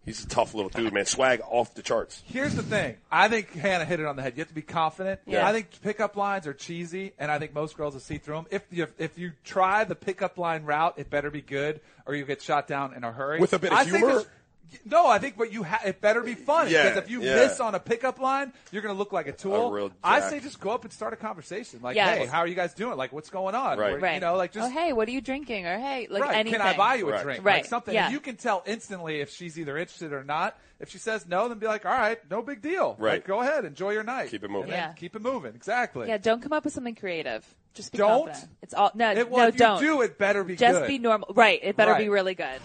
he's 0.05 0.23
a 0.23 0.27
tough 0.27 0.53
little 0.53 0.69
dude, 0.69 0.93
man. 0.93 1.05
Swag 1.05 1.41
off 1.49 1.73
the 1.73 1.81
charts. 1.81 2.21
Here's 2.25 2.53
the 2.55 2.62
thing. 2.62 2.97
I 3.12 3.27
think 3.29 3.51
Hannah 3.53 3.86
hit 3.86 3.99
it 3.99 4.05
on 4.05 4.15
the 4.15 4.21
head. 4.21 4.34
You 4.36 4.41
have 4.41 4.49
to 4.49 4.53
be 4.53 4.62
confident. 4.62 5.21
Yeah. 5.25 5.47
I 5.47 5.53
think 5.53 5.69
pickup 5.81 6.15
lines 6.15 6.45
are 6.45 6.53
cheesy, 6.53 7.13
and 7.17 7.31
I 7.31 7.39
think 7.39 7.53
most 7.55 7.75
girls 7.75 7.93
will 7.93 8.01
see 8.01 8.19
through 8.19 8.36
them. 8.36 8.47
If 8.51 8.63
you 8.71 8.88
if 8.99 9.17
you 9.17 9.31
try 9.43 9.84
the 9.86 9.95
pickup 9.95 10.38
line 10.38 10.65
route, 10.65 10.95
it 10.97 11.10
better 11.10 11.31
be 11.31 11.41
good, 11.41 11.81
or 12.05 12.13
you 12.13 12.25
get 12.25 12.41
shot 12.41 12.67
down 12.67 12.93
in 12.93 13.03
a 13.03 13.12
hurry. 13.12 13.39
With 13.39 13.53
a 13.53 13.60
bit 13.60 13.71
of 13.71 13.77
I 13.77 13.84
think 13.84 14.05
humor? 14.05 14.23
It's- 14.71 14.82
No, 14.86 15.08
I 15.08 15.19
think, 15.19 15.38
but 15.38 15.51
you 15.51 15.63
ha- 15.63 15.82
it 15.86 16.01
better 16.01 16.21
be 16.21 16.34
fun 16.36 16.69
Yeah, 16.69 16.84
because 16.84 16.97
if 17.04 17.10
you 17.10 17.21
yeah. 17.21 17.36
miss 17.36 17.60
on 17.60 17.75
a 17.75 17.80
pickup 17.80 18.19
line, 18.19 18.51
you're 18.71 18.82
going 18.82 18.93
to 18.93 18.97
look 18.99 19.12
like 19.13 19.28
a 19.28 19.32
tool. 19.32 19.69
A 19.69 19.71
real 19.71 19.91
I 20.04 20.19
say 20.21 20.39
just 20.39 20.60
go 20.60 20.71
up 20.71 20.84
and 20.84 20.91
start 20.93 21.13
a 21.13 21.15
conversation. 21.15 21.80
Like, 21.82 21.95
Yes. 21.95 22.17
hey, 22.17 22.25
how 22.25 22.39
are 22.39 22.47
you 22.47 22.56
guys 22.56 22.73
doing? 22.73 22.97
Like, 22.97 23.13
what's 23.13 23.30
going 23.30 23.56
on? 23.56 23.78
Right. 23.78 23.93
Or, 23.93 23.99
Right. 23.99 24.15
You 24.15 24.19
know, 24.21 24.36
like 24.36 24.51
just 24.51 24.69
oh, 24.71 24.73
hey, 24.73 24.93
what 24.93 25.08
are 25.08 25.12
you 25.12 25.21
drinking? 25.21 25.65
Or 25.65 25.78
hey, 25.78 26.08
like 26.10 26.23
right. 26.23 26.36
anything. 26.38 26.60
Can 26.60 26.67
I 26.67 26.75
buy 26.78 26.95
you 26.95 27.08
a 27.10 27.12
Right. 27.13 27.23
drink? 27.23 27.45
Right. 27.45 27.56
Like 27.58 27.65
something. 27.65 27.93
Yeah. 27.93 28.10
You 28.10 28.19
can 28.19 28.36
tell 28.36 28.63
instantly 28.65 29.21
if 29.21 29.30
she's 29.32 29.58
either 29.60 29.78
interested 29.78 30.13
or 30.13 30.23
not. 30.23 30.58
If 30.80 30.89
she 30.89 30.97
says 30.97 31.25
no, 31.25 31.47
then 31.47 31.58
be 31.58 31.67
like, 31.67 31.86
all 31.86 31.91
right, 31.97 32.19
no 32.30 32.41
big 32.41 32.62
deal. 32.62 32.97
Right. 32.99 33.13
Like, 33.13 33.25
go 33.25 33.39
ahead, 33.41 33.63
enjoy 33.63 33.91
your 33.91 34.04
night. 34.04 34.30
Keep 34.30 34.43
it 34.43 34.49
moving. 34.49 34.71
Yeah. 34.71 34.91
Keep 34.93 35.15
it 35.15 35.21
moving. 35.21 35.56
Exactly. 35.56 36.10
Yeah, 36.10 36.17
don't 36.17 36.41
come 36.41 36.51
up 36.51 36.65
with 36.65 36.73
something 36.73 36.95
creative. 36.95 37.45
Just 37.73 37.93
be 37.93 37.97
Don't? 37.97 38.25
confident. 38.28 38.51
It's 38.62 38.73
all 38.73 38.91
no, 38.93 39.12
It, 39.12 39.30
well, 39.30 39.43
no, 39.43 39.47
if 39.47 39.54
you 39.56 39.60
don't. 39.60 39.80
do, 39.82 40.01
it 40.01 40.17
better 40.17 40.43
be 40.43 40.56
Just 40.58 40.80
good. 40.80 40.88
be 40.88 40.97
normal. 40.97 41.32
Right. 41.34 41.60
It 41.63 41.78
better 41.78 41.95
be 41.95 42.10
really 42.10 42.36
good. 42.36 42.60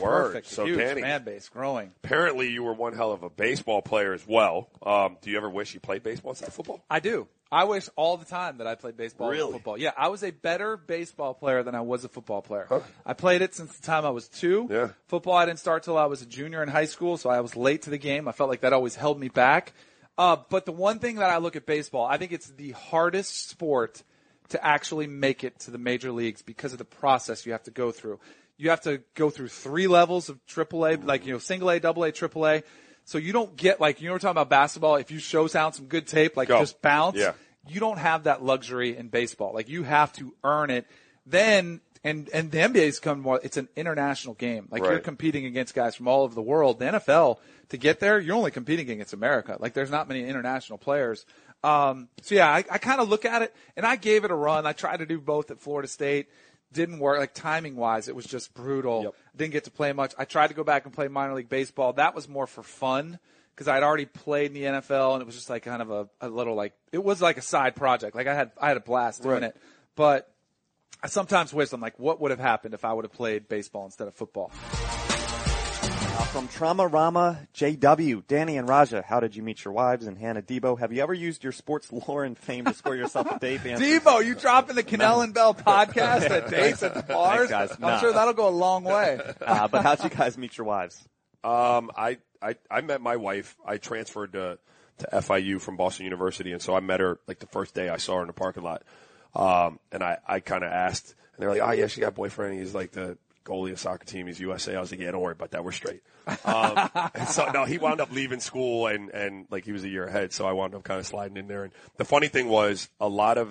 Word. 0.00 0.26
Perfect. 0.28 0.46
So 0.48 0.64
Huge 0.64 0.78
Danny, 0.78 1.02
fan 1.02 1.24
base 1.24 1.48
growing. 1.48 1.92
apparently 2.04 2.50
you 2.50 2.62
were 2.62 2.72
one 2.74 2.92
hell 2.94 3.12
of 3.12 3.22
a 3.22 3.30
baseball 3.30 3.82
player 3.82 4.12
as 4.12 4.26
well. 4.26 4.68
Um, 4.82 5.16
do 5.22 5.30
you 5.30 5.36
ever 5.36 5.48
wish 5.50 5.74
you 5.74 5.80
played 5.80 6.02
baseball 6.02 6.32
instead 6.32 6.48
of 6.48 6.54
football? 6.54 6.82
I 6.90 7.00
do. 7.00 7.26
I 7.50 7.64
wish 7.64 7.88
all 7.96 8.18
the 8.18 8.26
time 8.26 8.58
that 8.58 8.66
I 8.66 8.74
played 8.74 8.98
baseball 8.98 9.30
Really? 9.30 9.44
and 9.44 9.52
football. 9.54 9.78
Yeah, 9.78 9.92
I 9.96 10.08
was 10.08 10.22
a 10.22 10.30
better 10.30 10.76
baseball 10.76 11.32
player 11.32 11.62
than 11.62 11.74
I 11.74 11.80
was 11.80 12.04
a 12.04 12.08
football 12.10 12.42
player. 12.42 12.68
I 13.06 13.14
played 13.14 13.40
it 13.40 13.54
since 13.54 13.74
the 13.74 13.86
time 13.86 14.04
I 14.04 14.10
was 14.10 14.28
two. 14.28 14.68
Yeah. 14.70 14.88
Football 15.06 15.32
I 15.34 15.46
didn't 15.46 15.58
start 15.60 15.82
till 15.82 15.96
I 15.96 16.04
was 16.06 16.20
a 16.20 16.26
junior 16.26 16.62
in 16.62 16.68
high 16.68 16.84
school, 16.84 17.16
so 17.16 17.30
I 17.30 17.40
was 17.40 17.56
late 17.56 17.82
to 17.82 17.90
the 17.90 17.96
game. 17.96 18.28
I 18.28 18.32
felt 18.32 18.50
like 18.50 18.60
that 18.60 18.74
always 18.74 18.96
held 18.96 19.18
me 19.18 19.28
back. 19.28 19.72
Uh, 20.18 20.36
but 20.50 20.66
the 20.66 20.72
one 20.72 20.98
thing 20.98 21.16
that 21.16 21.30
I 21.30 21.38
look 21.38 21.56
at 21.56 21.64
baseball, 21.64 22.04
I 22.04 22.18
think 22.18 22.32
it's 22.32 22.48
the 22.50 22.72
hardest 22.72 23.48
sport 23.48 24.02
to 24.50 24.62
actually 24.62 25.06
make 25.06 25.42
it 25.44 25.58
to 25.60 25.70
the 25.70 25.78
major 25.78 26.10
leagues 26.12 26.42
because 26.42 26.72
of 26.72 26.78
the 26.78 26.84
process 26.84 27.46
you 27.46 27.52
have 27.52 27.62
to 27.62 27.70
go 27.70 27.92
through. 27.92 28.18
You 28.58 28.70
have 28.70 28.80
to 28.82 29.02
go 29.14 29.30
through 29.30 29.48
three 29.48 29.86
levels 29.86 30.28
of 30.28 30.38
AAA, 30.46 31.04
like 31.06 31.24
you 31.24 31.32
know, 31.32 31.38
single 31.38 31.70
A, 31.70 31.80
double 31.80 32.04
A, 32.04 32.12
triple 32.12 32.46
A. 32.46 32.62
So 33.04 33.16
you 33.16 33.32
don't 33.32 33.56
get 33.56 33.80
like 33.80 34.02
you 34.02 34.08
know 34.08 34.14
we're 34.14 34.18
talking 34.18 34.32
about 34.32 34.50
basketball. 34.50 34.96
If 34.96 35.10
you 35.10 35.18
show 35.18 35.46
sound 35.46 35.74
some 35.74 35.86
good 35.86 36.06
tape, 36.06 36.36
like 36.36 36.48
Go. 36.48 36.58
just 36.58 36.82
bounce, 36.82 37.16
Yeah. 37.16 37.32
you 37.66 37.80
don't 37.80 37.98
have 37.98 38.24
that 38.24 38.42
luxury 38.44 38.96
in 38.96 39.08
baseball. 39.08 39.52
Like 39.54 39.68
you 39.68 39.84
have 39.84 40.12
to 40.14 40.34
earn 40.44 40.70
it. 40.70 40.86
Then 41.24 41.80
and 42.04 42.28
and 42.30 42.50
the 42.50 42.58
NBA's 42.58 43.00
come 43.00 43.20
more. 43.20 43.40
It's 43.42 43.56
an 43.56 43.68
international 43.76 44.34
game. 44.34 44.68
Like 44.70 44.82
you're 44.82 44.98
competing 44.98 45.46
against 45.46 45.74
guys 45.74 45.94
from 45.94 46.08
all 46.08 46.22
over 46.24 46.34
the 46.34 46.42
world. 46.42 46.78
The 46.78 46.86
NFL 46.86 47.38
to 47.70 47.76
get 47.76 48.00
there, 48.00 48.18
you're 48.18 48.36
only 48.36 48.50
competing 48.50 48.90
against 48.90 49.12
America. 49.12 49.56
Like 49.58 49.72
there's 49.74 49.90
not 49.90 50.08
many 50.08 50.24
international 50.26 50.78
players. 50.78 51.24
Um, 51.64 52.08
so 52.22 52.34
yeah, 52.36 52.48
I, 52.48 52.58
I 52.70 52.78
kind 52.78 53.00
of 53.00 53.08
look 53.08 53.24
at 53.24 53.42
it 53.42 53.54
and 53.76 53.84
I 53.84 53.96
gave 53.96 54.24
it 54.24 54.30
a 54.30 54.34
run. 54.34 54.64
I 54.66 54.72
tried 54.72 54.98
to 54.98 55.06
do 55.06 55.20
both 55.20 55.50
at 55.50 55.60
Florida 55.60 55.88
State. 55.88 56.28
Didn't 56.72 56.98
work. 56.98 57.18
Like 57.18 57.32
timing 57.34 57.76
wise, 57.76 58.08
it 58.08 58.14
was 58.16 58.26
just 58.26 58.52
brutal. 58.54 59.02
Yep. 59.04 59.14
Didn't 59.36 59.52
get 59.52 59.64
to 59.64 59.70
play 59.70 59.92
much. 59.92 60.14
I 60.18 60.24
tried 60.24 60.48
to 60.48 60.54
go 60.54 60.64
back 60.64 60.84
and 60.84 60.92
play 60.94 61.08
minor 61.08 61.34
league 61.34 61.48
baseball. 61.48 61.94
That 61.94 62.14
was 62.14 62.28
more 62.28 62.46
for 62.46 62.62
fun 62.62 63.18
because 63.54 63.68
I'd 63.68 63.82
already 63.82 64.04
played 64.06 64.46
in 64.48 64.52
the 64.54 64.62
NFL 64.80 65.14
and 65.14 65.22
it 65.22 65.24
was 65.26 65.34
just 65.34 65.48
like 65.50 65.62
kind 65.64 65.80
of 65.82 65.90
a, 65.90 66.08
a 66.20 66.28
little 66.28 66.54
like 66.54 66.74
it 66.92 67.02
was 67.02 67.22
like 67.22 67.38
a 67.38 67.42
side 67.42 67.74
project. 67.74 68.14
Like 68.14 68.26
I 68.26 68.34
had 68.34 68.52
I 68.60 68.68
had 68.68 68.76
a 68.76 68.80
blast 68.80 69.22
doing 69.22 69.34
Right. 69.42 69.42
it, 69.44 69.56
but 69.96 70.30
I 71.02 71.06
sometimes 71.06 71.54
wish 71.54 71.72
I'm 71.72 71.80
like, 71.80 71.98
what 71.98 72.20
would 72.20 72.32
have 72.32 72.40
happened 72.40 72.74
if 72.74 72.84
I 72.84 72.92
would 72.92 73.04
have 73.04 73.12
played 73.12 73.48
baseball 73.48 73.84
instead 73.84 74.08
of 74.08 74.14
football? 74.14 74.50
From 76.32 76.46
Trauma 76.48 76.86
Rama 76.86 77.48
JW, 77.54 78.24
Danny 78.28 78.58
and 78.58 78.68
Raja, 78.68 79.02
how 79.02 79.18
did 79.18 79.34
you 79.34 79.42
meet 79.42 79.64
your 79.64 79.72
wives? 79.72 80.06
And 80.06 80.16
Hannah 80.16 80.42
Debo, 80.42 80.78
have 80.78 80.92
you 80.92 81.02
ever 81.02 81.14
used 81.14 81.42
your 81.42 81.52
sports 81.52 81.90
lore 81.90 82.22
and 82.22 82.38
fame 82.38 82.64
to 82.66 82.74
score 82.74 82.94
yourself 82.94 83.28
a 83.30 83.38
date? 83.40 83.64
Answer- 83.66 83.84
Debo, 83.84 84.24
you 84.24 84.34
dropping 84.36 84.76
the 84.76 84.84
Kanell 84.84 85.24
and 85.24 85.32
Bell 85.34 85.52
podcast 85.54 86.30
at 86.30 86.48
dates 86.50 86.82
at 86.82 86.94
the 86.94 87.02
bars? 87.02 87.48
guys. 87.48 87.72
I'm 87.72 87.80
No. 87.80 87.98
sure 87.98 88.12
that'll 88.12 88.34
go 88.34 88.46
a 88.48 88.50
long 88.50 88.84
way. 88.84 89.18
Uh, 89.40 89.66
but 89.68 89.82
how'd 89.82 90.04
you 90.04 90.10
guys 90.10 90.36
meet 90.38 90.56
your 90.58 90.66
wives? 90.66 91.02
Um, 91.42 91.90
I, 91.96 92.18
I, 92.42 92.56
I 92.70 92.82
met 92.82 93.00
my 93.00 93.16
wife. 93.16 93.56
I 93.64 93.78
transferred 93.78 94.34
to, 94.34 94.58
to 94.98 95.06
FIU 95.12 95.60
from 95.60 95.76
Boston 95.76 96.04
University. 96.04 96.52
And 96.52 96.60
so 96.62 96.74
I 96.76 96.80
met 96.80 97.00
her 97.00 97.18
like 97.26 97.38
the 97.40 97.46
first 97.46 97.74
day 97.74 97.88
I 97.88 97.96
saw 97.96 98.16
her 98.16 98.20
in 98.20 98.26
the 98.26 98.32
parking 98.34 98.62
lot. 98.62 98.82
Um, 99.34 99.80
and 99.90 100.02
I, 100.04 100.18
I 100.26 100.40
kind 100.40 100.62
of 100.62 100.70
asked 100.70 101.14
and 101.34 101.42
they're 101.42 101.50
like, 101.50 101.62
oh 101.62 101.72
yeah, 101.72 101.86
she 101.86 102.00
got 102.02 102.08
a 102.08 102.12
boyfriend. 102.12 102.58
He's 102.58 102.74
like 102.74 102.92
the 102.92 103.16
goalie 103.48 103.72
of 103.72 103.78
soccer 103.78 104.04
team. 104.04 104.26
He's 104.26 104.38
USA. 104.40 104.76
I 104.76 104.80
was 104.80 104.90
like, 104.90 105.00
yeah, 105.00 105.10
don't 105.10 105.22
worry 105.22 105.32
about 105.32 105.52
that. 105.52 105.64
We're 105.64 105.72
straight. 105.72 106.02
Um, 106.44 106.90
and 107.14 107.28
so 107.28 107.50
no, 107.50 107.64
he 107.64 107.78
wound 107.78 108.00
up 108.00 108.12
leaving 108.12 108.40
school 108.40 108.86
and, 108.86 109.10
and 109.10 109.46
like 109.50 109.64
he 109.64 109.72
was 109.72 109.84
a 109.84 109.88
year 109.88 110.04
ahead. 110.04 110.32
So 110.32 110.46
I 110.46 110.52
wound 110.52 110.74
up 110.74 110.84
kind 110.84 111.00
of 111.00 111.06
sliding 111.06 111.36
in 111.36 111.48
there. 111.48 111.64
And 111.64 111.72
the 111.96 112.04
funny 112.04 112.28
thing 112.28 112.48
was 112.48 112.88
a 113.00 113.08
lot 113.08 113.38
of, 113.38 113.50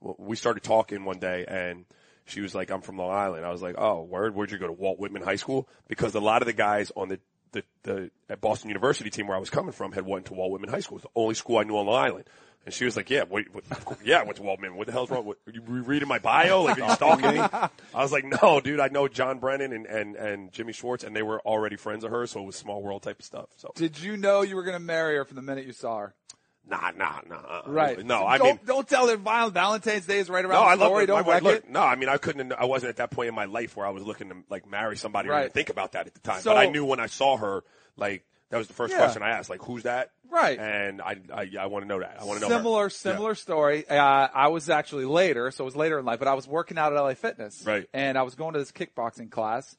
we 0.00 0.36
started 0.36 0.62
talking 0.62 1.04
one 1.04 1.18
day 1.18 1.44
and 1.46 1.84
she 2.24 2.40
was 2.40 2.54
like, 2.54 2.70
I'm 2.70 2.80
from 2.80 2.98
Long 2.98 3.10
Island. 3.10 3.44
I 3.44 3.50
was 3.50 3.62
like, 3.62 3.74
oh, 3.78 4.02
word, 4.02 4.34
where'd 4.34 4.50
you 4.50 4.58
go 4.58 4.66
to 4.66 4.72
Walt 4.72 4.98
Whitman 4.98 5.22
High 5.22 5.36
School? 5.36 5.68
Because 5.88 6.14
a 6.14 6.20
lot 6.20 6.42
of 6.42 6.46
the 6.46 6.52
guys 6.52 6.92
on 6.96 7.08
the, 7.08 7.20
the, 7.52 7.62
the 7.82 8.10
at 8.28 8.40
Boston 8.40 8.68
University 8.68 9.10
team 9.10 9.26
where 9.26 9.36
I 9.36 9.40
was 9.40 9.50
coming 9.50 9.72
from 9.72 9.92
had 9.92 10.06
went 10.06 10.26
to 10.26 10.34
Walt 10.34 10.50
Whitman 10.50 10.70
High 10.70 10.80
School. 10.80 10.98
It 10.98 11.04
was 11.04 11.12
the 11.14 11.20
only 11.20 11.34
school 11.34 11.58
I 11.58 11.62
knew 11.64 11.76
on 11.76 11.86
Long 11.86 12.02
Island. 12.04 12.24
And 12.64 12.72
she 12.72 12.84
was 12.84 12.96
like, 12.96 13.10
yeah, 13.10 13.24
wait, 13.28 13.52
what, 13.52 13.68
course- 13.84 13.98
yeah, 14.04 14.20
I 14.20 14.22
went 14.22 14.36
to 14.36 14.42
Walt 14.44 14.60
Whitman. 14.60 14.78
What 14.78 14.86
the 14.86 14.92
hell's 14.92 15.10
wrong? 15.10 15.24
What, 15.26 15.38
are 15.48 15.52
you 15.52 15.62
reading 15.62 16.06
my 16.06 16.20
bio? 16.20 16.62
Like, 16.62 16.78
are 16.78 16.88
you 16.88 16.94
stalking 16.94 17.30
me? 17.34 17.40
I 17.40 17.70
was 17.94 18.12
like, 18.12 18.24
no, 18.24 18.60
dude, 18.60 18.78
I 18.78 18.86
know 18.88 19.08
John 19.08 19.40
Brennan 19.40 19.72
and, 19.72 19.86
and, 19.86 20.14
and 20.14 20.52
Jimmy 20.52 20.72
Schwartz 20.72 21.02
and 21.02 21.14
they 21.14 21.22
were 21.22 21.40
already 21.40 21.74
friends 21.76 22.04
of 22.04 22.10
hers. 22.12 22.30
So 22.30 22.40
it 22.40 22.46
was 22.46 22.54
small 22.56 22.80
world 22.80 23.02
type 23.02 23.18
of 23.18 23.24
stuff. 23.24 23.46
So 23.56 23.72
Did 23.74 24.00
you 24.00 24.16
know 24.16 24.42
you 24.42 24.54
were 24.54 24.62
going 24.62 24.76
to 24.76 24.80
marry 24.84 25.16
her 25.16 25.24
from 25.24 25.36
the 25.36 25.42
minute 25.42 25.66
you 25.66 25.72
saw 25.72 25.98
her? 25.98 26.14
Nah, 26.68 26.90
nah, 26.96 27.20
nah. 27.28 27.36
uh-uh. 27.36 27.62
Right. 27.70 28.04
No, 28.04 28.24
I 28.24 28.38
don't, 28.38 28.46
mean, 28.46 28.60
don't 28.66 28.88
tell 28.88 29.14
Val- 29.16 29.50
Valentine's 29.50 30.06
Day 30.06 30.18
is 30.18 30.30
right 30.30 30.44
around 30.44 30.60
No, 30.60 30.62
I 30.62 30.74
love 30.74 30.96
it. 31.00 31.06
Don't 31.06 31.26
wreck 31.26 31.42
look, 31.42 31.56
it. 31.56 31.70
No, 31.70 31.80
I 31.80 31.96
mean, 31.96 32.08
I 32.08 32.16
couldn't. 32.18 32.52
I 32.52 32.64
wasn't 32.64 32.90
at 32.90 32.96
that 32.96 33.10
point 33.10 33.28
in 33.28 33.34
my 33.34 33.44
life 33.46 33.76
where 33.76 33.86
I 33.86 33.90
was 33.90 34.02
looking 34.04 34.28
to 34.30 34.36
like 34.50 34.68
marry 34.68 34.96
somebody 34.96 35.28
or 35.28 35.32
Right. 35.32 35.40
even 35.42 35.52
think 35.52 35.70
about 35.70 35.92
that 35.92 36.06
at 36.06 36.14
the 36.14 36.20
time. 36.20 36.40
So- 36.40 36.50
but 36.50 36.58
I 36.58 36.66
knew 36.70 36.84
when 36.84 37.00
I 37.00 37.06
saw 37.06 37.36
her, 37.36 37.64
like 37.96 38.24
That 38.50 38.58
was 38.58 38.66
the 38.68 38.74
first 38.74 38.92
Yeah. 38.92 38.98
question 38.98 39.22
I 39.22 39.30
asked. 39.30 39.48
Like, 39.48 39.62
who's 39.62 39.84
that? 39.84 40.10
Right. 40.28 40.58
And 40.58 41.00
I, 41.00 41.16
I, 41.32 41.48
I 41.58 41.66
want 41.68 41.84
to 41.84 41.88
know 41.88 42.00
that. 42.00 42.18
I 42.20 42.24
want 42.24 42.38
to 42.38 42.46
know. 42.46 42.54
her. 42.54 42.58
Similar, 42.58 42.82
Yeah. 42.84 42.88
similar 42.90 43.34
story. 43.34 43.88
Uh, 43.88 43.96
I 44.34 44.48
was 44.48 44.68
actually 44.68 45.06
later, 45.06 45.50
so 45.50 45.64
it 45.64 45.68
was 45.72 45.74
later 45.76 45.98
in 45.98 46.04
life, 46.04 46.18
but 46.18 46.28
I 46.28 46.34
was 46.34 46.46
working 46.46 46.76
out 46.76 46.92
at 46.92 46.98
LA 47.00 47.14
Fitness. 47.14 47.62
Right. 47.64 47.88
And 47.94 48.18
I 48.18 48.22
was 48.24 48.34
going 48.34 48.52
to 48.52 48.58
this 48.58 48.70
kickboxing 48.70 49.30
class. 49.30 49.74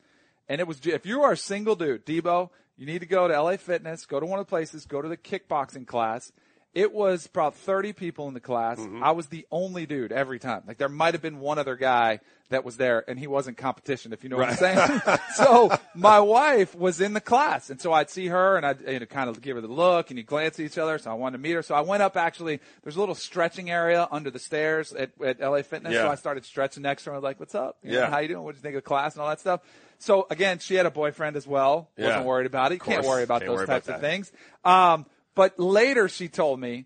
And 0.50 0.60
it 0.60 0.67
was, 0.67 0.80
if 0.88 1.06
you 1.06 1.22
are 1.22 1.34
a 1.34 1.38
single 1.38 1.76
dude, 1.76 2.04
Debo, 2.04 2.50
you 2.76 2.88
need 2.88 3.00
to 3.02 3.06
go 3.06 3.28
to 3.28 3.39
LA 3.39 3.58
Fitness, 3.58 4.08
go 4.08 4.19
to 4.19 4.26
one 4.26 4.39
of 4.39 4.48
the 4.48 4.50
places, 4.50 4.88
go 4.88 5.04
to 5.04 5.08
the 5.08 5.17
kickboxing 5.17 5.86
class. 5.86 6.32
It 6.73 6.91
was 6.91 7.27
probably 7.27 7.59
30 7.59 7.93
people 7.93 8.27
in 8.27 8.33
the 8.33 8.39
class. 8.39 8.79
Mm-hmm. 8.79 9.03
I 9.03 9.12
was 9.12 9.27
the 9.27 9.45
only 9.51 9.86
dude 9.86 10.12
every 10.12 10.39
time. 10.39 10.63
Like 10.67 10.79
there 10.79 10.89
might 10.89 11.13
have 11.13 11.21
been 11.21 11.39
one 11.39 11.59
other 11.59 11.75
guy 11.75 12.19
that 12.49 12.65
was 12.65 12.77
there 12.77 13.03
and 13.07 13.19
he 13.19 13.27
wasn't 13.27 13.57
competition, 13.57 14.12
if 14.12 14.23
you 14.23 14.29
know 14.29 14.38
what 14.38 14.49
I'm 14.49 14.55
saying. 14.55 15.01
so 15.36 15.71
my 15.93 16.19
wife 16.19 16.73
was 16.75 16.99
in 16.99 17.13
the 17.13 17.21
class 17.21 17.69
and 17.69 17.79
so 17.79 17.93
I'd 17.93 18.09
see 18.09 18.27
her 18.27 18.57
and 18.57 18.65
I'd 18.65 18.81
you 18.81 18.99
know, 18.99 19.05
kind 19.05 19.29
of 19.29 19.39
give 19.39 19.55
her 19.55 19.62
the 19.62 19.67
look 19.67 20.09
and 20.09 20.17
you 20.17 20.23
glance 20.23 20.59
at 20.59 20.65
each 20.65 20.79
other. 20.79 20.97
So 20.97 21.12
I 21.12 21.13
wanted 21.13 21.38
to 21.38 21.43
meet 21.43 21.51
her. 21.51 21.62
So 21.62 21.75
I 21.75 21.81
went 21.81 22.01
up 22.01 22.17
actually, 22.17 22.59
there's 22.83 22.95
a 22.95 22.99
little 22.99 23.15
stretching 23.15 23.69
area 23.69 24.07
under 24.12 24.31
the 24.31 24.39
stairs 24.39 24.93
at, 24.93 25.12
at 25.23 25.39
LA 25.39 25.62
Fitness. 25.62 25.93
Yeah. 25.93 26.03
So 26.03 26.09
I 26.09 26.15
started 26.15 26.43
stretching 26.43 26.81
next 26.81 27.03
to 27.03 27.12
her. 27.12 27.15
I 27.15 27.17
was 27.19 27.23
like, 27.23 27.39
what's 27.39 27.55
up? 27.55 27.77
You 27.83 27.91
know, 27.91 27.99
Yeah. 27.99 28.09
how 28.09 28.17
you 28.17 28.29
doing? 28.29 28.43
What 28.43 28.53
do 28.53 28.57
you 28.57 28.63
think 28.63 28.75
of 28.75 28.83
class 28.83 29.13
and 29.13 29.21
all 29.21 29.29
that 29.29 29.39
stuff? 29.39 29.62
So 29.99 30.25
again, 30.29 30.57
she 30.59 30.73
had 30.75 30.86
a 30.88 30.91
boyfriend 30.91 31.36
as 31.36 31.47
well. 31.47 31.89
Yeah. 31.97 32.07
Wasn't 32.07 32.25
worried 32.25 32.47
about 32.47 32.71
it. 32.71 32.75
You 32.75 32.79
can't 32.81 33.05
worry 33.05 33.23
about 33.23 33.41
Can't 33.41 33.49
those 33.51 33.55
worry 33.57 33.63
about 33.65 33.86
types 33.86 33.89
of 33.89 34.01
things. 34.01 34.31
Um, 34.65 35.05
but 35.36 35.60
later 35.60 36.08
she 36.10 36.28
told 36.28 36.60
me 36.60 36.86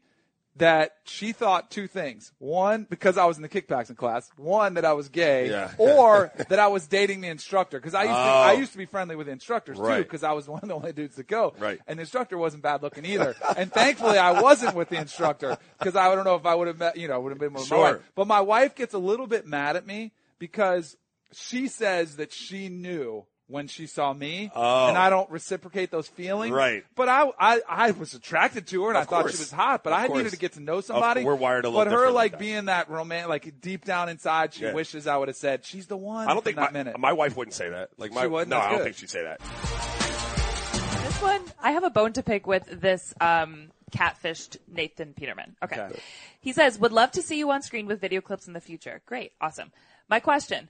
that 0.56 0.96
she 1.04 1.34
thought 1.34 1.70
two 1.70 1.86
things. 1.86 2.32
One, 2.40 2.88
because 2.90 3.16
I 3.16 3.26
was 3.26 3.38
in 3.38 3.44
the 3.44 3.50
kickboxing 3.50 3.96
class. 3.96 4.28
One, 4.38 4.74
that 4.74 4.86
I 4.86 4.94
was 4.94 5.08
gay. 5.08 5.52
Yeah. 5.52 5.72
Or 5.78 6.32
that 6.50 6.58
I 6.58 6.66
was 6.66 6.88
dating 6.88 7.22
the 7.22 7.28
instructor. 7.28 7.80
Cause 7.80 7.94
I 7.94 8.04
used 8.06 8.16
to, 8.16 8.20
Oh. 8.20 8.42
I 8.42 8.54
used 8.54 8.72
to 8.72 8.80
be 8.80 8.86
friendly 8.88 9.16
with 9.16 9.28
the 9.28 9.34
instructors 9.34 9.78
too, 9.78 10.04
cause 10.06 10.24
I 10.24 10.32
was 10.32 10.48
one 10.48 10.62
of 10.64 10.68
the 10.68 10.74
only 10.74 10.94
dudes 10.94 11.16
to 11.18 11.24
go. 11.24 11.54
Right. 11.60 11.80
And 11.86 12.00
the 12.00 12.02
instructor 12.02 12.40
wasn't 12.40 12.64
bad 12.64 12.82
looking 12.82 13.06
either. 13.06 13.36
and 13.56 13.72
thankfully 13.72 14.18
I 14.18 14.42
wasn't 14.42 14.74
with 14.76 14.90
the 14.90 14.98
instructor, 14.98 15.58
cause 15.80 15.96
I 15.96 16.14
don't 16.16 16.26
know 16.26 16.36
if 16.36 16.46
I 16.48 16.56
would 16.56 16.68
have 16.68 16.80
met, 16.80 16.98
you 16.98 17.08
know, 17.08 17.20
would 17.20 17.34
have 17.34 17.40
been 17.40 17.54
with 17.54 17.66
Sure. 17.68 17.78
my 17.78 17.92
wife. 17.92 18.02
But 18.16 18.26
my 18.26 18.42
wife 18.42 18.74
gets 18.74 18.96
a 18.96 19.00
little 19.00 19.28
bit 19.28 19.46
mad 19.46 19.76
at 19.76 19.86
me 19.86 20.12
because 20.40 20.98
she 21.34 21.68
says 21.68 22.16
that 22.16 22.34
she 22.34 22.70
knew 22.70 23.28
when 23.50 23.68
she 23.68 23.88
saw 23.88 24.12
me, 24.14 24.52
Oh. 24.54 24.88
and 24.90 24.98
I 24.98 25.10
don't 25.10 25.30
reciprocate 25.30 25.90
those 25.90 26.08
feelings. 26.08 26.52
Right. 26.54 26.84
But 26.96 27.08
I, 27.08 27.30
I, 27.40 27.62
I 27.70 27.92
was 27.92 28.14
attracted 28.14 28.68
to 28.68 28.84
her, 28.84 28.90
and 28.90 28.98
Of 28.98 29.04
I 29.04 29.06
thought 29.06 29.32
she 29.32 29.38
was 29.38 29.52
hot. 29.52 29.84
But 29.86 29.94
Of 29.94 30.00
I 30.00 30.08
needed 30.08 30.32
to 30.32 30.38
get 30.38 30.54
to 30.54 30.60
know 30.60 30.82
somebody. 30.82 31.24
we're 31.24 31.34
wired 31.36 31.64
a 31.66 31.70
little 31.70 31.86
But 31.86 31.92
her, 31.94 32.08
like 32.08 32.14
like 32.14 32.32
that. 32.34 32.40
being 32.40 32.66
that 32.66 32.90
romantic, 32.90 33.30
like 33.30 33.62
deep 33.62 33.86
down 33.86 34.10
inside, 34.10 34.54
she 34.54 34.64
Yeah. 34.64 34.74
wishes 34.74 35.08
I 35.08 35.16
would 35.16 35.30
have 35.30 35.38
said, 35.38 35.64
"She's 35.66 35.88
the 35.88 35.96
one." 35.98 36.28
I 36.28 36.34
don't 36.34 36.44
think 36.44 36.58
in 36.58 36.64
that 36.64 36.74
my, 36.74 36.80
minute. 36.80 37.00
my 37.00 37.14
wife 37.14 37.38
wouldn't 37.38 37.54
say 37.56 37.70
that. 37.70 37.90
Like 37.98 38.12
my, 38.12 38.24
She 38.24 38.28
wouldn't? 38.28 38.50
no, 38.50 38.58
That's 38.58 38.68
I 38.68 38.70
don't 38.72 38.78
good. 38.80 38.84
think 38.84 38.98
she'd 38.98 39.10
say 39.10 39.24
that. 39.24 39.40
This 41.04 41.22
one, 41.22 41.42
I 41.62 41.72
have 41.72 41.84
a 41.84 41.90
bone 41.90 42.14
to 42.14 42.24
pick 42.24 42.46
with 42.48 42.66
this 42.82 43.14
um, 43.22 43.70
catfished 43.92 44.58
Nathan 44.68 45.14
Peterman. 45.14 45.56
Okay. 45.64 45.80
Okay. 45.80 46.00
He 46.42 46.52
says, 46.52 46.78
would 46.80 46.92
love 46.92 47.12
to 47.12 47.22
see 47.22 47.38
you 47.38 47.50
on 47.52 47.62
screen 47.62 47.86
with 47.88 48.02
video 48.02 48.20
clips 48.22 48.48
in 48.48 48.54
the 48.54 48.60
future. 48.62 49.02
Great. 49.06 49.32
Awesome. 49.42 49.72
My 50.10 50.20
question. 50.20 50.70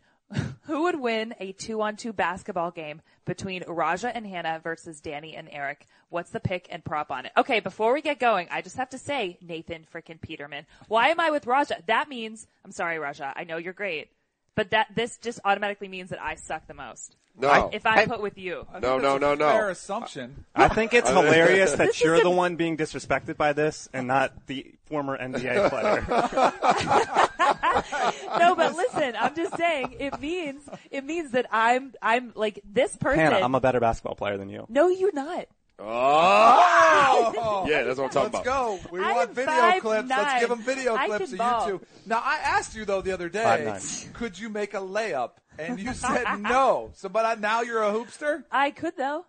Who 0.63 0.84
would 0.84 1.00
win 1.00 1.34
a 1.40 1.54
two 1.54 1.82
on 1.82 1.96
two 1.96 2.12
basketball 2.12 2.72
game 2.72 3.02
between 3.26 3.63
Raja 3.68 4.13
and 4.13 4.28
Hannah 4.28 4.60
versus 4.62 5.00
Danny 5.00 5.36
and 5.36 5.48
Eric? 5.52 5.88
What's 6.10 6.32
the 6.32 6.42
pick 6.42 6.68
and 6.70 6.84
prop 6.84 7.12
on 7.12 7.26
it? 7.26 7.32
Okay, 7.38 7.62
before 7.62 7.94
we 7.94 8.02
get 8.02 8.20
going, 8.20 8.48
I 8.52 8.62
just 8.62 8.76
have 8.76 8.90
to 8.90 8.98
say, 8.98 9.38
Nathan 9.42 9.86
frickin' 9.94 10.20
Peterman. 10.20 10.66
Why 10.88 11.08
am 11.10 11.20
I 11.20 11.32
with 11.32 11.48
Raja? 11.48 11.78
That 11.88 12.10
means, 12.10 12.48
I'm 12.66 12.72
sorry, 12.72 13.00
Raja. 13.00 13.34
I 13.36 13.46
know 13.46 13.58
you're 13.58 13.74
great. 13.74 14.10
But 14.58 14.72
that, 14.72 14.88
this 14.96 15.17
just 15.17 15.39
automatically 15.46 15.88
means 15.88 16.10
that 16.10 16.20
I 16.20 16.34
suck 16.34 16.65
the 16.65 16.74
most. 16.74 17.15
No. 17.38 17.70
If 17.72 17.86
I'm 17.86 18.10
put 18.10 18.24
with 18.24 18.39
you. 18.39 18.65
I 18.74 18.80
No, 18.80 18.98
no, 18.98 19.20
no, 19.20 19.36
no. 19.36 19.48
Fair 19.48 19.70
assumption. 19.70 20.46
I 20.56 20.67
think 20.67 20.96
it's 20.96 21.10
hilarious 21.10 21.74
that 21.74 22.02
you're 22.02 22.20
the 22.20 22.32
one 22.32 22.56
being 22.56 22.76
disrespected 22.76 23.38
by 23.38 23.54
this 23.54 23.88
and 23.93 24.08
not 24.08 24.48
the 24.48 24.74
former 24.88 25.15
NBA 25.15 25.70
player. 25.70 26.04
no, 28.39 28.56
but 28.56 28.76
listen, 28.76 29.13
I'm 29.20 29.36
just 29.36 29.56
saying 29.56 29.96
it 30.00 30.20
means 30.20 30.67
it 30.89 31.06
means 31.06 31.30
that 31.32 31.46
I'm 31.52 31.93
I'm 32.02 32.32
like 32.34 32.60
this 32.65 32.96
person. 32.96 33.20
Hannah, 33.20 33.46
I'm 33.46 33.54
a 33.54 33.62
better 33.62 33.80
basketball 33.80 34.15
player 34.15 34.38
than 34.38 34.50
you. 34.50 34.65
no, 34.70 34.88
you're 34.88 35.13
not. 35.13 35.46
Oh, 35.80 37.66
yeah, 37.70 37.84
that's 37.84 37.98
what 38.00 38.06
I'm 38.06 38.10
talking 38.12 38.30
about. 38.30 38.46
Let's 38.46 38.48
about. 38.48 38.82
go. 38.84 38.90
We 38.92 39.00
I 39.02 39.13
want 39.13 39.30
am 39.30 39.36
video 39.36 39.52
five 39.52 39.82
clips. 39.82 40.10
Let's 40.10 40.24
nine. 40.24 40.40
give 40.40 40.50
them 40.50 40.62
video 40.63 40.96
I 40.96 41.08
clips 41.08 41.26
can 41.26 41.34
of 41.34 41.38
ball. 41.38 41.68
you 41.70 41.78
two. 41.80 41.86
Now, 42.06 42.22
I 42.24 42.38
asked 42.44 42.76
you 42.76 42.86
though 42.86 43.02
the 43.02 43.12
other 43.12 43.30
day, 43.30 43.44
Five 43.44 43.66
nine. 43.66 44.13
could 44.13 44.40
you 44.40 44.50
make 44.50 44.74
a 44.74 44.78
layup? 44.80 45.32
And 45.60 45.80
you 45.80 45.94
said 45.94 46.26
no. 46.40 46.92
So, 46.96 47.10
but 47.10 47.26
I, 47.26 47.36
now 47.36 47.62
you're 47.62 47.84
a 47.84 47.92
hoopster. 47.92 48.44
I 48.52 48.72
could 48.72 48.96
though. 48.98 49.26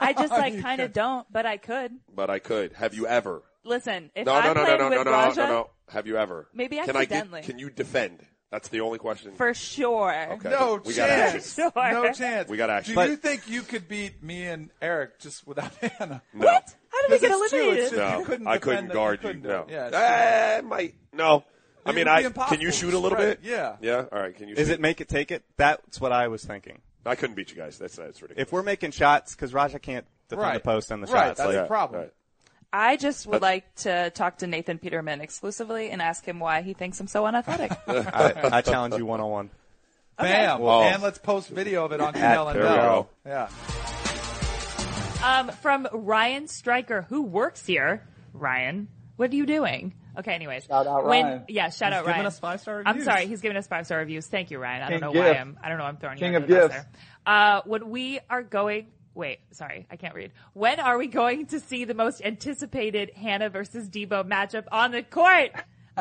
I 0.00 0.12
just 0.18 0.30
like 0.32 0.60
kind 0.60 0.80
of 0.80 0.92
don't, 0.92 1.26
but 1.32 1.46
I 1.46 1.56
could. 1.56 1.92
But 2.14 2.30
I 2.30 2.38
could. 2.38 2.72
Have 2.74 2.94
you 2.94 3.06
ever? 3.06 3.42
Listen, 3.64 4.10
if 4.14 4.26
No, 4.26 4.34
I'm 4.34 4.44
no, 4.44 4.52
no, 4.54 4.60
no, 4.60 4.64
playing 4.64 4.78
no, 4.80 4.88
with 4.88 4.98
no, 4.98 5.02
no, 5.04 5.10
Raja, 5.12 5.40
no, 5.42 5.46
no. 5.48 5.70
Have 5.90 6.06
you 6.06 6.16
ever? 6.16 6.48
Maybe 6.54 6.76
Can 6.78 6.96
I 6.96 7.02
accidentally. 7.02 7.40
get? 7.42 7.50
Can 7.50 7.58
you 7.58 7.70
defend? 7.70 8.18
That's 8.52 8.68
the 8.68 8.80
only 8.82 8.98
question. 8.98 9.32
for 9.34 9.52
sure. 9.54 10.14
Okay. 10.34 10.50
No 10.50 10.80
we 10.84 10.94
got 10.94 11.08
action. 11.10 11.40
chance. 11.40 11.54
Sure. 11.54 11.72
No 11.74 12.12
chance. 12.12 12.48
We 12.48 12.56
got 12.58 12.66
to 12.68 12.74
action. 12.74 12.92
Do 12.92 12.96
But- 12.96 13.08
you 13.08 13.16
think 13.16 13.48
you 13.48 13.62
could 13.62 13.88
beat 13.88 14.22
me 14.22 14.44
and 14.46 14.70
Eric 14.80 15.18
just 15.18 15.44
without 15.46 15.72
Hannah? 15.80 16.22
No. 16.34 16.46
How 16.46 16.60
did 16.60 17.10
we 17.10 17.18
get 17.18 17.20
Because 17.32 17.50
true, 17.50 17.58
eliminated? 17.60 17.84
it's 17.84 17.96
No, 17.96 18.18
You 18.18 18.24
couldn't 18.26 18.46
I 18.46 18.58
couldn't 18.58 18.88
that, 18.88 18.94
guard 18.94 19.20
you 19.22 19.28
you. 19.28 19.34
couldn't 19.34 19.48
No, 19.50 19.64
do. 19.66 19.72
Yeah, 19.72 19.86
it's 19.86 19.96
Eh, 19.96 20.60
might 20.66 20.94
no. 21.14 21.44
I 21.86 21.90
mean, 21.92 22.06
I 22.06 22.22
can 22.30 22.60
you 22.60 22.70
shoot 22.70 22.94
a 22.94 22.98
little 22.98 23.16
Right, 23.18 23.40
bit? 23.42 23.50
yeah. 23.50 23.76
Yeah. 23.80 24.04
All 24.12 24.20
right. 24.20 24.36
Can 24.36 24.48
you? 24.48 24.54
Is 24.54 24.68
shoot? 24.68 24.74
it 24.74 24.80
make 24.80 25.00
it 25.00 25.08
take 25.08 25.32
it? 25.32 25.42
That's 25.56 26.00
what 26.00 26.12
I 26.12 26.28
was 26.28 26.44
thinking. 26.44 26.80
I 27.04 27.16
couldn't 27.16 27.34
beat 27.34 27.50
you 27.50 27.56
guys. 27.56 27.78
That's 27.78 27.96
that's 27.96 28.22
ridiculous. 28.22 28.46
If 28.46 28.52
we're 28.52 28.62
making 28.62 28.92
shots, 28.92 29.34
because 29.34 29.52
Raja 29.52 29.80
can't 29.80 30.06
defend 30.28 30.42
Right. 30.46 30.54
the 30.54 30.60
post 30.60 30.90
and 30.92 31.02
the 31.02 31.08
Right, 31.10 31.28
shots. 31.28 31.38
that's 31.38 31.48
like, 31.48 31.56
the 31.56 31.66
problem. 31.66 32.02
Right. 32.02 32.12
I 32.72 32.96
just 32.96 33.26
would 33.26 33.42
like 33.42 33.74
to 33.76 34.10
talk 34.10 34.38
to 34.38 34.46
Nathan 34.46 34.78
Peterman 34.78 35.20
exclusively 35.20 35.90
and 35.90 36.00
ask 36.00 36.24
him 36.24 36.40
why 36.40 36.62
he 36.62 36.72
thinks 36.72 36.98
I'm 37.00 37.06
so 37.06 37.26
unathletic. 37.26 37.72
I, 37.86 38.34
I 38.58 38.60
challenge 38.62 38.94
you 38.96 39.04
one 39.04 39.20
on 39.20 39.30
one. 39.30 39.50
Bam. 40.16 40.60
Whoa. 40.60 40.82
And 40.82 41.02
let's 41.02 41.18
post 41.18 41.48
video 41.50 41.84
of 41.84 41.92
it 41.92 42.00
on 42.00 42.14
At- 42.14 42.38
and 42.38 42.58
Bell. 42.58 43.10
Yeah. 43.26 43.48
Um, 45.24 45.50
from 45.60 45.86
Ryan 45.92 46.48
Stryker, 46.48 47.02
who 47.08 47.22
works 47.22 47.64
here. 47.66 48.06
Ryan, 48.32 48.88
what 49.16 49.30
are 49.30 49.36
you 49.36 49.46
doing? 49.46 49.94
Okay, 50.18 50.32
anyways. 50.34 50.64
Shout 50.64 50.86
out 50.86 51.04
when, 51.06 51.24
Ryan. 51.24 51.44
Yeah, 51.48 51.70
shout 51.70 51.92
out 51.92 52.04
giving 52.04 52.14
Ryan. 52.14 52.26
us 52.26 52.38
five-star 52.38 52.82
I'm 52.84 53.02
sorry, 53.02 53.26
he's 53.26 53.40
giving 53.40 53.56
us 53.56 53.66
five 53.66 53.86
star 53.86 53.98
reviews. 53.98 54.26
Thank 54.26 54.50
you, 54.50 54.58
Ryan. 54.58 54.82
I 54.82 54.88
King 54.88 55.00
don't 55.00 55.14
know 55.14 55.20
why. 55.20 55.32
I'm. 55.34 55.58
I 55.62 55.68
don't 55.68 55.78
know. 55.78 55.84
I'm 55.84 55.96
throwing 55.96 56.18
King 56.18 56.32
you 56.32 56.38
of 56.38 56.42
under 56.44 56.54
the 56.54 56.60
bus 56.68 56.72
gifts. 56.76 56.86
there. 57.24 57.34
Uh, 57.34 57.60
when 57.66 57.90
we 57.90 58.20
are 58.28 58.42
going. 58.42 58.86
Wait, 59.14 59.40
sorry, 59.50 59.86
I 59.90 59.96
can't 59.96 60.14
read. 60.14 60.32
When 60.54 60.80
are 60.80 60.96
we 60.96 61.06
going 61.06 61.46
to 61.46 61.60
see 61.60 61.84
the 61.84 61.94
most 61.94 62.22
anticipated 62.22 63.10
Hannah 63.14 63.50
versus 63.50 63.88
Debo 63.88 64.24
matchup 64.26 64.64
on 64.72 64.90
the 64.92 65.02
court? 65.02 65.50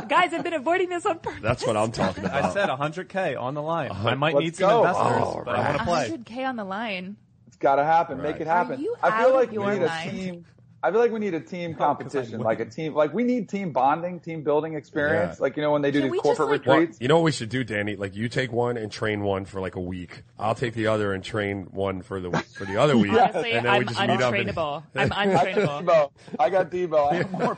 Guys, 0.08 0.34
I've 0.34 0.44
been 0.46 0.54
avoiding 0.54 0.88
this 0.88 1.06
on 1.06 1.20
purpose. 1.20 1.42
That's 1.42 1.68
what 1.68 1.76
I'm 1.76 1.92
talking 1.92 2.24
about. 2.24 2.46
I 2.46 2.54
said 2.54 2.70
100k 2.70 3.38
on 3.40 3.54
the 3.54 3.62
line. 3.62 3.92
Uh-huh. 3.92 4.08
I 4.10 4.16
might 4.16 4.34
Let's 4.36 4.46
need 4.46 4.56
some 4.56 4.70
go. 4.70 4.78
investors, 4.88 5.06
All 5.22 5.42
but 5.44 5.56
I 5.56 5.68
want 5.68 5.78
to 5.80 5.84
play. 5.84 6.10
100k 6.10 6.48
on 6.48 6.56
the 6.56 6.64
line. 6.64 7.18
It's 7.48 7.58
got 7.58 7.76
to 7.76 7.84
happen. 7.84 8.22
Make 8.22 8.40
it 8.40 8.48
happen. 8.48 8.80
you 8.80 8.96
I 9.04 9.20
feel 9.24 9.30
out 9.30 9.36
like 9.36 9.48
of 9.50 9.50
we 9.52 9.56
your 9.56 9.74
need 9.74 9.82
a 9.84 9.88
mind? 9.88 10.12
team. 10.12 10.46
I 10.84 10.90
feel 10.92 11.00
like 11.00 11.12
we 11.12 11.20
need 11.20 11.34
a 11.36 11.40
team 11.40 11.76
competition, 11.86 12.40
like 12.42 12.60
a 12.60 12.66
team. 12.66 12.96
Like 12.96 13.14
we 13.14 13.24
need 13.24 13.48
team 13.50 13.72
bonding, 13.72 14.20
team 14.20 14.44
building 14.44 14.74
experience. 14.74 15.38
Yeah. 15.38 15.44
Like 15.44 15.56
you 15.56 15.62
know 15.62 15.72
when 15.72 15.82
they 15.84 15.92
do 15.92 16.00
Can 16.02 16.04
these 16.08 16.12
we 16.12 16.18
just, 16.18 16.38
corporate 16.38 16.62
like- 16.62 16.68
Well, 16.68 16.78
retreats. 16.80 16.98
you 17.02 17.08
know 17.08 17.18
what 17.18 17.24
we 17.26 17.32
should 17.32 17.50
do, 17.50 17.64
Danny? 17.64 17.96
Like 17.96 18.16
you 18.16 18.28
take 18.30 18.52
one 18.52 18.78
and 18.78 18.92
train 18.92 19.22
one 19.24 19.46
for 19.46 19.62
like 19.62 19.76
a 19.76 19.80
week. 19.82 20.24
I'll 20.40 20.56
take 20.56 20.74
the 20.74 20.88
other 20.88 21.14
and 21.14 21.24
train 21.24 21.68
one 21.72 22.02
for 22.02 22.20
the 22.20 22.32
for 22.58 22.66
the 22.66 22.78
other 22.78 22.98
week. 22.98 23.12
Honestly, 23.12 23.52
and 23.52 23.66
then 23.66 23.74
I'm 23.74 23.80
we 23.80 23.86
just 23.86 24.00
meet 24.00 24.10
up. 24.10 24.34
And, 24.34 24.48
untrainable. 24.48 24.84
I'm 24.96 25.10
untrainable. 25.12 26.12
I 26.40 26.50
got 26.50 26.72
Debo. 26.72 27.12
I 27.12 27.16
have 27.16 27.32
more. 27.32 27.56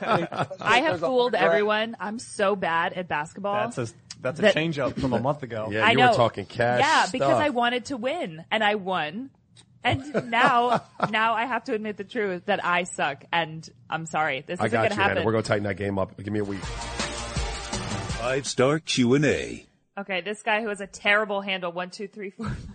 I 0.60 0.78
have 0.80 1.00
fooled 1.00 1.34
everyone. 1.34 1.96
I'm 2.00 2.18
so 2.18 2.56
bad 2.56 2.92
at 2.94 3.08
basketball. 3.08 3.54
That's 3.70 3.78
a 3.90 3.94
that's 4.20 4.38
a 4.38 4.42
That- 4.42 4.54
change 4.54 4.78
up 4.78 4.98
from 4.98 5.12
a 5.12 5.20
month 5.20 5.42
ago. 5.42 5.68
yeah, 5.70 5.86
I 5.86 5.90
you 5.92 5.96
know. 5.98 6.10
were 6.10 6.16
talking 6.16 6.46
cash. 6.46 6.80
Yeah, 6.80 7.06
because 7.12 7.28
stuff. 7.28 7.40
I 7.42 7.50
wanted 7.50 7.86
to 7.86 7.96
win, 7.96 8.44
and 8.50 8.62
I 8.64 8.74
won. 8.74 9.30
And 9.84 10.30
now, 10.30 10.82
now 11.10 11.34
I 11.34 11.44
have 11.44 11.64
to 11.64 11.74
admit 11.74 11.96
the 11.98 12.04
truth 12.04 12.46
that 12.46 12.64
I 12.64 12.84
suck, 12.84 13.24
and 13.32 13.68
I'm 13.90 14.06
sorry. 14.06 14.42
This 14.46 14.58
I 14.60 14.64
isn't 14.66 14.72
got 14.72 14.78
going 14.80 14.84
you, 14.84 14.88
to 14.90 14.94
happen. 14.94 15.16
Hannah. 15.18 15.26
We're 15.26 15.32
gonna 15.32 15.42
tighten 15.44 15.64
that 15.64 15.76
game 15.76 15.98
up. 15.98 16.16
Give 16.16 16.32
me 16.32 16.40
a 16.40 16.44
week. 16.44 16.60
Five 16.60 18.46
star 18.46 18.78
Q&A. 18.78 19.66
okay, 19.98 20.20
this 20.22 20.42
guy 20.42 20.62
who 20.62 20.68
has 20.68 20.80
a 20.80 20.86
terrible 20.86 21.40
handle, 21.42 21.70
one, 21.72 21.90
two, 21.90 22.08
three, 22.08 22.30
four. 22.30 22.56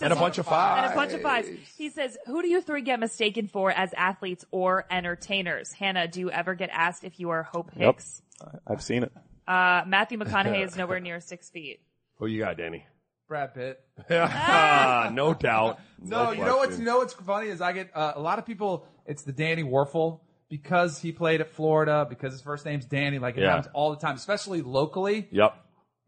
And 0.00 0.12
a 0.12 0.16
bunch 0.16 0.38
of 0.38 0.46
five. 0.46 0.82
And 0.82 0.92
a 0.92 0.96
bunch 0.96 1.12
of 1.12 1.20
fives. 1.22 1.46
He 1.78 1.88
says, 1.88 2.18
who 2.26 2.42
do 2.42 2.48
you 2.48 2.60
three 2.60 2.82
get 2.82 2.98
mistaken 2.98 3.46
for 3.46 3.70
as 3.70 3.94
athletes 3.96 4.44
or 4.50 4.84
entertainers? 4.90 5.72
Hannah, 5.72 6.08
do 6.08 6.18
you 6.18 6.28
ever 6.28 6.56
get 6.56 6.70
asked 6.72 7.04
if 7.04 7.20
you 7.20 7.30
are 7.30 7.44
Hope 7.44 7.70
Yep. 7.76 7.94
Hicks? 7.94 8.20
I've 8.66 8.82
seen 8.82 9.04
it. 9.04 9.12
Uh, 9.46 9.82
Matthew 9.86 10.18
McConaughey 10.22 10.64
is 10.64 10.76
nowhere 10.76 10.98
near 10.98 11.20
six 11.20 11.50
feet. 11.50 11.78
Who 12.18 12.26
you 12.26 12.40
got, 12.40 12.56
Danny? 12.56 12.84
Brad 13.28 13.54
Pitt. 13.54 13.80
Ah, 14.10 15.10
no 15.12 15.34
doubt. 15.34 15.78
No, 16.06 16.32
you 16.32 16.44
know 16.44 16.58
what's 16.58 16.78
you 16.78 16.84
know 16.84 16.98
what's 16.98 17.14
funny 17.14 17.46
is 17.48 17.62
I 17.62 17.72
get 17.72 17.90
uh, 17.94 18.12
a 18.14 18.20
lot 18.20 18.38
of 18.38 18.44
people. 18.44 18.86
It's 19.06 19.22
the 19.22 19.32
Danny 19.32 19.62
Wuerffel 19.62 20.20
because 20.50 20.98
he 21.00 21.12
played 21.12 21.40
at 21.40 21.48
Florida 21.48 22.06
because 22.06 22.32
his 22.34 22.42
first 22.42 22.66
name's 22.66 22.84
Danny. 22.84 23.18
Like 23.18 23.38
it 23.38 23.40
Yeah. 23.40 23.54
happens 23.54 23.68
all 23.72 23.88
the 23.90 23.96
time, 23.96 24.14
especially 24.16 24.60
locally. 24.60 25.28
Yep. 25.30 25.56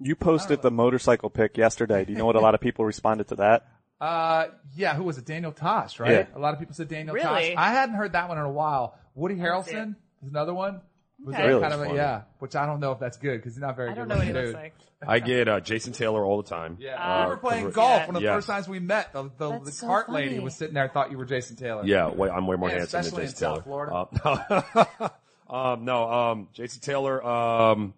You 0.01 0.15
posted 0.15 0.61
the 0.61 0.71
motorcycle 0.71 1.31
pic 1.31 1.57
yesterday. 1.57 2.05
Do 2.05 2.13
you 2.13 2.19
know 2.19 2.27
what 2.27 2.37
a 2.37 2.41
lot 2.41 2.55
of 2.55 2.61
people 2.61 2.85
responded 2.85 3.29
to 3.29 3.37
that? 3.37 3.67
Uh, 3.99 4.49
yeah, 4.75 4.95
who 4.95 5.05
was 5.05 5.17
it? 5.17 5.25
Daniel 5.25 5.53
Tosh, 5.53 5.99
right? 5.99 6.11
Yeah. 6.11 6.27
A 6.35 6.39
lot 6.39 6.53
of 6.53 6.61
people 6.61 6.75
said 6.75 6.89
Daniel 6.89 7.15
Really? 7.15 7.25
Tosh. 7.25 7.55
I 7.57 7.71
hadn't 7.73 7.95
heard 7.95 8.13
that 8.13 8.29
one 8.29 8.37
in 8.37 8.45
a 8.45 8.51
while. 8.53 8.99
Woody 9.15 9.37
Harrelson 9.37 9.97
is 10.23 10.29
another 10.29 10.53
one. 10.53 10.83
Was 11.25 11.35
Okay. 11.35 11.43
that 11.45 11.49
Really 11.49 11.63
kind 11.63 11.73
of 11.73 11.81
a, 11.81 11.85
funny. 11.87 11.97
yeah, 11.97 12.23
which 12.41 12.55
I 12.55 12.67
don't 12.67 12.81
know 12.81 12.93
if 12.93 12.99
that's 12.99 13.17
good 13.17 13.39
because 13.39 13.55
he's 13.55 13.63
not 13.63 13.75
very 13.77 13.89
I 13.89 13.95
good. 13.95 14.01
don't 14.01 14.09
know 14.09 14.17
what 14.17 14.27
he 14.27 14.33
looking 14.35 14.53
looks 14.53 14.59
dude. 14.59 14.63
like. 14.63 14.75
I 15.07 15.19
get 15.21 15.49
uh, 15.49 15.61
Jason 15.61 15.93
Taylor 15.93 16.25
all 16.25 16.43
the 16.43 16.49
time. 16.49 16.79
Yeah, 16.81 16.95
Uh, 16.95 16.99
I 17.05 17.23
remember 17.25 17.37
playing 17.39 17.65
for- 17.67 17.71
golf. 17.73 18.01
Yeah. 18.01 18.07
One 18.07 18.17
of 18.17 18.23
the 18.23 18.27
Yes. 18.29 18.35
first 18.37 18.47
times 18.49 18.69
we 18.69 18.79
met, 18.79 19.13
the 19.13 19.31
the, 19.37 19.51
That's 19.51 19.65
the 19.67 19.73
so 19.73 19.87
cart 19.87 20.11
lady 20.11 20.29
funny. 20.31 20.41
was 20.41 20.55
sitting 20.57 20.75
there. 20.75 20.89
Thought 20.89 21.11
you 21.11 21.19
were 21.19 21.25
Jason 21.27 21.57
Taylor. 21.57 21.83
Yeah, 21.85 22.09
way, 22.09 22.31
I'm 22.31 22.47
way 22.47 22.57
more 22.57 22.69
Yeah, 22.71 22.79
handsome 22.79 23.03
than 23.03 23.07
especially 23.07 23.23
in 23.25 23.29
Jason 23.29 23.39
South 23.39 23.65
Taylor. 23.65 24.09
Florida. 24.23 25.09
Uh, 25.49 25.55
um, 25.75 25.85
no, 25.85 26.11
um, 26.11 26.49
Jason 26.53 26.81
Taylor. 26.81 27.25
Um, 27.25 27.95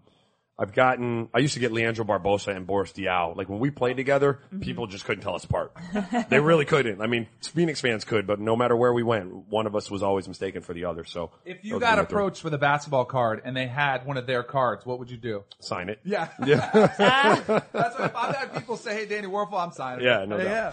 I've 0.61 0.73
gotten. 0.73 1.29
I 1.33 1.39
used 1.39 1.55
to 1.55 1.61
get 1.61 1.71
Leandro 1.71 2.05
Barbosa 2.05 2.55
and 2.57 2.67
Boris 2.67 2.93
Diaw. 2.93 3.37
Like 3.37 3.49
when 3.49 3.61
we 3.61 3.71
played 3.71 3.97
together, 3.97 4.41
Mm-hmm. 4.49 4.61
people 4.61 4.87
just 4.89 5.05
couldn't 5.05 5.23
tell 5.23 5.35
us 5.37 5.45
apart. 5.45 5.73
they 6.31 6.41
really 6.41 6.65
couldn't. 6.65 7.01
I 7.01 7.07
mean, 7.07 7.29
Phoenix 7.43 7.81
fans 7.81 8.05
could, 8.05 8.27
but 8.27 8.41
no 8.41 8.57
matter 8.57 8.75
where 8.75 8.93
we 8.93 9.03
went, 9.05 9.33
one 9.49 9.67
of 9.69 9.77
us 9.77 9.89
was 9.91 10.03
always 10.03 10.27
mistaken 10.27 10.63
for 10.63 10.73
the 10.75 10.87
other. 10.87 11.05
So 11.05 11.31
If 11.45 11.65
you 11.65 11.79
got 11.79 11.97
number 11.97 12.09
three. 12.09 12.17
approached 12.17 12.43
with 12.45 12.55
a 12.55 12.59
basketball 12.59 13.05
card 13.05 13.43
and 13.45 13.57
they 13.57 13.67
had 13.69 14.05
one 14.05 14.17
of 14.17 14.27
their 14.27 14.43
cards, 14.43 14.85
what 14.85 14.99
would 14.99 15.11
you 15.11 15.17
do? 15.17 15.45
sign 15.61 15.89
it. 15.91 16.01
Yeah, 16.05 16.29
Yeah, 16.45 16.71
that's 16.99 17.97
what 17.99 18.17
I've 18.17 18.35
had 18.35 18.53
people 18.55 18.77
say, 18.77 18.95
"Hey, 18.95 19.07
Danny 19.07 19.29
Wuerffel, 19.29 19.61
I'm 19.61 19.71
signing." 19.73 20.05
it." 20.05 20.09
Yeah, 20.09 20.25
no 20.25 20.39
doubt. 20.39 20.47
yeah. 20.47 20.73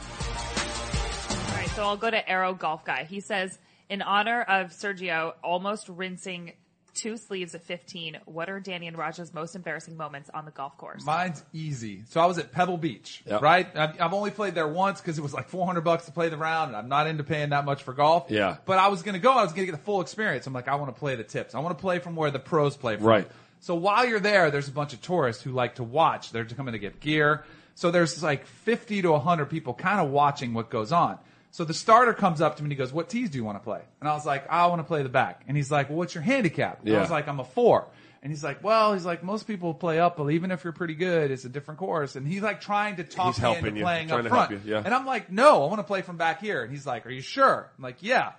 All 1.49 1.55
right, 1.57 1.69
so 1.75 1.83
I'll 1.83 1.97
go 1.97 2.09
to 2.09 2.27
Arrow 2.29 2.53
Golf 2.53 2.83
Guy. 2.85 3.03
He 3.03 3.19
says, 3.19 3.57
in 3.89 4.01
honor 4.01 4.41
of 4.41 4.71
Sergio 4.71 5.33
almost 5.43 5.89
rinsing 5.89 6.53
two 6.95 7.17
sleeves 7.17 7.53
at 7.53 7.61
15, 7.63 8.17
what 8.25 8.49
are 8.49 8.59
Danny 8.59 8.87
and 8.87 8.97
Raja's 8.97 9.33
most 9.33 9.55
embarrassing 9.55 9.95
moments 9.97 10.29
on 10.33 10.45
the 10.45 10.51
golf 10.51 10.77
course? 10.77 11.05
Mine's 11.05 11.43
easy. 11.53 12.03
So 12.09 12.19
I 12.21 12.25
was 12.25 12.37
at 12.39 12.51
Pebble 12.51 12.77
Beach, 12.77 13.21
Yep. 13.27 13.41
right? 13.41 13.67
I've, 13.77 14.01
I've 14.01 14.13
only 14.13 14.31
played 14.31 14.55
there 14.55 14.67
once 14.67 14.99
because 15.01 15.17
it 15.17 15.21
was 15.21 15.33
like 15.33 15.49
400 15.49 15.81
bucks 15.81 16.05
to 16.05 16.11
play 16.11 16.29
the 16.29 16.37
round, 16.37 16.69
and 16.69 16.77
I'm 16.77 16.89
not 16.89 17.07
into 17.07 17.23
paying 17.23 17.49
that 17.49 17.65
much 17.65 17.83
for 17.83 17.93
golf. 17.93 18.31
Yeah. 18.31 18.57
But 18.65 18.79
I 18.79 18.87
was 18.87 19.03
going 19.03 19.13
to 19.13 19.19
go. 19.19 19.31
I 19.31 19.43
was 19.43 19.51
going 19.53 19.65
to 19.67 19.71
get 19.71 19.77
the 19.77 19.83
full 19.85 20.01
experience. 20.01 20.47
I'm 20.47 20.53
like, 20.53 20.67
I 20.67 20.75
want 20.75 20.93
to 20.95 20.99
play 20.99 21.15
the 21.15 21.23
tips. 21.23 21.53
I 21.53 21.59
want 21.59 21.77
to 21.77 21.81
play 21.81 21.99
from 21.99 22.15
where 22.15 22.31
the 22.31 22.39
pros 22.39 22.75
play 22.77 22.95
from. 22.95 23.05
Right. 23.05 23.27
So 23.59 23.75
while 23.75 24.05
you're 24.05 24.19
there, 24.19 24.51
there's 24.51 24.67
a 24.67 24.71
bunch 24.71 24.93
of 24.93 25.01
tourists 25.01 25.43
who 25.43 25.51
like 25.51 25.75
to 25.75 25.83
watch. 25.83 26.31
They're 26.31 26.45
coming 26.45 26.73
to 26.73 26.79
get 26.79 26.99
gear. 26.99 27.43
So 27.75 27.91
there's 27.91 28.23
like 28.23 28.45
50 28.45 29.01
to 29.01 29.11
100 29.11 29.45
people 29.49 29.73
kind 29.73 29.99
of 29.99 30.09
watching 30.11 30.53
what 30.53 30.69
goes 30.69 30.91
on. 30.91 31.17
So 31.55 31.63
the 31.63 31.73
starter 31.73 32.13
comes 32.13 32.41
up 32.41 32.57
to 32.57 32.63
me 32.63 32.65
and 32.65 32.71
he 32.73 32.75
goes, 32.75 32.91
"What 32.91 33.07
tees 33.07 33.29
do 33.29 33.37
you 33.37 33.45
want 33.45 33.55
to 33.57 33.63
play?" 33.63 33.79
And 34.01 34.09
I 34.09 34.13
was 34.13 34.25
like, 34.25 34.45
"I 34.51 34.67
want 34.67 34.79
to 34.79 34.83
play 34.83 35.03
the 35.03 35.07
back." 35.09 35.43
And 35.47 35.55
he's 35.55 35.71
like, 35.71 35.87
"Well, 35.87 35.97
what's 35.97 36.13
your 36.13 36.21
handicap?" 36.21 36.81
And 36.81 36.89
I 36.89 36.95
Yeah. 36.95 36.99
was 36.99 37.09
like, 37.09 37.29
"I'm 37.29 37.39
a 37.39 37.45
four. 37.45 37.87
And 38.21 38.29
he's 38.29 38.43
like, 38.43 38.61
"Well, 38.61 38.91
he's 38.91 39.05
like 39.05 39.23
most 39.23 39.47
people 39.47 39.73
play 39.73 39.97
up, 39.97 40.17
but 40.17 40.27
even 40.31 40.51
if 40.51 40.65
you're 40.65 40.73
pretty 40.73 40.95
good, 40.95 41.31
it's 41.31 41.45
a 41.45 41.49
different 41.49 41.79
course." 41.79 42.17
And 42.17 42.27
he's 42.27 42.41
like 42.41 42.59
trying 42.59 42.97
to 42.97 43.05
talk 43.05 43.27
He's 43.27 43.37
me 43.37 43.41
helping 43.41 43.67
into 43.67 43.79
you, 43.79 43.85
playing 43.85 44.09
trying 44.09 44.19
up 44.19 44.23
to 44.25 44.29
front. 44.31 44.51
help 44.51 44.65
you, 44.65 44.69
yeah. 44.73 44.81
And 44.83 44.93
I'm 44.93 45.05
like, 45.05 45.31
"No, 45.31 45.63
I 45.63 45.67
want 45.67 45.79
to 45.79 45.85
play 45.85 46.01
from 46.01 46.17
back 46.17 46.41
here." 46.41 46.61
And 46.61 46.73
he's 46.73 46.85
like, 46.85 47.05
"Are 47.05 47.09
you 47.09 47.21
sure?" 47.21 47.71
I'm 47.77 47.83
like, 47.85 48.03
"Yeah." 48.03 48.33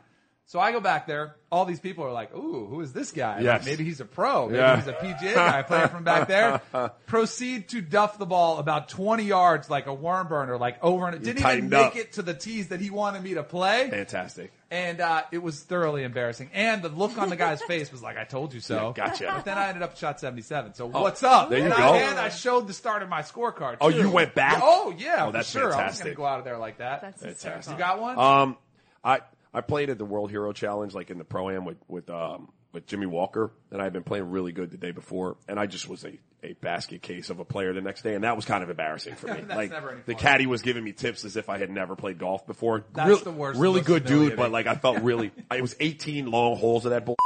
So 0.48 0.60
I 0.60 0.70
go 0.70 0.78
back 0.78 1.08
there. 1.08 1.34
All 1.50 1.64
these 1.64 1.80
people 1.80 2.04
are 2.04 2.12
like, 2.12 2.32
"Ooh, 2.32 2.66
who 2.66 2.80
is 2.80 2.92
this 2.92 3.10
guy? 3.10 3.40
Yes. 3.40 3.60
Like, 3.62 3.66
maybe 3.66 3.82
he's 3.82 4.00
a 4.00 4.04
pro. 4.04 4.46
Maybe 4.46 4.58
Yeah. 4.58 4.76
he's 4.76 4.86
a 4.86 4.92
PGA 4.92 5.34
guy 5.34 5.62
playing 5.62 5.88
from 5.88 6.04
back 6.04 6.28
there." 6.28 6.60
Proceed 7.06 7.68
to 7.70 7.80
duff 7.80 8.16
the 8.18 8.26
ball 8.26 8.58
about 8.58 8.88
20 8.88 9.24
yards 9.24 9.68
like 9.68 9.86
a 9.88 9.92
worm 9.94 10.28
burner, 10.28 10.56
like 10.56 10.78
over 10.84 11.06
and 11.06 11.16
it 11.16 11.24
didn't 11.24 11.40
even 11.44 11.68
make 11.68 11.80
up. 11.86 11.96
it 11.96 12.12
to 12.12 12.22
the 12.22 12.32
tees 12.34 12.68
that 12.68 12.80
he 12.80 12.90
wanted 12.90 13.24
me 13.24 13.34
to 13.34 13.42
play. 13.42 13.90
fantastic. 13.90 14.52
And 14.70 15.00
uh, 15.00 15.22
it 15.32 15.38
was 15.42 15.60
thoroughly 15.62 16.04
embarrassing. 16.04 16.50
And 16.54 16.80
the 16.82 16.88
look 16.90 17.18
on 17.18 17.28
the 17.28 17.36
guy's 17.36 17.62
face 17.72 17.90
was 17.90 18.02
like, 18.02 18.16
"I 18.16 18.22
told 18.24 18.54
you 18.54 18.60
so." 18.60 18.94
Yeah, 18.96 19.06
gotcha. 19.06 19.32
But 19.34 19.44
then 19.46 19.58
I 19.58 19.66
ended 19.68 19.82
up 19.82 19.96
shot 19.96 20.20
77. 20.20 20.74
So 20.74 20.86
what's 20.86 21.24
up? 21.24 21.50
there 21.50 21.58
you 21.58 21.64
and 21.66 21.74
go. 21.74 21.82
I, 21.82 21.96
and 21.98 22.18
I 22.20 22.28
showed 22.28 22.68
the 22.68 22.72
start 22.74 23.02
of 23.02 23.08
my 23.08 23.22
scorecard. 23.22 23.78
Oh, 23.80 23.88
you 23.88 24.10
went 24.10 24.34
back? 24.36 24.60
Oh 24.62 24.94
yeah, 24.96 25.16
Oh, 25.22 25.26
for 25.26 25.32
that's 25.32 25.50
sure. 25.50 25.62
I 25.62 25.66
was 25.66 25.74
going 25.74 25.82
fantastic. 25.86 26.12
to 26.12 26.16
go 26.16 26.24
out 26.24 26.38
of 26.38 26.44
there 26.44 26.58
like 26.58 26.78
that. 26.78 27.00
That's 27.02 27.20
Fantastic. 27.42 27.72
you 27.72 27.78
got 27.78 28.00
one? 28.00 28.16
Um, 28.18 28.56
I 29.04 29.20
I 29.56 29.62
played 29.62 29.88
at 29.88 29.96
the 29.96 30.04
World 30.04 30.30
Hero 30.30 30.52
Challenge, 30.52 30.92
like 30.94 31.10
in 31.10 31.16
the 31.16 31.24
pro 31.24 31.48
am 31.48 31.64
with 31.64 31.78
with 31.88 32.10
um 32.10 32.52
with 32.74 32.86
Jimmy 32.86 33.06
Walker, 33.06 33.52
and 33.70 33.80
I 33.80 33.84
had 33.84 33.94
been 33.94 34.02
playing 34.02 34.30
really 34.30 34.52
good 34.52 34.70
the 34.70 34.76
day 34.76 34.90
before, 34.90 35.38
and 35.48 35.58
I 35.58 35.64
just 35.64 35.88
was 35.88 36.04
a, 36.04 36.18
a 36.42 36.52
basket 36.60 37.00
case 37.00 37.30
of 37.30 37.38
a 37.38 37.44
player 37.46 37.72
the 37.72 37.80
next 37.80 38.02
day, 38.02 38.14
and 38.14 38.22
that 38.22 38.36
was 38.36 38.44
kind 38.44 38.62
of 38.62 38.68
embarrassing 38.68 39.14
for 39.14 39.28
me. 39.28 39.42
Like 39.48 40.04
the 40.04 40.14
caddy 40.14 40.46
was 40.46 40.60
giving 40.60 40.84
me 40.84 40.92
tips 40.92 41.24
as 41.24 41.38
if 41.38 41.48
I 41.48 41.56
had 41.56 41.70
never 41.70 41.96
played 41.96 42.18
golf 42.18 42.46
before. 42.46 42.84
That's 42.92 43.22
the 43.22 43.30
worst, 43.30 43.58
Really 43.58 43.80
good 43.80 44.04
dude, 44.04 44.36
but 44.36 44.52
like 44.52 44.66
I 44.66 44.74
felt 44.74 45.00
really. 45.00 45.32
it 45.54 45.62
was 45.62 45.74
18 45.80 46.30
long 46.30 46.56
holes 46.56 46.84
of 46.84 46.90
that 46.90 47.06
bull, 47.06 47.16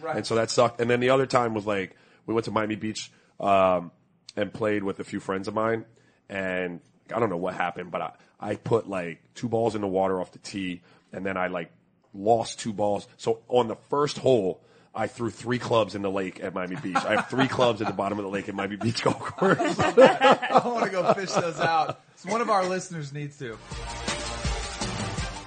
Right. 0.00 0.14
and 0.14 0.24
so 0.24 0.36
that 0.36 0.48
sucked. 0.48 0.80
And 0.80 0.88
then 0.88 1.00
the 1.00 1.10
other 1.10 1.26
time 1.26 1.54
was 1.54 1.66
like 1.66 1.96
we 2.24 2.32
went 2.32 2.44
to 2.44 2.52
Miami 2.52 2.76
Beach 2.76 3.10
um, 3.40 3.90
and 4.36 4.54
played 4.54 4.84
with 4.84 5.00
a 5.00 5.04
few 5.04 5.18
friends 5.18 5.48
of 5.48 5.54
mine, 5.54 5.86
and 6.28 6.78
I 7.12 7.18
don't 7.18 7.30
know 7.30 7.36
what 7.36 7.54
happened, 7.54 7.90
but 7.90 8.00
I, 8.00 8.12
I 8.38 8.54
put 8.54 8.88
like 8.88 9.20
two 9.34 9.48
balls 9.48 9.74
in 9.74 9.80
the 9.80 9.88
water 9.88 10.20
off 10.20 10.30
the 10.30 10.38
tee, 10.38 10.82
and 11.12 11.26
then 11.26 11.36
I 11.36 11.48
like 11.48 11.72
lost 12.14 12.58
two 12.60 12.72
balls. 12.72 13.06
So 13.16 13.40
on 13.48 13.68
the 13.68 13.76
first 13.88 14.18
hole, 14.18 14.60
I 14.94 15.06
threw 15.06 15.30
three 15.30 15.58
clubs 15.58 15.94
in 15.94 16.02
the 16.02 16.10
lake 16.10 16.42
at 16.42 16.52
Miami 16.54 16.76
Beach. 16.76 16.96
I 16.96 17.16
have 17.16 17.28
three 17.30 17.46
clubs 17.56 17.80
at 17.80 17.86
the 17.86 17.92
bottom 17.92 18.18
of 18.18 18.24
the 18.24 18.30
lake 18.30 18.48
at 18.48 18.54
Miami 18.54 18.76
Beach 18.76 19.02
golf 19.04 19.18
course. 19.20 19.58
I 19.78 20.62
want 20.64 20.84
to 20.84 20.90
go 20.90 21.12
fish 21.14 21.30
those 21.32 21.60
out. 21.60 22.00
So 22.16 22.30
one 22.30 22.40
of 22.40 22.50
our 22.50 22.64
listeners 22.66 23.12
needs 23.12 23.38
to. 23.38 23.56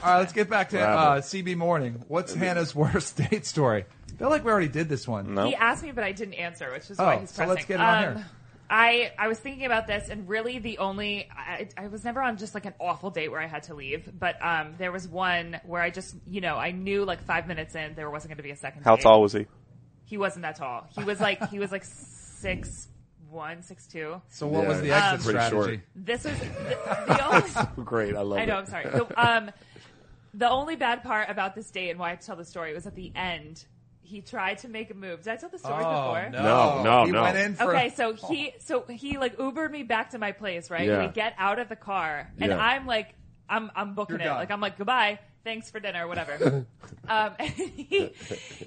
All 0.04 0.10
right, 0.12 0.20
let's 0.20 0.34
get 0.34 0.50
back 0.50 0.70
to 0.72 0.82
uh, 0.82 1.22
CB 1.22 1.56
Morning. 1.56 2.04
What's 2.10 2.34
Hannah's 2.34 2.76
worst 2.76 3.16
date 3.18 3.46
story? 3.46 3.86
I 4.10 4.16
feel 4.18 4.30
like 4.30 4.44
we 4.44 4.52
already 4.52 4.68
did 4.68 4.90
this 4.90 5.08
one. 5.08 5.34
No. 5.34 5.46
He 5.48 5.56
asked 5.56 5.82
me, 5.84 5.92
but 5.94 6.04
I 6.04 6.12
didn't 6.12 6.34
answer, 6.36 6.72
which 6.74 6.90
is 6.90 7.00
Oh, 7.00 7.06
why 7.06 7.20
he's 7.20 7.32
pressing. 7.32 7.46
so 7.46 7.54
let's 7.54 7.66
get 7.66 7.76
it 7.76 7.82
on 7.82 8.04
um, 8.04 8.16
here. 8.18 8.26
I 8.74 9.12
I 9.20 9.28
was 9.28 9.38
thinking 9.38 9.66
about 9.66 9.86
this, 9.86 10.10
and 10.10 10.28
really 10.28 10.58
the 10.58 10.80
only 10.80 11.30
I, 11.32 11.70
I 11.78 11.88
was 11.90 12.04
never 12.04 12.24
on 12.24 12.38
just 12.38 12.56
like 12.56 12.66
an 12.66 12.74
awful 12.80 13.12
date 13.12 13.30
where 13.30 13.40
I 13.40 13.46
had 13.46 13.62
to 13.64 13.76
leave, 13.76 14.10
but 14.18 14.44
um, 14.44 14.74
there 14.80 14.92
was 14.92 15.08
one 15.08 15.60
where 15.64 15.80
I 15.80 15.92
just 15.92 16.16
you 16.26 16.42
know 16.42 16.58
I 16.58 16.72
knew 16.72 17.06
like 17.06 17.22
five 17.24 17.48
minutes 17.48 17.76
in 17.76 17.94
there 17.94 18.10
wasn't 18.10 18.32
going 18.32 18.38
to 18.38 18.44
be 18.44 18.50
a 18.50 18.56
second. 18.56 18.82
How 18.84 18.96
date. 18.96 19.04
tall 19.04 19.22
was 19.22 19.34
he? 19.34 19.46
He 20.06 20.18
wasn't 20.18 20.42
that 20.42 20.56
tall. 20.56 20.88
He 20.98 21.04
was 21.04 21.20
like 21.20 21.50
he 21.50 21.60
was 21.60 21.72
like 21.72 21.84
six 21.86 22.88
one, 23.30 23.62
six 23.62 23.86
two. 23.86 24.20
So 24.30 24.48
what 24.48 24.64
Yeah, 24.64 24.68
was 24.70 24.82
the 24.82 24.92
um, 24.92 25.04
exit 25.04 25.24
pretty 25.24 25.40
strategy? 25.46 25.76
short. 25.78 25.80
This 25.96 26.24
was 26.24 26.40
the, 26.40 26.46
the 27.08 27.28
only. 27.78 27.86
Great, 27.86 28.16
I 28.16 28.22
love 28.22 28.40
I 28.40 28.42
it. 28.42 28.46
know. 28.48 28.56
I'm 28.58 28.66
sorry. 28.66 28.86
The, 28.90 29.08
um, 29.24 29.52
the 30.34 30.50
only 30.50 30.76
bad 30.78 31.04
part 31.04 31.30
about 31.30 31.54
this 31.54 31.70
date 31.70 31.92
and 31.92 32.00
why 32.00 32.08
I 32.08 32.10
have 32.12 32.22
to 32.22 32.26
tell 32.26 32.36
the 32.36 32.46
story 32.46 32.74
was 32.74 32.88
at 32.88 32.96
the 32.96 33.12
end. 33.16 33.66
He 34.14 34.22
tried 34.22 34.60
to 34.60 34.68
make 34.68 34.92
a 34.92 34.94
move. 34.94 35.24
Did 35.24 35.34
I 35.34 35.36
tell 35.38 35.50
the 35.50 35.58
story 35.58 35.84
Oh, 35.84 36.14
before? 36.14 36.30
no. 36.30 36.44
No, 36.44 36.84
no, 36.84 37.06
he 37.06 37.12
no. 37.12 37.22
went 37.24 37.36
in 37.38 37.56
for 37.56 37.76
Okay, 37.76 37.90
so 37.90 38.14
he 38.30 38.54
so 38.60 38.84
he 38.88 39.18
like 39.18 39.38
Ubered 39.38 39.72
me 39.72 39.82
back 39.82 40.12
to 40.12 40.20
my 40.20 40.32
place, 40.34 40.70
right? 40.70 40.88
Yeah. 40.88 41.08
We 41.08 41.12
get 41.12 41.34
out 41.40 41.58
of 41.58 41.68
the 41.68 41.76
car 41.76 42.32
and 42.40 42.52
Yeah. 42.52 42.60
I'm 42.64 42.86
like 42.86 43.16
I'm 43.50 43.72
I'm 43.76 43.96
booking 43.96 44.18
You're 44.18 44.22
it. 44.22 44.26
done. 44.26 44.38
Like 44.38 44.52
I'm 44.52 44.62
like 44.62 44.78
goodbye, 44.78 45.18
thanks 45.44 45.72
for 45.72 45.80
dinner, 45.80 46.08
whatever. 46.08 46.68
um, 47.08 47.32
and 47.40 47.50
he 47.50 48.12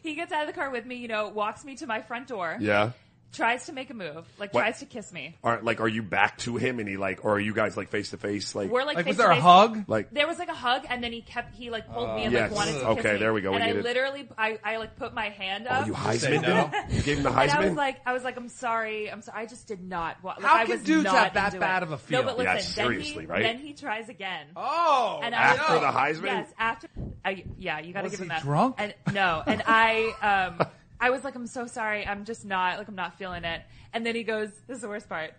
he 0.03 0.15
gets 0.17 0.33
out 0.33 0.41
of 0.43 0.49
the 0.49 0.53
car 0.53 0.71
with 0.71 0.85
me, 0.85 0.97
you 0.97 1.07
know, 1.09 1.29
walks 1.29 1.65
me 1.65 1.77
to 1.77 1.87
my 1.87 2.03
front 2.03 2.27
door, 2.27 2.57
Yeah. 2.61 2.91
Tries 3.33 3.67
to 3.67 3.73
make 3.73 3.91
a 3.91 3.95
move, 3.95 4.25
like 4.39 4.55
What? 4.55 4.61
tries 4.63 4.79
to 4.81 4.87
kiss 4.87 5.13
me. 5.13 5.37
Are 5.45 5.61
like, 5.61 5.81
are 5.81 5.89
you 5.89 6.03
back 6.03 6.39
to 6.39 6.57
him, 6.57 6.79
and 6.79 6.89
he 6.89 6.97
like, 6.97 7.25
or 7.25 7.35
are 7.35 7.41
you 7.41 7.53
guys 7.53 7.77
like 7.77 7.89
face 7.91 8.11
to 8.11 8.17
face? 8.17 8.55
Like, 8.55 8.71
We're 8.71 8.85
like, 8.85 8.97
like, 8.97 9.07
was 9.07 9.17
there 9.19 9.31
a 9.31 9.35
face. 9.35 9.43
hug? 9.43 9.85
like, 9.89 10.11
There 10.11 10.27
was 10.27 10.39
like 10.39 10.49
a 10.49 10.55
hug, 10.55 10.87
and 10.89 11.03
then 11.05 11.13
he 11.13 11.21
kept 11.23 11.55
he 11.55 11.69
like 11.71 11.87
pulled 11.93 12.15
me 12.17 12.25
and 12.25 12.33
Yes. 12.33 12.51
like 12.51 12.57
wanted 12.59 12.73
to 12.73 12.79
kiss 12.79 12.85
me. 12.89 12.91
Okay, 13.01 13.13
me. 13.15 13.19
there 13.19 13.33
we 13.35 13.41
go. 13.43 13.51
We 13.51 13.57
And 13.57 13.65
I 13.65 13.69
get 13.69 13.77
it. 13.77 13.85
literally, 13.85 14.29
I, 14.39 14.59
I 14.65 14.77
like 14.79 14.97
put 14.97 15.13
my 15.15 15.29
hand 15.29 15.67
up. 15.67 15.83
oh, 15.83 15.87
you 15.87 16.19
say 16.19 16.37
Heisman? 16.39 16.43
no? 16.43 16.71
You 16.91 17.03
gave 17.03 17.17
him 17.19 17.23
the 17.25 17.31
And 17.39 17.51
I 17.51 17.67
was 17.67 17.75
like, 17.77 17.97
I 18.07 18.13
was 18.13 18.23
like, 18.25 18.37
I'm 18.37 18.49
sorry, 18.49 19.11
I'm 19.11 19.21
sorry. 19.23 19.43
I 19.43 19.47
just 19.47 19.67
did 19.69 19.83
not. 19.83 20.23
wa- 20.23 20.35
Like, 20.39 20.43
How 20.45 20.55
I 20.57 20.65
can 20.65 20.77
was 20.79 20.83
dudes 20.85 21.05
not 21.05 21.15
have 21.17 21.35
that 21.35 21.47
into 21.55 21.61
bad 21.61 21.83
it. 21.83 21.87
of 21.87 21.93
a 21.93 21.99
feel? 21.99 22.21
No, 22.21 22.27
but 22.27 22.39
listen, 22.39 22.47
Yeah, 22.47 22.55
then 22.55 22.63
seriously, 22.65 23.21
he, 23.25 23.27
right? 23.27 23.43
Then 23.43 23.59
he 23.59 23.75
tries 23.75 24.09
again. 24.09 24.47
Oh, 24.57 25.21
And 25.23 25.35
I- 25.35 25.39
After 25.39 25.75
the 25.81 25.87
Heisman? 25.87 26.25
Yes, 26.27 26.49
after. 26.59 26.89
I, 27.25 27.45
yeah, 27.59 27.81
you 27.81 27.93
got 27.93 28.01
to 28.01 28.05
Was 28.05 28.13
give 28.13 28.21
him 28.21 28.27
he 28.27 28.29
that. 28.31 28.43
drunk? 28.43 28.77
And 28.79 28.95
no, 29.13 29.43
and 29.47 29.63
I, 29.67 30.49
um, 30.61 30.67
I 31.01 31.11
was 31.11 31.25
like, 31.25 31.35
I'm 31.35 31.47
so 31.47 31.67
sorry. 31.67 32.07
I'm 32.07 32.25
just 32.25 32.45
not 32.45 32.79
like 32.79 32.89
I'm 32.89 32.95
not 32.95 33.19
feeling 33.19 33.45
it. 33.45 33.63
And 33.93 34.05
then 34.05 34.15
he 34.15 34.23
goes, 34.23 34.51
"This 34.67 34.77
is 34.77 34.83
the 34.83 34.89
worst 34.89 35.09
part." 35.09 35.35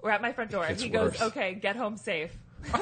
We're 0.00 0.10
at 0.10 0.20
my 0.20 0.32
front 0.32 0.50
door, 0.50 0.66
he 0.66 0.88
goes, 0.88 1.12
worse. 1.12 1.22
"Okay, 1.22 1.54
get 1.54 1.76
home 1.76 1.96
safe." 1.96 2.32
You're 2.64 2.72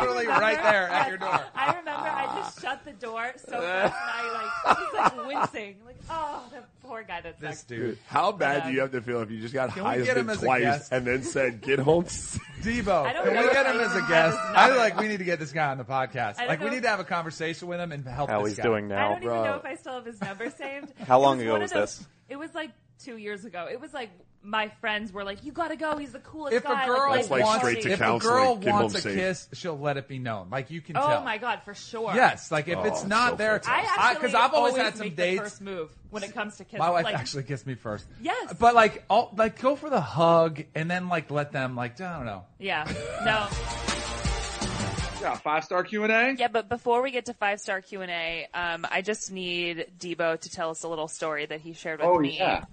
literally 0.00 0.26
right 0.26 0.62
there 0.62 0.88
at 0.88 1.08
your 1.08 1.18
door. 1.18 1.40
I 1.54 1.66
remember 1.78 2.08
I 2.08 2.26
just 2.40 2.60
shut 2.60 2.84
the 2.84 2.92
door 2.92 3.32
so 3.36 3.60
fast, 3.60 3.94
and 3.94 4.10
I 4.10 4.50
like 4.66 4.78
he's 4.78 4.92
like 4.98 5.26
wincing, 5.26 5.76
like 5.86 5.96
oh, 6.10 6.42
the 6.50 6.62
poor 6.86 7.02
guy 7.02 7.20
that 7.20 7.40
This 7.40 7.50
sucks. 7.58 7.64
dude. 7.64 7.98
How 8.06 8.32
bad 8.32 8.58
Yeah. 8.64 8.68
do 8.68 8.72
you 8.74 8.80
have 8.80 8.92
to 8.92 9.00
feel 9.02 9.20
if 9.22 9.30
you 9.30 9.40
just 9.40 9.54
got 9.54 9.70
Can 9.70 9.84
we 9.98 10.04
get 10.04 10.16
him 10.16 10.30
as 10.30 10.42
a 10.42 10.46
twice 10.46 10.62
guest? 10.62 10.92
and 10.92 11.06
then 11.06 11.22
said, 11.22 11.60
"Get 11.60 11.78
home"? 11.78 12.04
Debo, 12.04 12.88
I 13.06 13.12
don't 13.12 13.24
can 13.24 13.34
know 13.34 13.40
we 13.42 13.46
if 13.46 13.52
get 13.52 13.66
I 13.66 13.72
him 13.72 13.80
as 13.80 13.94
a 13.94 13.98
even 13.98 14.08
guest? 14.08 14.38
have 14.38 14.48
his 14.48 14.56
I 14.56 14.66
number. 14.66 14.78
like 14.80 14.98
we 15.00 15.08
need 15.08 15.18
to 15.18 15.24
get 15.24 15.38
this 15.38 15.52
guy 15.52 15.70
on 15.70 15.78
the 15.78 15.84
podcast. 15.84 16.36
I 16.36 16.40
don't 16.40 16.48
Like 16.48 16.58
we 16.60 16.66
know 16.66 16.70
need 16.72 16.76
if- 16.78 16.82
to 16.84 16.88
have 16.88 17.00
a 17.00 17.04
conversation 17.04 17.68
with 17.68 17.80
him 17.80 17.92
and 17.92 18.06
help 18.06 18.30
How 18.30 18.40
this 18.42 18.50
he's 18.52 18.56
guy. 18.58 18.62
doing 18.64 18.92
I 18.92 18.96
now? 18.96 19.08
don't 19.14 19.22
even 19.22 19.34
know 19.44 19.54
if 19.54 19.64
I 19.64 19.74
still 19.76 19.94
have 19.94 20.04
his 20.06 20.20
number 20.20 20.50
saved. 20.50 20.92
How 21.06 21.18
It 21.18 21.22
long 21.22 21.36
was 21.38 21.42
ago 21.44 21.52
one 21.52 21.62
was 21.62 21.72
of 21.72 21.78
those- 21.78 21.98
this? 21.98 22.06
It 22.28 22.36
was 22.36 22.54
like 22.54 22.70
two 23.04 23.16
years 23.16 23.44
ago. 23.44 23.66
It 23.70 23.80
was 23.80 23.92
like 23.94 24.10
my 24.42 24.68
friends 24.80 25.12
were 25.12 25.24
like, 25.24 25.44
"You 25.44 25.50
gotta 25.52 25.76
go. 25.76 25.96
He's 25.96 26.12
the 26.12 26.20
coolest 26.20 26.54
If 26.54 26.62
guy." 26.62 26.84
a 26.84 26.86
girl 26.86 27.12
That's 27.12 27.30
like 27.30 27.42
wants, 27.42 27.58
straight 27.66 27.82
to 27.82 27.90
if 27.90 28.00
a 28.00 28.04
counseling. 28.04 28.34
girl 28.34 28.56
Get 28.56 28.72
wants 28.72 28.94
a 28.94 29.00
safe. 29.00 29.14
kiss, 29.14 29.48
she'll 29.54 29.78
let 29.78 29.96
it 29.96 30.06
be 30.08 30.18
known. 30.18 30.48
Like 30.50 30.70
you 30.70 30.80
can 30.80 30.96
Oh 30.96 31.06
tell. 31.06 31.24
my 31.24 31.38
god, 31.38 31.62
for 31.64 31.74
sure. 31.74 32.12
Yes, 32.14 32.52
like 32.52 32.68
if 32.68 32.78
Oh, 32.78 32.84
it's 32.84 33.04
not 33.04 33.30
so 33.30 33.36
there, 33.36 33.60
I 33.66 33.86
actually 33.98 34.14
because 34.20 34.34
I've 34.34 34.54
always, 34.54 34.72
always 34.72 34.84
had 34.84 34.96
some 34.96 35.06
make 35.06 35.16
dates. 35.16 35.38
the 35.38 35.44
first 35.44 35.60
move 35.60 35.90
when 36.10 36.22
it 36.22 36.32
comes 36.34 36.56
to 36.58 36.64
kissing. 36.64 36.78
My 36.78 36.90
wife 36.90 37.04
like, 37.04 37.16
actually 37.16 37.42
kissed 37.42 37.66
me 37.66 37.74
first. 37.74 38.06
Yes. 38.22 38.54
but 38.58 38.74
like, 38.74 39.04
all, 39.10 39.32
like 39.36 39.60
go 39.60 39.74
for 39.76 39.90
the 39.90 40.00
hug 40.00 40.62
and 40.74 40.88
then 40.90 41.08
like 41.08 41.30
let 41.32 41.50
them 41.52 41.74
like 41.74 42.00
I 42.00 42.16
don't 42.16 42.26
know. 42.26 42.44
Yeah. 42.58 42.84
No. 43.24 43.48
Yeah, 45.20 45.34
five 45.34 45.64
star 45.64 45.82
Q 45.82 46.04
and 46.04 46.12
A. 46.12 46.36
Yeah, 46.38 46.46
but 46.46 46.68
before 46.68 47.02
we 47.02 47.10
get 47.10 47.26
to 47.26 47.34
five 47.34 47.58
star 47.58 47.80
Q 47.80 48.02
and 48.02 48.10
A, 48.10 48.46
um, 48.54 48.86
I 48.88 49.02
just 49.02 49.32
need 49.32 49.86
Debo 49.98 50.38
to 50.38 50.48
tell 50.48 50.70
us 50.70 50.84
a 50.84 50.88
little 50.88 51.08
story 51.08 51.44
that 51.44 51.60
he 51.60 51.72
shared 51.72 51.98
with 51.98 52.08
Oh, 52.08 52.20
me 52.20 52.36
yeah. 52.38 52.64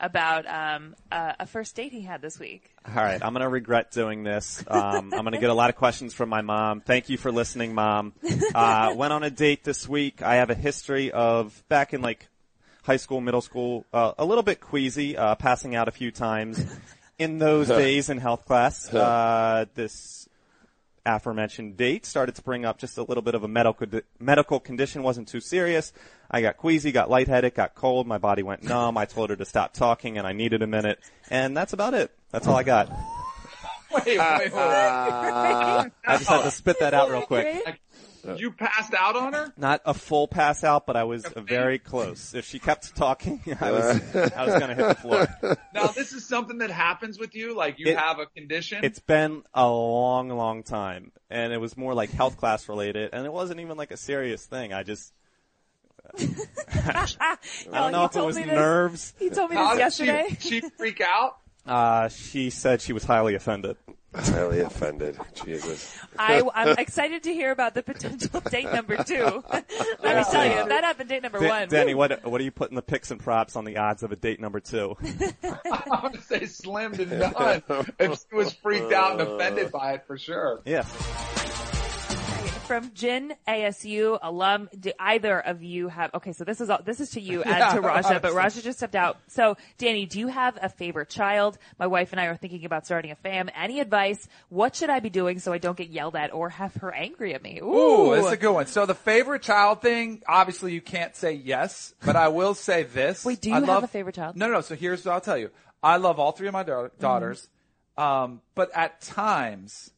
About 0.00 0.46
um, 0.46 0.94
uh, 1.10 1.32
a 1.40 1.46
first 1.46 1.74
date 1.74 1.92
he 1.92 2.02
had 2.02 2.22
this 2.22 2.38
week. 2.38 2.70
All 2.86 2.94
right, 2.94 3.22
I'm 3.22 3.32
gonna 3.32 3.48
regret 3.48 3.90
doing 3.90 4.22
this. 4.22 4.64
Um, 4.68 5.12
I'm 5.12 5.24
gonna 5.24 5.40
get 5.40 5.50
a 5.50 5.54
lot 5.54 5.70
of 5.70 5.76
questions 5.76 6.14
from 6.14 6.28
my 6.28 6.40
mom. 6.40 6.80
Thank 6.80 7.08
you 7.08 7.18
for 7.18 7.32
listening, 7.32 7.74
mom. 7.74 8.12
Uh, 8.54 8.92
went 8.96 9.12
on 9.12 9.22
a 9.22 9.30
date 9.30 9.64
this 9.64 9.88
week. 9.88 10.22
I 10.22 10.36
have 10.36 10.50
a 10.50 10.54
history 10.54 11.10
of 11.10 11.62
back 11.68 11.92
in 11.92 12.02
like 12.02 12.28
high 12.84 12.96
school, 12.96 13.20
middle 13.20 13.42
school, 13.42 13.84
uh, 13.92 14.12
a 14.18 14.24
little 14.24 14.42
bit 14.42 14.60
queasy, 14.60 15.16
uh, 15.16 15.34
passing 15.34 15.74
out 15.74 15.88
a 15.88 15.92
few 15.92 16.10
times. 16.10 16.64
In 17.18 17.38
those 17.38 17.66
days 17.66 18.10
in 18.10 18.18
health 18.18 18.44
class, 18.46 18.94
uh, 18.94 19.64
this 19.74 20.17
aforementioned 21.06 21.76
date 21.76 22.06
started 22.06 22.34
to 22.36 22.42
bring 22.42 22.64
up 22.64 22.78
just 22.78 22.98
a 22.98 23.02
little 23.02 23.22
bit 23.22 23.34
of 23.34 23.44
a 23.44 23.48
medical 23.48 23.86
medical 24.18 24.60
condition. 24.60 25.02
wasn't 25.02 25.28
too 25.28 25.40
serious. 25.40 25.92
I 26.30 26.40
got 26.42 26.56
queasy, 26.56 26.92
got 26.92 27.10
lightheaded, 27.10 27.54
got 27.54 27.74
cold. 27.74 28.06
My 28.06 28.18
body 28.18 28.42
went 28.42 28.62
numb. 28.62 28.96
I 28.98 29.04
told 29.06 29.30
her 29.30 29.36
to 29.36 29.44
stop 29.44 29.72
talking, 29.72 30.18
and 30.18 30.26
I 30.26 30.32
needed 30.32 30.62
a 30.62 30.66
minute. 30.66 30.98
And 31.30 31.56
that's 31.56 31.72
about 31.72 31.94
it. 31.94 32.10
That's 32.30 32.46
all 32.46 32.56
I 32.56 32.62
got. 32.62 32.90
Wait, 33.90 34.04
wait, 34.04 34.18
wait. 34.18 34.52
I 34.52 35.90
just 36.10 36.28
had 36.28 36.42
to 36.42 36.50
spit 36.50 36.78
that 36.80 36.92
out 36.92 37.10
real 37.10 37.22
quick. 37.22 37.80
You 38.36 38.50
passed 38.52 38.92
out 38.94 39.16
on 39.16 39.32
her? 39.32 39.52
Not 39.56 39.80
a 39.84 39.94
full 39.94 40.28
pass 40.28 40.64
out, 40.64 40.86
but 40.86 40.96
I 40.96 41.04
was 41.04 41.24
very 41.36 41.78
close. 41.78 42.34
If 42.34 42.44
she 42.46 42.58
kept 42.58 42.94
talking, 42.96 43.40
I 43.60 43.70
was 43.70 43.86
I 44.16 44.44
was 44.46 44.54
going 44.58 44.68
to 44.68 44.74
hit 44.74 44.88
the 44.88 44.94
floor. 44.94 45.28
Now 45.74 45.86
this 45.88 46.12
is 46.12 46.26
something 46.26 46.58
that 46.58 46.70
happens 46.70 47.18
with 47.18 47.34
you, 47.34 47.54
like 47.54 47.78
you 47.78 47.86
It- 47.88 47.98
have 47.98 48.18
a 48.18 48.26
condition. 48.26 48.84
It's 48.84 48.98
been 49.00 49.42
a 49.54 49.68
long, 49.68 50.28
long 50.28 50.62
time, 50.62 51.12
and 51.30 51.52
it 51.52 51.58
was 51.58 51.76
more 51.76 51.94
like 51.94 52.10
health 52.10 52.36
class 52.36 52.68
related, 52.68 53.10
and 53.12 53.24
it 53.26 53.32
wasn't 53.32 53.60
even 53.60 53.76
like 53.76 53.90
a 53.92 53.96
serious 53.96 54.44
thing. 54.44 54.72
I 54.72 54.82
just 54.82 55.12
I 56.18 57.06
don't 57.72 57.92
know 57.92 58.00
he 58.00 58.04
if 58.06 58.10
it 58.10 58.14
told 58.14 58.26
was 58.26 58.36
me 58.36 58.42
this- 58.44 58.52
nerves. 58.52 59.14
He 59.18 59.30
told 59.30 59.50
me 59.50 59.56
How 59.56 59.74
this 59.74 59.96
did 59.98 60.06
yesterday. 60.06 60.36
she, 60.40 60.60
she 60.60 60.68
freak 60.76 61.00
out? 61.00 61.38
Uh, 61.66 62.08
she 62.08 62.50
said 62.50 62.80
she 62.80 62.92
was 62.92 63.04
highly 63.04 63.34
offended. 63.34 63.76
Highly 64.14 64.60
offended. 64.60 65.18
Jesus. 65.44 65.94
I, 66.18 66.42
I'm 66.54 66.78
excited 66.78 67.24
to 67.24 67.32
hear 67.32 67.50
about 67.50 67.74
the 67.74 67.82
potential 67.82 68.40
date 68.50 68.64
number 68.64 69.02
two. 69.04 69.44
Let 69.52 69.68
me 69.70 70.24
tell 70.30 70.46
you, 70.46 70.52
if 70.52 70.68
that 70.68 70.82
happened 70.82 71.10
date 71.10 71.22
number 71.22 71.40
Da- 71.40 71.48
one. 71.48 71.68
Danny, 71.68 71.94
what 71.94 72.24
what 72.24 72.40
are 72.40 72.44
you 72.44 72.50
putting 72.50 72.74
the 72.74 72.82
picks 72.82 73.10
and 73.10 73.20
props 73.20 73.54
on 73.54 73.64
the 73.64 73.76
odds 73.76 74.02
of 74.02 74.10
a 74.10 74.16
date 74.16 74.40
number 74.40 74.60
two? 74.60 74.96
I 75.44 76.00
would 76.02 76.22
say 76.24 76.46
slim 76.46 76.92
to 76.96 77.04
none. 77.04 77.62
If 77.98 78.24
she 78.30 78.34
was 78.34 78.52
freaked 78.54 78.92
out 78.92 79.20
and 79.20 79.28
offended 79.28 79.70
by 79.70 79.92
it, 79.94 80.06
for 80.06 80.16
sure. 80.16 80.62
Yes. 80.64 80.86
From 82.68 82.92
Jin 82.92 83.32
ASU 83.48 84.18
alum, 84.20 84.68
do 84.78 84.92
either 85.00 85.40
of 85.40 85.62
you 85.62 85.88
have? 85.88 86.10
Okay, 86.14 86.32
so 86.32 86.44
this 86.44 86.60
is 86.60 86.68
all, 86.68 86.80
this 86.84 87.00
is 87.00 87.08
to 87.12 87.20
you 87.20 87.42
and 87.44 87.74
to 87.74 87.80
Raja, 87.80 88.20
but. 88.20 88.34
Raja 88.34 88.60
just 88.60 88.78
stepped 88.78 88.94
out. 88.94 89.16
So, 89.28 89.56
Danny, 89.78 90.04
do 90.04 90.18
you 90.18 90.28
have 90.28 90.58
a 90.60 90.68
favorite 90.68 91.08
child? 91.08 91.56
My 91.78 91.86
wife 91.86 92.12
and 92.12 92.20
I 92.20 92.26
are 92.26 92.36
thinking 92.36 92.66
about 92.66 92.84
starting 92.84 93.10
a 93.10 93.14
fam. 93.14 93.48
Any 93.56 93.80
advice? 93.80 94.28
What 94.50 94.76
should 94.76 94.90
I 94.90 95.00
be 95.00 95.08
doing 95.08 95.38
so 95.38 95.50
I 95.50 95.56
don't 95.56 95.78
get 95.78 95.88
yelled 95.88 96.14
at 96.14 96.34
or 96.34 96.50
have 96.50 96.74
her 96.74 96.92
angry 96.92 97.32
at 97.32 97.42
me? 97.42 97.58
Ooh, 97.62 98.14
that's 98.14 98.32
a 98.32 98.36
good 98.36 98.52
one. 98.52 98.66
So 98.66 98.84
the 98.84 98.94
favorite 98.94 99.40
child 99.40 99.80
thing, 99.80 100.22
obviously 100.28 100.74
you 100.74 100.82
can't 100.82 101.16
say 101.16 101.32
yes, 101.32 101.94
but 102.04 102.16
I 102.16 102.28
will 102.28 102.52
say 102.52 102.82
this. 102.82 103.24
Wait, 103.24 103.40
do 103.40 103.48
you 103.48 103.54
I 103.56 103.60
have 103.60 103.68
love- 103.68 103.84
a 103.84 103.88
favorite 103.88 104.14
child? 104.14 104.36
No, 104.36 104.46
no, 104.46 104.52
no. 104.52 104.60
So 104.60 104.76
here's 104.76 105.06
what 105.06 105.12
I'll 105.12 105.20
tell 105.22 105.38
you. 105.38 105.50
I 105.82 105.96
love 105.96 106.18
all 106.20 106.32
three 106.32 106.48
of 106.48 106.52
my 106.52 106.64
da- 106.64 106.88
daughters, 107.00 107.48
um, 107.96 108.42
but 108.54 108.70
at 108.74 109.00
times 109.00 109.90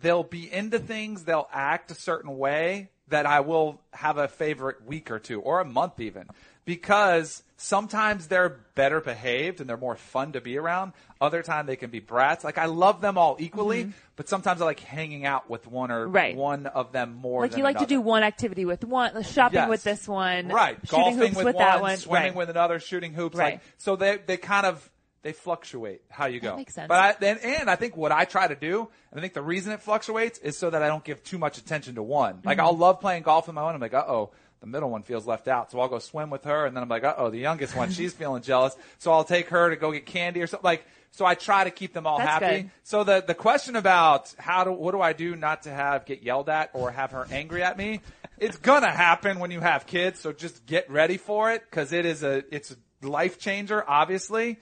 they'll 0.00 0.22
be 0.22 0.52
into 0.52 0.78
things, 0.78 1.24
they'll 1.24 1.48
act 1.52 1.90
a 1.90 1.94
certain 1.94 2.36
way 2.38 2.90
that 3.08 3.24
I 3.26 3.40
will 3.40 3.80
have 3.92 4.18
a 4.18 4.28
favorite 4.28 4.84
week 4.84 5.10
or 5.10 5.18
two 5.18 5.40
or 5.40 5.60
a 5.60 5.64
month 5.64 5.98
even 5.98 6.26
because 6.66 7.42
sometimes 7.56 8.26
they're 8.26 8.60
better 8.74 9.00
behaved 9.00 9.60
and 9.60 9.68
they're 9.68 9.78
more 9.78 9.96
fun 9.96 10.32
to 10.32 10.42
be 10.42 10.58
around. 10.58 10.92
Other 11.18 11.42
time 11.42 11.64
they 11.64 11.76
can 11.76 11.88
be 11.88 12.00
brats. 12.00 12.44
Like 12.44 12.58
I 12.58 12.66
love 12.66 13.00
them 13.00 13.16
all 13.16 13.36
equally, 13.40 13.92
but 14.16 14.28
sometimes 14.28 14.60
I 14.60 14.66
like 14.66 14.80
hanging 14.80 15.24
out 15.24 15.48
with 15.48 15.66
one 15.66 15.90
or 15.90 16.04
Mm-hmm. 16.04 16.14
Right. 16.14 16.36
one 16.36 16.66
of 16.66 16.92
them 16.92 17.14
more. 17.14 17.40
Like 17.40 17.56
you 17.56 17.62
like 17.64 17.78
to 17.78 17.86
do 17.86 18.00
one 18.02 18.22
activity 18.22 18.66
with 18.66 18.84
one, 18.84 19.22
shopping 19.22 19.54
Yes. 19.60 19.68
with 19.70 19.82
this 19.84 20.06
one, 20.06 20.48
right 20.48 20.76
Shooting 20.84 20.98
golfing 20.98 21.18
hoops 21.18 21.36
with, 21.36 21.44
with, 21.46 21.54
one, 21.56 21.64
that 21.64 21.80
one, 21.80 21.96
swimming 21.96 22.22
right. 22.28 22.36
with 22.36 22.50
another 22.50 22.78
shooting 22.78 23.14
hoops 23.14 23.36
Right. 23.38 23.54
like 23.54 23.62
so 23.78 23.96
they 23.96 24.18
they 24.26 24.36
kind 24.36 24.66
of 24.66 24.90
they 25.22 25.32
fluctuate 25.32 26.02
how 26.10 26.26
you 26.26 26.40
go 26.40 26.50
That 26.50 26.56
makes 26.56 26.74
sense. 26.74 26.88
but 26.88 27.22
I, 27.22 27.26
and, 27.26 27.40
and 27.40 27.70
I 27.70 27.76
think 27.76 27.96
what 27.96 28.12
I 28.12 28.24
try 28.24 28.46
to 28.46 28.54
do 28.54 28.88
and 29.10 29.18
I 29.18 29.20
think 29.20 29.34
the 29.34 29.42
reason 29.42 29.72
it 29.72 29.80
fluctuates 29.82 30.38
is 30.38 30.56
so 30.56 30.70
that 30.70 30.82
I 30.82 30.88
don't 30.88 31.04
give 31.04 31.22
too 31.24 31.38
much 31.38 31.58
attention 31.58 31.96
to 31.96 32.02
one 32.02 32.40
like 32.44 32.58
Mm-hmm. 32.58 32.66
I'll 32.66 32.76
love 32.76 33.00
playing 33.00 33.22
golf 33.24 33.46
with 33.46 33.54
my 33.54 33.62
own 33.62 33.74
I'm 33.74 33.80
like 33.80 33.94
uh 33.94 34.04
oh 34.06 34.30
the 34.60 34.66
middle 34.66 34.90
one 34.90 35.02
feels 35.02 35.26
left 35.26 35.46
out 35.48 35.70
so 35.70 35.78
I'll 35.80 35.88
go 35.88 35.98
swim 35.98 36.30
with 36.30 36.44
her 36.44 36.66
and 36.66 36.74
then 36.76 36.82
I'm 36.82 36.88
like 36.88 37.04
uh 37.04 37.14
oh 37.16 37.30
the 37.30 37.38
youngest 37.38 37.74
one 37.76 37.90
she's 37.90 38.12
feeling 38.20 38.42
jealous 38.42 38.76
so 38.98 39.12
I'll 39.12 39.24
take 39.24 39.48
her 39.48 39.70
to 39.70 39.76
go 39.76 39.92
get 39.92 40.06
candy 40.06 40.40
or 40.42 40.46
something 40.46 40.64
like 40.64 40.84
so 41.10 41.24
I 41.24 41.34
try 41.34 41.64
to 41.64 41.70
keep 41.70 41.94
them 41.94 42.06
all 42.06 42.18
That's 42.18 42.30
happy 42.30 42.62
good. 42.62 42.70
so 42.84 43.02
the 43.02 43.24
the 43.26 43.34
question 43.34 43.76
about 43.76 44.34
how 44.38 44.64
do 44.64 44.72
what 44.72 44.92
do 44.92 45.00
I 45.00 45.12
do 45.14 45.34
not 45.36 45.62
to 45.62 45.70
have 45.70 46.04
get 46.06 46.22
yelled 46.22 46.48
at 46.48 46.70
or 46.74 46.90
have 46.90 47.10
her 47.12 47.26
angry 47.30 47.62
at 47.62 47.76
me? 47.78 48.00
It's 48.38 48.56
gonna 48.58 48.90
happen 48.92 49.40
when 49.40 49.50
you 49.50 49.58
have 49.60 49.84
kids, 49.86 50.20
so 50.20 50.32
just 50.32 50.64
get 50.64 50.88
ready 50.90 51.16
for 51.16 51.50
it 51.50 51.64
because 51.68 51.92
it 51.92 52.06
is 52.06 52.22
a 52.22 52.44
it's 52.54 52.70
a 52.70 52.76
life 53.06 53.38
changer. 53.40 53.82
Obviously, 53.88 54.58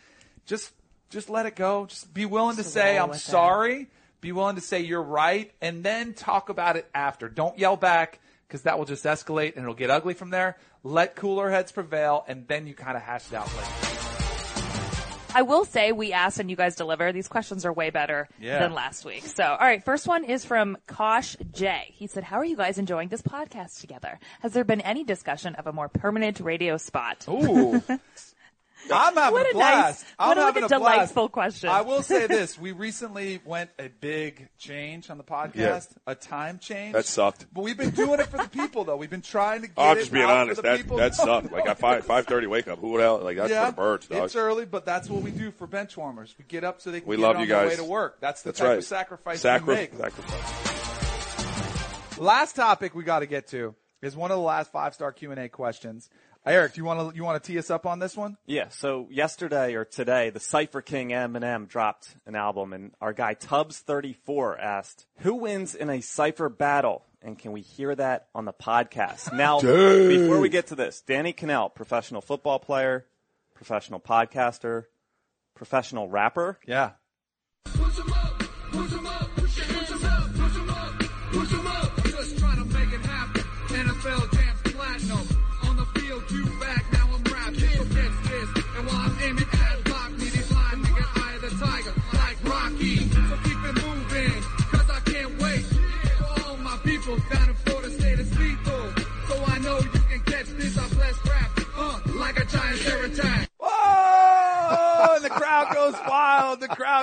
just 0.46 0.72
just 1.10 1.28
let 1.30 1.46
it 1.46 1.54
go. 1.56 1.86
Just 1.86 2.12
be 2.14 2.24
willing 2.26 2.56
to 2.56 2.64
say 2.64 2.98
I'm 2.98 3.10
with 3.10 3.18
it. 3.18 3.20
sorry. 3.20 3.88
Be 4.20 4.32
willing 4.32 4.56
to 4.56 4.62
say 4.62 4.80
you're 4.80 5.02
right, 5.02 5.52
and 5.60 5.84
then 5.84 6.14
talk 6.14 6.48
about 6.48 6.76
it 6.76 6.88
after. 6.94 7.28
Don't 7.28 7.58
yell 7.58 7.76
back 7.76 8.18
because 8.48 8.62
that 8.62 8.78
will 8.78 8.86
just 8.86 9.04
escalate 9.04 9.54
and 9.54 9.62
it'll 9.62 9.74
get 9.74 9.90
ugly 9.90 10.14
from 10.14 10.30
there. 10.30 10.56
Let 10.82 11.14
cooler 11.16 11.50
heads 11.50 11.70
prevail, 11.70 12.24
and 12.26 12.48
then 12.48 12.66
you 12.66 12.74
kind 12.74 12.96
of 12.96 13.02
hash 13.02 13.26
it 13.30 13.34
out 13.34 13.46
later. 13.56 13.72
I 15.34 15.42
will 15.42 15.66
say 15.66 15.92
we 15.92 16.14
asked 16.14 16.38
and 16.40 16.48
you 16.48 16.56
guys 16.56 16.76
deliver. 16.76 17.12
These 17.12 17.28
questions 17.28 17.66
are 17.66 17.72
way 17.72 17.90
better 17.90 18.26
Yeah. 18.40 18.58
than 18.58 18.72
last 18.72 19.04
week. 19.04 19.22
So, 19.26 19.44
all 19.44 19.58
right, 19.58 19.84
first 19.84 20.06
one 20.08 20.24
is 20.24 20.46
from 20.46 20.78
Kosh 20.86 21.36
J. 21.52 21.92
He 21.94 22.06
said, 22.06 22.24
"How 22.24 22.38
are 22.38 22.44
you 22.44 22.56
guys 22.56 22.78
enjoying 22.78 23.08
this 23.10 23.20
podcast 23.20 23.80
together? 23.80 24.18
Has 24.40 24.54
there 24.54 24.64
been 24.64 24.80
any 24.80 25.04
discussion 25.04 25.54
of 25.56 25.66
a 25.66 25.72
more 25.74 25.90
permanent 25.90 26.40
radio 26.40 26.78
spot?" 26.78 27.26
Ooh. 27.28 27.82
I'm 28.92 29.14
having 29.14 29.32
What 29.32 29.46
a 29.46 29.50
a 29.50 29.52
blast. 29.54 30.02
nice- 30.02 30.14
I'm 30.18 30.28
what 30.28 30.36
a, 30.36 30.40
like, 30.40 30.46
having 30.54 30.62
a 30.62 30.66
a 30.66 30.68
blast. 30.68 30.82
delightful 30.94 31.28
question. 31.30 31.70
I 31.70 31.80
will 31.80 32.02
say 32.02 32.26
this: 32.26 32.58
we 32.58 32.72
recently 32.72 33.40
went 33.44 33.70
a 33.78 33.88
big 33.88 34.48
change 34.58 35.10
on 35.10 35.18
the 35.18 35.24
podcast, 35.24 35.54
Yeah. 35.56 35.80
a 36.06 36.14
time 36.14 36.58
change. 36.58 36.92
That 36.92 37.06
sucked. 37.06 37.46
But 37.52 37.62
we've 37.62 37.76
been 37.76 37.90
doing 37.90 38.20
it 38.20 38.26
for 38.26 38.36
the 38.36 38.48
people, 38.48 38.84
though. 38.84 38.96
We've 38.96 39.10
been 39.10 39.22
trying 39.22 39.62
to 39.62 39.68
get 39.68 39.74
Oh, 39.78 39.90
I'm 39.90 39.96
it 39.96 40.00
just 40.00 40.12
being 40.12 40.24
out 40.24 40.30
honest. 40.30 40.62
That 40.62 40.76
people. 40.76 40.98
that 40.98 41.14
sucked. 41.14 41.50
Like 41.50 41.66
at 41.66 41.78
five 41.78 42.04
five 42.06 42.26
thirty 42.26 42.46
wake 42.46 42.68
up. 42.68 42.78
Who 42.78 42.90
would 42.90 43.00
hell? 43.00 43.18
Like 43.18 43.38
that's 43.38 43.50
yeah, 43.50 43.64
for 43.66 43.70
the 43.72 43.76
birds, 43.76 44.06
dog. 44.08 44.24
it's 44.24 44.36
early, 44.36 44.66
but 44.66 44.84
that's 44.84 45.08
what 45.08 45.22
we 45.22 45.30
do 45.30 45.50
for 45.50 45.66
bench 45.66 45.96
warmers. 45.96 46.34
We 46.38 46.44
get 46.44 46.62
up 46.62 46.80
so 46.80 46.90
they 46.90 47.00
can 47.00 47.08
We 47.08 47.16
get 47.16 47.22
love 47.22 47.36
on 47.36 47.42
you 47.42 47.48
their 47.48 47.62
guys. 47.62 47.70
way 47.70 47.76
to 47.76 47.84
work. 47.84 48.18
That's 48.20 48.42
the 48.42 48.50
That's 48.50 48.58
type 48.60 48.68
right. 48.68 48.78
of 48.78 48.84
sacrifice 48.84 49.40
Sacri- 49.40 49.68
we 49.68 49.74
make. 49.80 49.94
Sacrifice. 49.96 52.18
Last 52.18 52.56
topic 52.56 52.94
we 52.94 53.04
got 53.04 53.20
to 53.20 53.26
get 53.26 53.48
to 53.48 53.74
is 54.02 54.16
one 54.16 54.30
of 54.30 54.36
the 54.36 54.42
last 54.42 54.70
five 54.72 54.94
star 54.94 55.12
Q 55.12 55.30
and 55.32 55.40
A 55.40 55.48
questions. 55.48 56.08
Eric, 56.46 56.74
do 56.74 56.80
you 56.80 56.84
want 56.84 57.10
to 57.10 57.16
you 57.16 57.24
want 57.24 57.42
to 57.42 57.52
tee 57.52 57.58
us 57.58 57.70
up 57.70 57.86
on 57.86 57.98
this 57.98 58.16
one? 58.16 58.36
Yeah, 58.46 58.68
so 58.68 59.08
yesterday 59.10 59.74
or 59.74 59.84
today, 59.84 60.30
the 60.30 60.38
Cypher 60.38 60.80
King 60.80 61.08
Eminem 61.08 61.66
dropped 61.66 62.14
an 62.24 62.36
album, 62.36 62.72
and 62.72 62.92
our 63.00 63.12
guy 63.12 63.34
Tubbs34 63.34 64.62
asked, 64.62 65.06
"Who 65.18 65.34
wins 65.34 65.74
in 65.74 65.90
a 65.90 66.00
Cypher 66.00 66.48
battle?" 66.48 67.04
And 67.20 67.36
can 67.36 67.50
we 67.50 67.62
hear 67.62 67.92
that 67.96 68.28
on 68.32 68.44
the 68.44 68.52
podcast? 68.52 69.32
Now, 69.32 69.60
before 70.08 70.38
we 70.38 70.48
get 70.48 70.68
to 70.68 70.76
this, 70.76 71.00
Danny 71.00 71.32
Kanell, 71.32 71.74
professional 71.74 72.20
football 72.20 72.60
player, 72.60 73.06
professional 73.54 73.98
podcaster, 73.98 74.84
professional 75.56 76.08
rapper. 76.08 76.60
Yeah. 76.64 76.92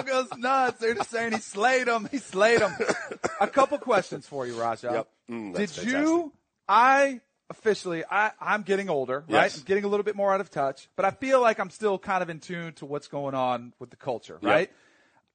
Crowd 0.03 0.29
goes 0.29 0.37
nuts. 0.39 0.79
They're 0.79 0.93
just 0.93 1.09
saying 1.09 1.33
he 1.33 1.39
slayed 1.39 1.87
him. 1.87 2.07
He 2.11 2.17
slayed 2.17 2.61
him. 2.61 2.73
A 3.39 3.47
couple 3.47 3.77
questions 3.77 4.27
for 4.27 4.45
you, 4.45 4.59
Raja. 4.59 4.89
Yep. 4.93 5.07
Mm, 5.29 5.55
Did 5.55 5.69
that's 5.69 5.85
you? 5.85 6.31
I 6.67 7.21
officially, 7.49 8.03
I, 8.09 8.31
I'm 8.39 8.63
getting 8.63 8.89
older, 8.89 9.23
right? 9.27 9.55
I'm 9.55 9.63
getting 9.63 9.83
a 9.83 9.87
little 9.87 10.03
bit 10.03 10.15
more 10.15 10.33
out 10.33 10.41
of 10.41 10.49
touch, 10.49 10.89
but 10.95 11.05
I 11.05 11.11
feel 11.11 11.41
like 11.41 11.59
I'm 11.59 11.69
still 11.69 11.97
kind 11.99 12.23
of 12.23 12.29
in 12.29 12.39
tune 12.39 12.73
to 12.73 12.85
what's 12.85 13.07
going 13.07 13.35
on 13.35 13.73
with 13.79 13.89
the 13.89 13.95
culture, 13.95 14.39
right? 14.41 14.71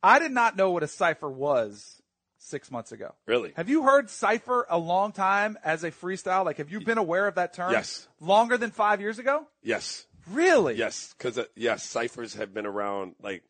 I 0.02 0.18
did 0.18 0.32
not 0.32 0.56
know 0.56 0.70
what 0.70 0.82
a 0.82 0.88
cipher 0.88 1.28
was 1.28 2.00
six 2.38 2.70
months 2.70 2.92
ago. 2.92 3.14
Really? 3.26 3.52
Have 3.56 3.68
you 3.68 3.82
heard 3.82 4.10
cipher 4.10 4.66
a 4.70 4.78
long 4.78 5.12
time 5.12 5.58
as 5.64 5.84
a 5.84 5.90
freestyle? 5.90 6.44
Like, 6.44 6.58
have 6.58 6.70
you 6.70 6.80
been 6.80 6.98
aware 6.98 7.26
of 7.26 7.34
that 7.34 7.52
term? 7.52 7.72
Yes. 7.72 8.06
Longer 8.20 8.56
than 8.56 8.70
five 8.70 9.00
years 9.00 9.18
ago? 9.18 9.46
Yes. 9.62 10.06
Really? 10.30 10.76
Yes, 10.76 11.14
because 11.16 11.38
uh, 11.38 11.44
yes, 11.56 11.82
ciphers 11.84 12.34
have 12.34 12.52
been 12.52 12.66
around. 12.66 13.14
Like 13.22 13.42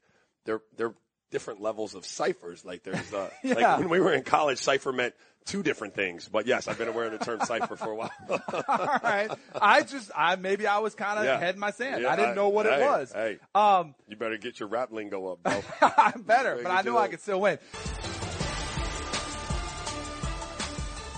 they're 0.44 0.60
they're 0.76 0.94
different 1.30 1.60
levels 1.60 1.94
of 1.94 2.04
ciphers. 2.06 2.64
Like 2.64 2.82
there's 2.82 3.12
uh, 3.12 3.30
Yeah. 3.42 3.54
like 3.54 3.78
when 3.80 3.88
we 3.88 4.00
were 4.00 4.12
in 4.12 4.22
college, 4.22 4.58
cipher 4.58 4.92
meant 4.92 5.14
two 5.44 5.62
different 5.62 5.94
things. 5.94 6.28
But 6.28 6.46
yes, 6.46 6.68
I've 6.68 6.76
been 6.78 6.88
aware 6.88 7.06
of 7.12 7.18
the 7.18 7.24
term 7.24 7.40
cipher 7.40 7.74
for 7.76 7.90
a 7.90 7.94
while. 7.94 8.10
All 8.28 8.98
right. 9.02 9.30
I 9.60 9.82
just, 9.82 10.10
I 10.14 10.36
maybe 10.36 10.66
I 10.66 10.78
was 10.78 10.94
kind 10.94 11.18
of 11.18 11.24
Yeah. 11.24 11.38
head 11.38 11.54
in 11.54 11.60
my 11.60 11.70
sand. 11.70 12.02
Yeah, 12.02 12.12
I 12.12 12.16
didn't 12.16 12.34
know 12.34 12.50
what 12.50 12.66
it 12.66 12.80
was. 12.80 13.12
Hey, 13.12 13.38
Um, 13.54 13.94
you 14.08 14.16
better 14.16 14.36
get 14.36 14.60
your 14.60 14.68
rap 14.68 14.92
lingo 14.92 15.32
up, 15.32 15.42
bro. 15.42 15.62
I'm 15.96 16.22
better, 16.22 16.58
but 16.62 16.70
I 16.70 16.82
knew 16.82 16.96
I 16.98 17.08
could 17.08 17.20
still 17.20 17.40
win. 17.40 17.58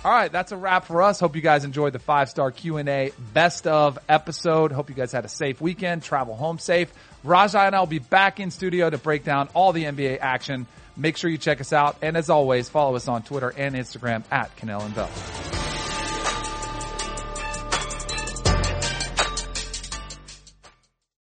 All 0.02 0.10
right, 0.10 0.32
that's 0.32 0.50
a 0.50 0.56
wrap 0.56 0.86
for 0.86 1.02
us. 1.02 1.20
Hope 1.20 1.36
you 1.36 1.42
guys 1.42 1.64
enjoyed 1.64 1.92
the 1.92 1.98
five 1.98 2.30
star 2.30 2.50
Q 2.50 2.78
and 2.78 2.88
A 2.88 3.12
best 3.34 3.66
of 3.66 3.98
episode. 4.08 4.72
Hope 4.72 4.88
you 4.88 4.94
guys 4.94 5.12
had 5.12 5.26
a 5.26 5.28
safe 5.28 5.60
weekend. 5.60 6.02
Travel 6.02 6.34
home 6.34 6.58
safe. 6.58 6.90
Raja 7.22 7.60
and 7.60 7.76
I 7.76 7.80
will 7.80 7.86
be 7.86 7.98
back 7.98 8.40
in 8.40 8.50
studio 8.50 8.88
to 8.88 8.96
break 8.96 9.24
down 9.24 9.48
all 9.52 9.72
the 9.72 9.84
NBA 9.84 10.18
action. 10.20 10.66
Make 10.96 11.18
sure 11.18 11.28
you 11.28 11.36
check 11.38 11.60
us 11.60 11.74
out, 11.74 11.96
and 12.00 12.16
as 12.16 12.30
always, 12.30 12.70
follow 12.70 12.96
us 12.96 13.08
on 13.08 13.22
Twitter 13.22 13.52
and 13.54 13.74
Instagram 13.74 14.22
at 14.30 14.54
Kanell 14.56 14.84
and 14.84 14.94
Bell. 14.94 15.69